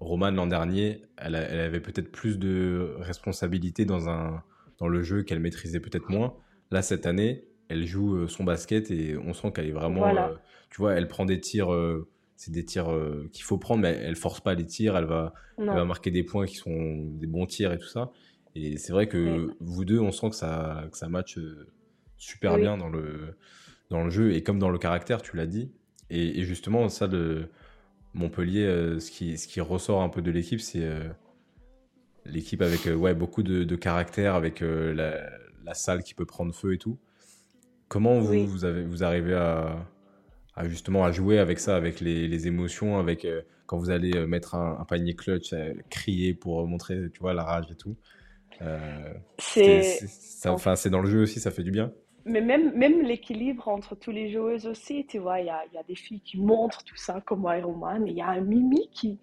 Roman, 0.00 0.30
l'an 0.30 0.46
dernier, 0.46 1.02
elle, 1.16 1.34
elle 1.34 1.60
avait 1.60 1.80
peut-être 1.80 2.10
plus 2.10 2.38
de 2.38 2.94
responsabilités 2.98 3.84
dans 3.84 4.08
un, 4.08 4.42
dans 4.78 4.88
le 4.88 5.02
jeu 5.02 5.22
qu'elle 5.22 5.40
maîtrisait 5.40 5.80
peut-être 5.80 6.10
moins. 6.10 6.34
Là, 6.72 6.82
cette 6.82 7.06
année, 7.06 7.44
elle 7.68 7.86
joue 7.86 8.16
euh, 8.16 8.28
son 8.28 8.44
basket 8.44 8.90
et 8.90 9.16
on 9.16 9.32
sent 9.32 9.52
qu'elle 9.52 9.66
est 9.66 9.72
vraiment. 9.72 10.06
Euh, 10.06 10.34
tu 10.70 10.78
vois, 10.78 10.94
elle 10.94 11.08
prend 11.08 11.24
des 11.24 11.40
tirs. 11.40 11.72
Euh, 11.72 12.08
c'est 12.36 12.50
des 12.50 12.64
tirs 12.64 12.90
qu'il 13.30 13.44
faut 13.44 13.56
prendre, 13.56 13.82
mais 13.82 13.90
elle 13.90 14.16
force 14.16 14.40
pas 14.40 14.54
les 14.54 14.66
tirs. 14.66 14.96
Elle 14.96 15.04
va, 15.04 15.32
va 15.58 15.84
marquer 15.84 16.10
des 16.10 16.24
points 16.24 16.44
qui 16.44 16.56
sont 16.56 16.96
des 16.96 17.28
bons 17.28 17.46
tirs 17.46 17.72
et 17.72 17.78
tout 17.78 17.86
ça. 17.86 18.10
Et 18.54 18.76
c'est 18.76 18.92
vrai 18.92 19.08
que 19.08 19.50
vous 19.60 19.84
deux, 19.84 19.98
on 19.98 20.12
sent 20.12 20.30
que 20.30 20.36
ça, 20.36 20.84
que 20.90 20.96
ça 20.98 21.08
match 21.08 21.38
super 22.18 22.58
bien 22.58 22.76
dans 22.76 22.88
le, 22.88 23.36
dans 23.90 24.04
le 24.04 24.10
jeu 24.10 24.32
et 24.32 24.42
comme 24.42 24.58
dans 24.58 24.70
le 24.70 24.78
caractère, 24.78 25.22
tu 25.22 25.36
l'as 25.36 25.46
dit. 25.46 25.72
Et, 26.10 26.44
justement, 26.44 26.88
ça, 26.90 27.08
de 27.08 27.48
Montpellier, 28.12 28.66
ce, 29.00 29.10
qui, 29.10 29.38
ce 29.38 29.48
qui 29.48 29.60
ressort 29.60 30.02
un 30.02 30.10
peu 30.10 30.20
de 30.20 30.30
l'équipe, 30.30 30.60
c'est 30.60 30.86
l'équipe 32.26 32.62
avec 32.62 32.86
euh, 32.86 32.94
ouais, 32.94 33.14
beaucoup 33.14 33.42
de, 33.42 33.76
caractère, 33.76 34.34
avec 34.34 34.62
euh, 34.62 34.94
la, 35.64 35.74
salle 35.74 36.02
qui 36.02 36.14
peut 36.14 36.26
prendre 36.26 36.54
feu 36.54 36.74
et 36.74 36.78
tout. 36.78 36.98
Comment 37.88 38.20
vous, 38.20 38.46
vous, 38.46 38.64
avez, 38.64 38.82
vous 38.84 39.04
arrivez 39.04 39.34
à, 39.34 39.86
justement 40.64 41.04
à 41.04 41.12
jouer 41.12 41.38
avec 41.38 41.58
ça, 41.58 41.76
avec 41.76 42.00
les, 42.00 42.46
émotions, 42.46 42.98
avec 42.98 43.24
euh, 43.24 43.42
quand 43.66 43.78
vous 43.78 43.90
allez 43.90 44.26
mettre 44.26 44.54
un, 44.54 44.84
panier 44.84 45.14
clutch, 45.14 45.54
crier 45.90 46.34
pour 46.34 46.66
montrer 46.66 47.10
tu 47.12 47.20
vois, 47.20 47.34
la 47.34 47.44
rage 47.44 47.66
et 47.70 47.76
tout? 47.76 47.96
C'est 49.38 50.00
enfin, 50.46 50.76
c'est 50.76 50.90
dans 50.90 51.00
le 51.00 51.08
jeu 51.08 51.22
aussi, 51.22 51.40
ça 51.40 51.50
fait 51.50 51.62
du 51.62 51.70
bien 51.70 51.92
mais 52.24 52.40
même, 52.40 52.72
même 52.76 53.02
l'équilibre 53.02 53.68
entre 53.68 53.94
tous 53.94 54.10
les 54.10 54.30
joueuses 54.30 54.66
aussi, 54.66 55.06
tu 55.06 55.18
vois, 55.18 55.40
il 55.40 55.46
y 55.46 55.50
a, 55.50 55.64
y 55.74 55.78
a, 55.78 55.82
des 55.82 55.96
filles 55.96 56.20
qui 56.20 56.38
montrent 56.38 56.84
tout 56.84 56.96
ça 56.96 57.20
comme 57.24 57.48
Iron 57.48 57.74
Man, 57.74 58.06
et 58.06 58.10
il 58.10 58.16
y 58.16 58.22
a 58.22 58.28
un 58.28 58.40
Mimi 58.40 58.88
qui, 58.92 59.18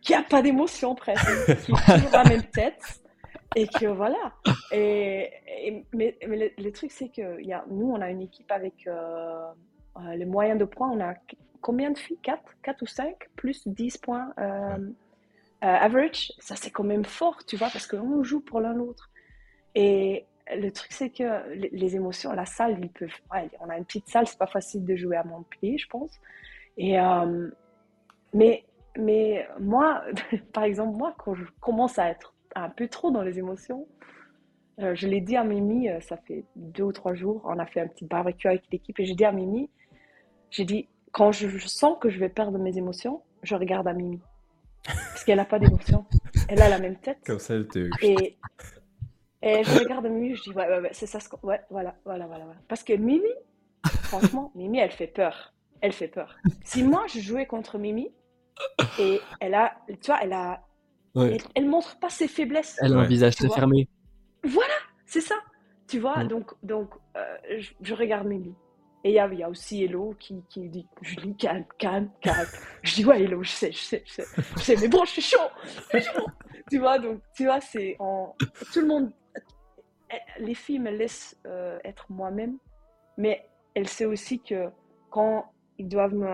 qui 0.00 0.14
a 0.14 0.22
pas 0.22 0.42
d'émotion 0.42 0.94
presque, 0.94 1.24
qui 1.64 1.72
est 1.72 1.94
toujours 1.94 2.10
la 2.12 2.24
même 2.24 2.44
tête. 2.44 3.00
Et 3.54 3.66
que 3.66 3.84
voilà. 3.84 4.32
Et, 4.72 5.30
mais, 5.92 6.16
mais 6.26 6.54
le, 6.56 6.72
truc, 6.72 6.90
c'est 6.90 7.10
que 7.10 7.42
y 7.42 7.52
a, 7.52 7.64
nous, 7.70 7.90
on 7.90 8.00
a 8.00 8.08
une 8.10 8.22
équipe 8.22 8.50
avec 8.50 8.86
euh, 8.86 9.44
euh, 9.98 10.14
les 10.14 10.24
moyens 10.24 10.58
de 10.58 10.64
points. 10.64 10.90
On 10.90 11.00
a 11.00 11.14
combien 11.60 11.90
de 11.90 11.98
filles? 11.98 12.18
4 12.22 12.42
4 12.62 12.82
ou 12.82 12.86
5 12.86 13.14
Plus 13.36 13.68
10 13.68 13.98
points 13.98 14.32
euh, 14.38 14.78
average. 15.66 16.32
Ça, 16.38 16.56
c'est 16.56 16.70
quand 16.70 16.84
même 16.84 17.04
fort, 17.04 17.44
tu 17.46 17.56
vois, 17.56 17.68
parce 17.70 17.86
qu'on 17.86 18.22
joue 18.22 18.40
pour 18.40 18.60
l'un 18.60 18.74
l'autre. 18.74 19.10
Et 19.74 20.26
le 20.54 20.70
truc, 20.70 20.92
c'est 20.92 21.10
que 21.10 21.54
les, 21.54 21.96
émotions, 21.96 22.32
la 22.32 22.46
salle, 22.46 22.78
ils 22.80 22.90
peuvent. 22.90 23.10
On 23.60 23.68
a 23.68 23.78
une 23.78 23.84
petite 23.84 24.08
salle, 24.08 24.26
c'est 24.26 24.38
pas 24.38 24.46
facile 24.46 24.84
de 24.84 24.96
jouer 24.96 25.16
à 25.16 25.24
mon 25.24 25.42
pied, 25.42 25.78
je 25.78 25.86
pense. 25.88 26.20
Et, 26.76 26.96
mais 28.34 28.64
mais 28.98 29.46
moi, 29.60 30.02
par 30.52 30.64
exemple, 30.64 30.96
moi, 30.96 31.14
quand 31.18 31.34
je 31.34 31.44
commence 31.60 31.98
à 31.98 32.08
être 32.08 32.34
un 32.54 32.68
peu 32.68 32.88
trop 32.88 33.10
dans 33.10 33.22
les 33.22 33.38
émotions, 33.38 33.86
euh, 34.80 34.94
je 34.94 35.06
l'ai 35.06 35.20
dit 35.20 35.36
à 35.36 35.44
Mimi, 35.44 35.88
euh, 35.88 36.00
ça 36.00 36.16
fait 36.16 36.44
deux 36.56 36.84
ou 36.84 36.92
trois 36.92 37.14
jours, 37.14 37.42
on 37.44 37.58
a 37.58 37.66
fait 37.66 37.80
un 37.80 37.86
petit 37.86 38.04
barbecue 38.04 38.48
avec 38.48 38.64
l'équipe 38.72 38.98
et 39.00 39.04
j'ai 39.04 39.14
dit 39.14 39.24
à 39.24 39.32
Mimi, 39.32 39.70
j'ai 40.50 40.64
dit, 40.64 40.88
quand 41.12 41.32
je, 41.32 41.46
sens 41.58 41.98
que 42.00 42.08
je 42.08 42.18
vais 42.18 42.28
perdre 42.28 42.58
mes 42.58 42.76
émotions, 42.78 43.22
je 43.42 43.54
regarde 43.54 43.86
à 43.86 43.92
Mimi. 43.92 44.20
Parce 44.84 45.24
qu'elle 45.24 45.36
n'a 45.36 45.44
pas 45.44 45.58
d'émotions. 45.58 46.06
Elle 46.48 46.60
a 46.60 46.68
la 46.68 46.78
même 46.78 46.96
tête. 46.96 47.18
Comme 47.24 47.38
ça, 47.38 47.54
elle 47.54 47.68
te... 47.68 47.88
Et, 48.02 48.36
et 49.42 49.64
je 49.64 49.78
regarde 49.78 50.06
Mimi, 50.06 50.34
je 50.34 50.42
dis, 50.42 50.50
ouais, 50.50 50.68
ouais, 50.68 50.80
ouais 50.80 50.90
c'est 50.92 51.06
ça. 51.06 51.20
Ce 51.20 51.28
ouais, 51.42 51.60
voilà, 51.70 51.94
voilà, 52.04 52.26
voilà, 52.26 52.44
voilà. 52.44 52.60
Parce 52.68 52.82
que 52.82 52.92
Mimi, 52.92 53.30
franchement, 53.84 54.52
Mimi, 54.54 54.78
elle 54.78 54.90
fait 54.90 55.06
peur. 55.06 55.52
Elle 55.80 55.92
fait 55.92 56.08
peur. 56.08 56.36
Si 56.64 56.82
moi, 56.82 57.04
je 57.12 57.20
jouais 57.20 57.46
contre 57.46 57.78
Mimi, 57.78 58.12
et 58.98 59.20
elle 59.40 59.54
a, 59.54 59.74
tu 59.88 60.06
vois, 60.06 60.18
elle 60.22 60.32
a, 60.32 60.64
elle, 61.54 61.68
montre 61.68 61.98
pas 61.98 62.08
ses 62.08 62.28
faiblesses. 62.28 62.78
Elle 62.80 62.94
a 62.94 62.98
un 62.98 63.04
visage 63.04 63.36
très 63.36 63.48
fermé. 63.48 63.88
Voilà, 64.44 64.74
c'est 65.06 65.20
ça. 65.20 65.34
Tu 65.88 65.98
vois, 65.98 66.24
donc, 66.24 66.52
donc 66.62 66.90
euh, 67.16 67.60
je, 67.80 67.94
regarde 67.94 68.26
Mimi. 68.26 68.54
Et 69.04 69.10
il 69.10 69.14
y 69.14 69.18
a, 69.18 69.26
y 69.32 69.42
a, 69.42 69.48
aussi 69.48 69.82
Hello 69.82 70.14
qui, 70.18 70.44
qui 70.48 70.68
dit 70.68 70.86
Julie, 71.00 71.36
calme, 71.36 71.64
calme, 71.78 72.10
calme. 72.20 72.46
je 72.82 72.94
dis 72.94 73.04
Ouais, 73.04 73.22
Hello, 73.22 73.42
je 73.42 73.50
sais, 73.50 73.72
je 73.72 73.78
sais, 73.78 74.02
je 74.06 74.12
sais, 74.12 74.24
je 74.56 74.60
sais 74.60 74.76
mais 74.80 74.88
bon, 74.88 75.04
je 75.04 75.10
suis 75.10 75.22
chaud, 75.22 75.38
je 75.92 75.98
suis 75.98 76.12
chaud. 76.12 76.26
tu 76.70 76.78
vois, 76.78 76.98
donc, 76.98 77.20
tu 77.34 77.44
vois, 77.44 77.60
c'est 77.60 77.96
en... 77.98 78.34
tout 78.72 78.80
le 78.80 78.86
monde. 78.86 79.12
Les 80.38 80.54
filles 80.54 80.78
me 80.78 80.90
laissent 80.90 81.36
euh, 81.46 81.78
être 81.84 82.06
moi-même, 82.10 82.58
mais 83.16 83.48
elle 83.74 83.88
sait 83.88 84.04
aussi 84.04 84.40
que 84.40 84.68
quand 85.10 85.50
ils 85.78 85.88
doivent 85.88 86.14
me 86.14 86.28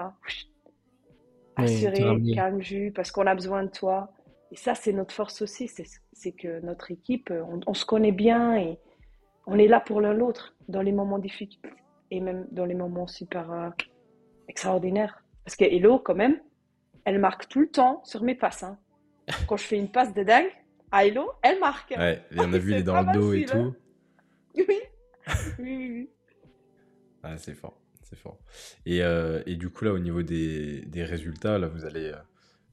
assuré, 1.56 2.02
calme, 2.34 2.60
jus, 2.60 2.92
parce 2.94 3.10
qu'on 3.10 3.26
a 3.26 3.34
besoin 3.34 3.64
de 3.64 3.70
toi. 3.70 4.10
Et 4.50 4.56
ça, 4.56 4.74
c'est 4.74 4.92
notre 4.92 5.14
force 5.14 5.42
aussi, 5.42 5.68
c'est 5.68 6.32
que 6.32 6.60
notre 6.60 6.90
équipe, 6.90 7.32
on, 7.66 7.74
se 7.74 7.84
connaît 7.84 8.12
bien 8.12 8.56
et 8.56 8.78
on 9.46 9.58
est 9.58 9.68
là 9.68 9.80
pour 9.80 10.00
l'un 10.00 10.14
l'autre 10.14 10.54
dans 10.68 10.82
les 10.82 10.92
moments 10.92 11.18
difficiles 11.18 11.60
et 12.10 12.20
même 12.20 12.46
dans 12.50 12.64
les 12.64 12.74
moments 12.74 13.06
super 13.06 13.50
euh, 13.52 13.70
extraordinaires. 14.48 15.22
Parce 15.44 15.56
que 15.56 15.64
Hello, 15.64 15.98
quand 15.98 16.14
même, 16.14 16.40
elle 17.04 17.18
marque 17.18 17.48
tout 17.48 17.60
le 17.60 17.68
temps 17.68 18.02
sur 18.04 18.22
mes 18.22 18.34
passes. 18.34 18.62
Hein. 18.62 18.78
Quand 19.48 19.56
je 19.56 19.64
fais 19.64 19.78
une 19.78 19.90
passe 19.90 20.14
de 20.14 20.22
dingue, 20.22 20.50
à 20.90 21.04
Hello, 21.06 21.30
elle 21.42 21.58
marque. 21.60 21.94
Ouais, 21.96 22.22
et 22.30 22.40
on 22.40 22.52
a 22.52 22.58
vu, 22.58 22.72
les 22.72 22.82
dans 22.82 23.02
le 23.02 23.12
dos 23.12 23.32
et 23.32 23.44
tout. 23.44 23.56
Hein. 23.56 23.76
Oui, 25.58 25.76
oui, 25.76 25.90
oui. 25.92 26.10
Ah, 27.22 27.36
c'est 27.36 27.54
fort 27.54 27.78
c'est 28.08 28.16
fort. 28.16 28.38
Et, 28.86 29.02
euh, 29.02 29.42
et, 29.46 29.56
du 29.56 29.68
coup, 29.70 29.84
là, 29.84 29.92
au 29.92 29.98
niveau 29.98 30.22
des, 30.22 30.82
des, 30.86 31.04
résultats, 31.04 31.58
là, 31.58 31.68
vous 31.68 31.84
allez 31.84 32.06
euh, 32.06 32.16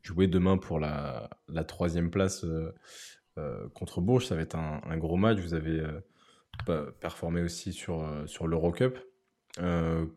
jouer 0.02 0.28
demain 0.28 0.58
pour 0.58 0.80
la, 0.80 1.30
la 1.50 1.64
troisième 1.64 2.10
place 2.10 2.46
euh, 2.46 3.70
contre 3.74 4.02
Bourges. 4.02 4.28
Ça 4.28 4.36
va 4.36 4.42
être 4.42 4.56
un, 4.56 4.82
un 4.86 4.98
gros 4.98 5.18
match. 5.18 5.40
Vous 5.40 5.54
avez 5.54 5.84
performé 7.02 7.42
aussi 7.42 7.74
sur, 7.74 8.08
sur 8.28 8.48
l'Eurocup. 8.48 8.98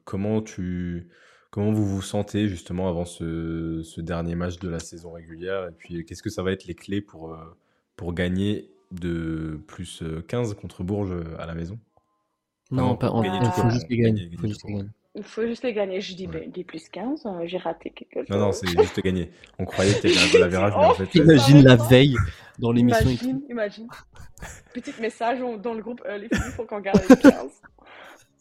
Comment, 0.05 0.43
tu, 0.43 1.09
comment 1.51 1.73
vous 1.73 1.87
vous 1.87 2.03
sentez 2.03 2.49
justement 2.49 2.89
avant 2.89 3.05
ce, 3.05 3.83
ce, 3.83 4.01
dernier 4.01 4.35
match 4.35 4.59
de 4.59 4.69
la 4.69 4.81
saison 4.81 5.13
régulière? 5.13 5.69
Et 5.69 5.73
puis, 5.73 6.05
qu'est-ce 6.05 6.23
que 6.23 6.31
ça 6.31 6.43
va 6.43 6.53
être 6.53 6.67
les 6.67 6.75
clés 6.75 7.01
pour, 7.01 7.37
pour 7.97 8.15
gagner 8.15 8.71
de 8.91 9.61
plus 9.67 10.03
15 10.29 10.55
contre 10.55 10.83
Bourges 10.83 11.17
à 11.39 11.47
la 11.47 11.55
maison? 11.55 11.79
Non, 12.71 12.97
pas, 12.97 13.11
en, 13.11 13.23
il 13.23 13.51
faut 13.51 13.71
juste 13.71 13.89
les 13.89 13.97
gagner. 13.97 14.31
Il 15.15 15.25
faut 15.25 15.47
juste 15.47 15.65
les 15.65 15.73
gagner. 15.73 16.01
Je 16.01 16.15
dis, 16.15 16.27
ben, 16.27 16.51
dis 16.51 16.65
plus 16.65 16.89
15, 16.89 17.25
euh, 17.27 17.31
j'ai 17.47 17.59
raté 17.59 17.91
quelque 17.91 18.21
chose. 18.21 18.29
Non, 18.31 18.39
non, 18.39 18.53
c'est 18.53 18.69
juste 18.69 19.01
gagner. 19.03 19.31
On 19.59 19.65
croyait 19.65 19.95
que 19.95 20.07
tu 20.07 20.37
un 20.37 20.41
la 20.41 20.49
virage, 20.49 20.75
mais 20.77 20.85
en 20.85 20.95
fait. 20.95 21.15
Imagine 21.15 21.65
la 21.65 21.77
veille 21.77 22.17
dans 22.59 22.71
l'émission. 22.71 23.09
Imagine, 23.09 23.43
imagine. 23.49 23.89
Petit 24.75 24.93
message 25.01 25.41
dans 25.41 25.75
le 25.75 25.83
groupe, 25.83 26.03
euh, 26.07 26.19
les 26.19 26.29
filles, 26.29 26.39
il 26.47 26.53
faut 26.53 26.65
qu'on 26.65 26.81
garde 26.81 27.01
les 27.09 27.17
15. 27.17 27.33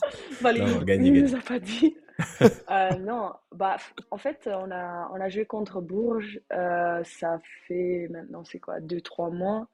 Valérie, 0.42 0.72
non, 0.76 1.22
nous 1.22 1.36
a 1.36 1.40
pas 1.40 1.60
dit. 1.60 1.96
non, 3.00 3.32
bah, 3.54 3.78
en 4.12 4.18
fait, 4.18 4.50
on 4.52 4.72
a, 4.72 5.10
on 5.14 5.22
a 5.22 5.30
joué 5.30 5.46
contre 5.46 5.82
Bourges. 5.82 6.40
ça 6.50 7.40
fait 7.68 8.08
maintenant, 8.10 8.44
c'est 8.44 8.60
quoi, 8.60 8.80
deux, 8.80 9.02
trois 9.02 9.30
mois. 9.30 9.68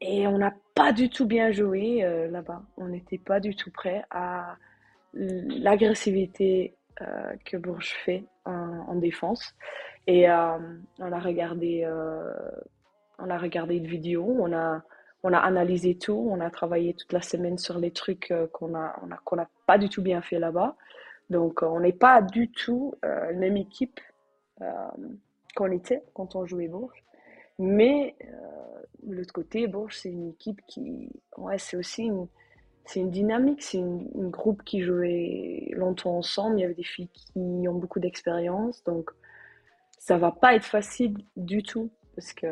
et 0.00 0.26
on 0.26 0.38
n'a 0.38 0.54
pas 0.74 0.92
du 0.92 1.08
tout 1.10 1.26
bien 1.26 1.50
joué 1.50 2.02
là-bas. 2.30 2.62
On 2.76 2.88
n'était 2.88 3.18
pas 3.18 3.40
du 3.40 3.56
tout 3.56 3.70
prêt 3.70 4.04
à 4.10 4.56
l'agressivité 5.14 6.76
que 7.44 7.56
Bourges 7.56 7.94
fait 8.04 8.24
en, 8.44 8.94
défense. 8.94 9.54
Et 10.06 10.28
on 10.30 11.12
a 11.12 11.18
regardé, 11.18 11.84
on 13.18 13.30
a 13.30 13.38
regardé 13.38 13.76
une 13.76 13.88
vidéo, 13.88 14.24
on 14.38 14.52
a 14.52 14.82
on 15.26 15.32
a 15.32 15.38
analysé 15.38 15.96
tout, 15.96 16.28
on 16.30 16.38
a 16.38 16.50
travaillé 16.50 16.94
toute 16.94 17.12
la 17.12 17.20
semaine 17.20 17.58
sur 17.58 17.80
les 17.80 17.90
trucs 17.90 18.30
euh, 18.30 18.46
qu'on 18.46 18.76
a, 18.76 18.94
n'a 19.04 19.48
pas 19.66 19.76
du 19.76 19.88
tout 19.88 20.00
bien 20.00 20.22
fait 20.22 20.38
là-bas. 20.38 20.76
Donc, 21.30 21.64
euh, 21.64 21.66
on 21.66 21.80
n'est 21.80 21.92
pas 21.92 22.22
du 22.22 22.48
tout 22.52 22.94
euh, 23.04 23.32
la 23.32 23.32
même 23.32 23.56
équipe 23.56 24.00
qu'on 25.56 25.72
était 25.72 26.02
quand 26.14 26.36
on 26.36 26.46
jouait 26.46 26.68
Bourges. 26.68 27.02
Mais 27.58 28.14
de 29.02 29.14
l'autre 29.14 29.32
côté, 29.34 29.66
Bourges, 29.66 29.96
c'est 29.98 30.10
une 30.10 30.30
équipe 30.30 30.62
qui, 30.66 31.10
ouais, 31.36 31.58
c'est 31.58 31.76
aussi 31.76 32.04
une, 32.04 32.26
une 32.94 33.10
dynamique, 33.10 33.62
c'est 33.62 33.80
un 33.80 34.28
groupe 34.30 34.62
qui 34.62 34.80
jouait 34.80 35.68
longtemps 35.72 36.16
ensemble. 36.16 36.58
Il 36.58 36.62
y 36.62 36.64
avait 36.64 36.74
des 36.74 36.84
filles 36.84 37.10
qui 37.12 37.66
ont 37.68 37.74
beaucoup 37.74 38.00
d'expérience, 38.00 38.82
donc 38.84 39.10
ça 39.98 40.16
va 40.16 40.30
pas 40.30 40.54
être 40.54 40.64
facile 40.64 41.18
du 41.36 41.62
tout 41.62 41.90
parce 42.14 42.32
que 42.32 42.46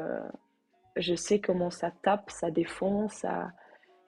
je 0.96 1.14
sais 1.14 1.40
comment 1.40 1.70
ça 1.70 1.90
tape, 1.90 2.30
ça 2.30 2.50
défonce, 2.50 3.14
ça... 3.14 3.52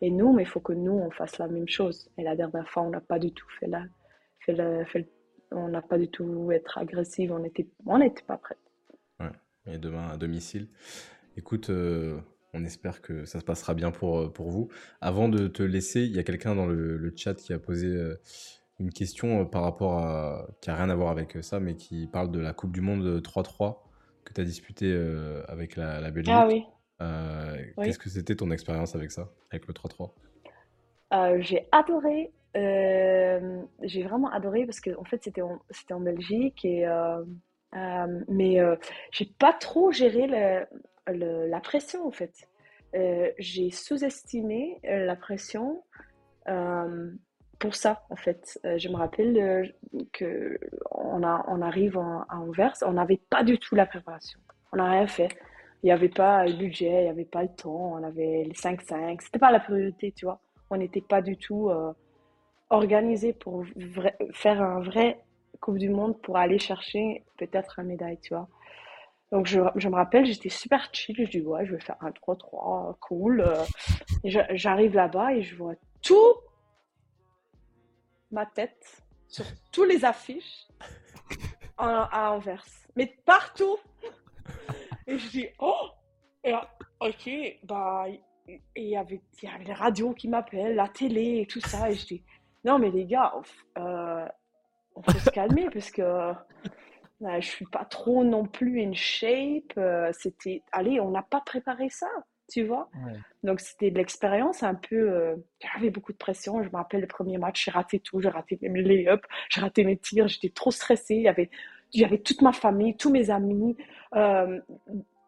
et 0.01 0.11
nous, 0.11 0.33
mais 0.33 0.43
il 0.43 0.49
faut 0.49 0.61
que 0.61 0.73
nous, 0.73 0.93
on 0.93 1.11
fasse 1.11 1.39
la 1.39 1.49
même 1.49 1.69
chose. 1.69 2.11
Et 2.19 2.23
la 2.23 2.37
dernière 2.37 2.69
fois, 2.69 2.83
on 2.83 2.91
n'a 2.91 3.01
pas 3.01 3.19
du 3.19 3.33
tout 3.33 3.49
fait 3.59 3.67
la... 3.67 3.85
Fait 4.41 5.09
on 5.51 5.69
n'a 5.69 5.83
pas 5.83 5.99
du 5.99 6.09
tout 6.09 6.51
être 6.53 6.79
agressif, 6.79 7.31
on 7.31 7.39
n'était 7.39 7.69
on 7.87 7.99
pas 8.27 8.39
prêt. 8.39 8.57
Ouais. 9.21 9.31
Et 9.67 9.79
demain 9.79 10.09
à 10.09 10.17
domicile. 10.17 10.69
Écoute, 11.37 11.71
euh, 11.71 12.19
on 12.55 12.65
espère 12.65 13.03
que 13.03 13.25
ça 13.25 13.41
se 13.41 13.45
passera 13.45 13.75
bien 13.75 13.91
pour, 13.91 14.19
euh, 14.19 14.33
pour 14.33 14.51
vous. 14.51 14.69
Avant 15.01 15.29
de 15.29 15.49
te 15.49 15.63
laisser, 15.63 16.03
il 16.03 16.15
y 16.15 16.19
a 16.19 16.23
quelqu'un 16.23 16.55
dans 16.55 16.67
le, 16.67 17.13
chat 17.17 17.35
qui 17.35 17.53
a 17.53 17.59
posé 17.59 17.89
euh, 17.89 18.17
une 18.79 18.91
question 18.91 19.45
par 19.47 19.63
rapport 19.63 19.99
à. 19.99 20.47
qui 20.61 20.71
n'a 20.71 20.77
rien 20.77 20.91
à 20.91 20.95
voir 20.95 21.11
avec 21.11 21.39
ça, 21.43 21.61
mais 21.61 21.77
qui 21.77 22.07
parle 22.07 22.31
de 22.31 22.41
la 22.41 22.53
Coupe 22.53 22.73
du 22.73 22.81
Monde 22.81 23.21
3-3 23.21 23.79
que 24.25 24.33
tu 24.33 24.41
as 24.41 24.45
disputé 24.45 24.93
avec 25.47 25.77
la, 25.77 26.01
la 26.01 26.11
Belgique. 26.11 26.35
Ah 26.37 26.47
oui. 26.49 26.65
Euh, 27.03 27.57
qu'est-ce 27.83 27.99
que 27.99 28.09
c'était 28.09 28.37
ton 28.37 28.51
expérience 28.51 28.95
avec 28.95 29.11
ça, 29.11 29.29
avec 29.51 29.67
le 29.67 29.75
3-3 29.75 30.11
euh, 31.13 31.37
J'ai 31.41 31.69
adoré. 31.73 32.33
Euh, 32.57 33.63
j'ai 33.83 34.03
vraiment 34.03 34.31
adoré 34.31 34.65
parce 34.65 34.81
que 34.81 34.97
en 34.99 35.05
fait 35.05 35.23
c'était 35.23 35.43
en, 35.43 35.61
c'était 35.69 35.93
en 35.93 36.01
Belgique 36.01 36.65
et 36.65 36.87
mais 38.29 38.59
j'ai 39.11 39.27
pas 39.39 39.53
trop 39.53 39.93
géré 39.93 40.27
le, 40.27 41.47
la 41.49 41.61
pression 41.61 42.07
en 42.07 42.11
fait. 42.11 42.49
j'ai 43.39 43.71
sous-estimé 43.71 44.81
la 44.85 45.17
pression 45.17 45.83
pour 47.59 47.75
ça, 47.75 48.05
en 48.11 48.17
fait. 48.17 48.59
je 48.65 48.89
me 48.89 48.97
rappelle 48.97 49.75
que 50.13 50.59
on, 50.91 51.23
a, 51.23 51.45
on 51.49 51.61
arrive 51.61 51.99
à 51.99 52.27
Anvers, 52.31 52.77
on 52.83 52.93
n'avait 52.93 53.21
pas 53.29 53.45
du 53.45 53.59
tout 53.59 53.75
la 53.75 53.87
préparation. 53.87 54.39
On 54.73 54.77
n'a 54.77 54.91
rien 54.91 55.07
fait 55.07 55.29
il 55.87 55.91
n'y 55.91 55.93
avait 55.93 56.09
pas 56.09 56.45
le 56.45 56.55
budget, 56.55 57.03
il 57.03 57.05
n'y 57.05 57.11
avait 57.11 57.25
pas 57.25 57.43
le 57.43 57.49
temps, 57.49 57.93
on 57.93 58.03
avait 58.03 58.43
les 58.43 58.55
5-5. 58.55 59.21
C'était 59.23 59.39
pas 59.39 59.53
la 59.53 59.61
priorité, 59.61 60.11
tu 60.11 60.25
vois. 60.25 60.41
On 60.69 60.79
n'était 60.79 61.01
pas 61.01 61.23
du 61.23 61.37
tout 61.37 61.71
euh, 61.71 61.93
organisé 62.71 63.33
pour 63.33 63.65
faire 64.33 64.61
un 64.61 64.81
vrai 64.81 65.21
Coupe 65.61 65.79
du 65.79 65.89
Monde 65.89 66.21
pour 66.23 66.39
aller 66.39 66.59
chercher 66.59 67.23
peut-être 67.39 67.79
un 67.79 67.85
médaille, 67.85 68.19
tu 68.19 68.35
vois. 68.35 68.49
Donc 69.31 69.47
je, 69.47 69.61
je 69.77 69.89
me 69.89 69.95
rappelle, 69.95 70.27
j'étais 70.27 70.49
super 70.49 70.89
chill. 70.93 71.15
Je 71.25 71.39
dis, 71.39 71.41
ouais, 71.41 71.65
je 71.65 71.77
vais 71.77 71.81
faire 71.81 71.99
un 72.01 72.11
3-3, 72.11 72.99
cool. 72.99 73.43
Euh. 73.43 73.63
J'arrive 74.25 74.93
là-bas 74.93 75.35
et 75.35 75.43
je 75.43 75.55
vois 75.55 75.75
tout 76.03 76.35
ma 78.33 78.45
tête 78.45 79.05
sur 79.29 79.45
toutes 79.71 79.89
les 79.89 80.05
affiches 80.05 80.67
à 81.79 82.33
Anvers. 82.33 82.65
Mais 82.97 83.07
partout 83.25 83.79
et 85.07 85.19
je 85.19 85.29
dis, 85.29 85.47
oh 85.59 85.89
Et 86.45 86.53
ok, 87.01 87.31
bah, 87.65 88.07
il 88.49 88.61
y 88.89 88.97
avait, 88.97 89.21
y 89.43 89.49
avait 89.49 89.65
les 89.65 89.73
radios 89.73 90.13
qui 90.15 90.29
m'appellent, 90.29 90.75
la 90.75 90.89
télé 90.89 91.41
et 91.41 91.47
tout 91.47 91.61
ça. 91.61 91.91
Et 91.91 91.95
je 91.95 92.07
dis, 92.07 92.23
non, 92.65 92.79
mais 92.79 92.91
les 92.91 93.07
gars, 93.07 93.33
euh, 93.79 94.27
on 94.95 95.03
faut 95.03 95.19
se 95.19 95.31
calmer 95.31 95.69
parce 95.73 95.91
que 95.91 96.03
euh, 96.03 96.33
je 97.21 97.47
suis 97.47 97.67
pas 97.67 97.85
trop 97.85 98.25
non 98.25 98.47
plus 98.47 98.83
in 98.83 98.93
shape. 98.93 99.73
Euh, 99.79 100.11
c'était, 100.13 100.63
allez, 100.73 101.01
on 101.01 101.11
n'a 101.11 101.23
pas 101.23 101.41
préparé 101.41 101.89
ça, 101.91 102.09
tu 102.49 102.65
vois. 102.65 102.91
Donc 103.45 103.61
c'était 103.61 103.93
de 103.93 103.99
l'expérience 103.99 104.65
un 104.65 104.75
peu. 104.75 105.37
J'avais 105.61 105.91
beaucoup 105.91 106.13
de 106.13 106.19
pression. 106.19 106.63
Je 106.63 106.69
me 106.69 106.77
rappelle 106.77 107.01
le 107.01 107.07
premier 107.07 107.39
match, 107.39 107.65
j'ai 107.65 107.71
raté 107.71 108.01
tout. 108.01 108.21
J'ai 108.21 108.29
raté 108.29 108.59
mes 108.63 108.83
lay-up, 108.83 109.25
j'ai 109.51 109.61
raté 109.61 109.85
mes 109.85 109.97
tirs. 109.97 110.27
J'étais 110.27 110.51
trop 110.51 110.73
stressée. 110.73 111.15
Il 111.15 111.23
y 111.23 111.29
avait 111.29 111.51
il 111.97 112.03
y 112.03 112.05
avait 112.05 112.19
toute 112.19 112.43
ma 112.43 112.53
famille, 112.53 112.97
tous 112.97 113.11
mes 113.11 113.31
amis. 113.31 113.77
Euh, 114.15 114.61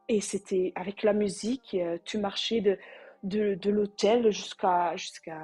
et 0.09 0.21
c'était 0.21 0.73
avec 0.75 1.03
la 1.03 1.13
musique, 1.13 1.75
euh, 1.75 1.99
tu 2.05 2.19
marchais 2.19 2.61
de, 2.61 2.79
de, 3.23 3.55
de 3.55 3.71
l'hôtel 3.71 4.31
jusqu'à, 4.31 4.95
jusqu'à, 4.97 5.41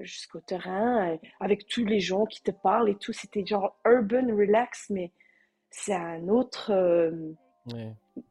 jusqu'au 0.00 0.40
terrain, 0.40 1.16
avec 1.40 1.66
tous 1.66 1.84
les 1.84 2.00
gens 2.00 2.24
qui 2.26 2.42
te 2.42 2.50
parlent 2.50 2.88
et 2.88 2.96
tout. 2.96 3.12
C'était 3.12 3.44
genre 3.44 3.76
urban 3.84 4.26
relax, 4.34 4.90
mais 4.90 5.12
c'est 5.70 5.94
un 5.94 6.28
autre. 6.28 6.70
Euh, 6.72 7.32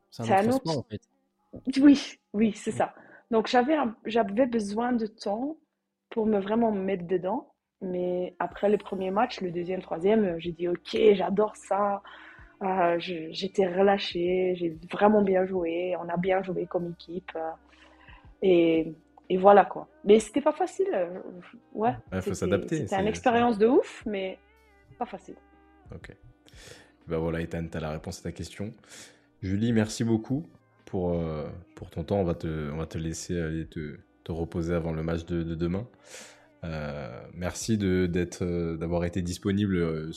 c'est 0.10 0.32
un, 0.32 0.50
autre. 0.52 0.78
en 0.78 0.84
fait. 0.84 1.02
Oui, 1.80 2.18
oui, 2.34 2.54
c'est 2.56 2.72
ça. 2.72 2.94
Donc 3.32 3.48
j'avais, 3.48 3.76
j'avais 4.06 4.46
besoin 4.46 4.92
de 4.92 5.08
temps 5.08 5.58
pour 6.10 6.26
me 6.26 6.40
vraiment 6.40 6.72
mettre 6.72 7.06
dedans. 7.06 7.53
Mais 7.84 8.34
après 8.40 8.70
le 8.70 8.78
premier 8.78 9.12
match, 9.12 9.42
le 9.42 9.52
deuxième, 9.52 9.82
troisième, 9.82 10.40
j'ai 10.40 10.54
dit 10.54 10.68
ok, 10.70 10.98
j'adore 11.14 11.56
ça. 11.56 12.02
Euh, 12.62 12.96
j'étais 12.98 13.68
relâchée, 13.68 14.54
j'ai 14.56 14.78
vraiment 14.90 15.22
bien 15.22 15.46
joué, 15.46 15.96
on 16.00 16.08
a 16.08 16.16
bien 16.16 16.42
joué 16.42 16.66
comme 16.66 16.92
équipe. 16.92 17.32
Euh, 17.36 17.50
et, 18.42 18.94
et, 19.30 19.38
voilà 19.38 19.66
quoi. 19.66 19.90
Mais 20.06 20.20
c'était 20.20 20.40
pas 20.40 20.54
facile. 20.54 20.88
Euh, 20.94 21.20
ouais. 21.74 21.94
Il 22.14 22.22
faut 22.22 22.34
s'adapter. 22.34 22.78
C'était 22.78 23.02
une 23.02 23.08
expérience 23.08 23.58
de 23.58 23.68
ouf, 23.68 24.04
mais 24.06 24.40
pas 24.98 25.06
facile. 25.06 25.36
Ok. 25.94 26.16
Bah 27.08 27.18
voilà, 27.18 27.42
Ethan, 27.42 27.68
tu 27.70 27.78
as 27.78 27.82
la 27.82 27.92
réponse 27.92 28.20
à 28.20 28.24
ta 28.24 28.32
question. 28.32 28.72
Julie, 29.42 29.74
merci 29.74 30.06
beaucoup 30.06 30.46
pour, 30.86 31.22
pour 31.76 31.90
ton 31.90 32.06
temps. 32.06 32.20
On 32.22 32.24
va 32.24 32.36
te, 32.36 32.72
on 32.72 32.78
va 32.78 32.86
te 32.86 32.98
laisser 32.98 33.38
aller 33.42 33.66
te, 33.68 33.98
te 34.24 34.32
reposer 34.32 34.74
avant 34.74 34.94
le 34.94 35.04
match 35.04 35.26
de, 35.26 35.44
de 35.44 35.54
demain. 35.54 35.86
Euh, 36.64 37.28
merci 37.34 37.78
d'avoir 37.78 39.04
été 39.06 39.22
disponible 39.22 39.76
euh, 39.76 40.12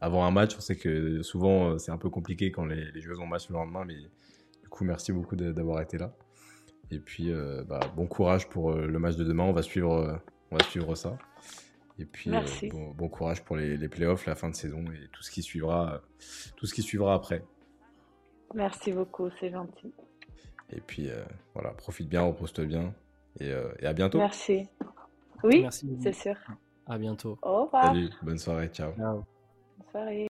avant 0.00 0.24
un 0.24 0.30
match. 0.30 0.56
On 0.56 0.60
sait 0.60 0.76
que 0.76 1.22
souvent 1.22 1.70
euh, 1.70 1.78
c'est 1.78 1.92
un 1.92 1.98
peu 1.98 2.10
compliqué 2.10 2.50
quand 2.50 2.64
les, 2.64 2.90
les, 2.90 3.00
joueuses 3.00 3.20
ont 3.20 3.26
match 3.26 3.48
le 3.48 3.54
lendemain, 3.54 3.84
mais 3.84 3.94
du 3.94 4.68
coup 4.68 4.84
merci 4.84 5.12
beaucoup 5.12 5.36
d'avoir 5.36 5.80
été 5.80 5.98
là. 5.98 6.12
Et 6.90 6.98
puis 6.98 7.32
bah, 7.66 7.80
bon 7.96 8.06
courage 8.06 8.50
pour 8.50 8.74
le 8.74 8.98
match 8.98 9.16
de 9.16 9.24
demain. 9.24 9.44
On 9.44 9.52
va 9.52 9.62
suivre, 9.62 10.20
on 10.50 10.56
va 10.56 10.64
suivre 10.64 10.94
ça. 10.94 11.16
Et 11.98 12.04
puis 12.04 12.30
bon, 12.70 13.08
courage 13.08 13.42
pour 13.44 13.56
les, 13.56 13.78
les, 13.78 13.88
playoffs, 13.88 14.26
la 14.26 14.34
fin 14.34 14.50
de 14.50 14.54
saison 14.54 14.84
et 14.92 15.08
tout 15.10 15.22
ce 15.22 15.30
qui 15.30 15.42
suivra, 15.42 16.02
tout 16.54 16.66
ce 16.66 16.74
qui 16.74 16.82
suivra 16.82 17.14
après. 17.14 17.42
Merci 18.54 18.92
beaucoup, 18.92 19.30
c'est 19.40 19.50
gentil. 19.50 19.94
Et 20.68 20.82
puis 20.82 21.08
voilà, 21.54 21.70
profite 21.70 22.10
bien, 22.10 22.20
repose-toi 22.20 22.66
bien 22.66 22.94
et, 23.40 23.50
et 23.78 23.86
à 23.86 23.94
bientôt. 23.94 24.18
Merci. 24.18 24.68
Oui, 25.44 25.66
c'est 25.70 26.12
sûr. 26.12 26.34
À 26.86 26.98
bientôt. 26.98 27.38
Au 27.42 27.64
revoir. 27.64 27.84
Salut, 27.84 28.10
bonne 28.22 28.38
soirée, 28.38 28.68
ciao. 28.68 28.92
Ciao. 28.94 29.24
Bonne 29.78 29.90
soirée. 29.90 30.20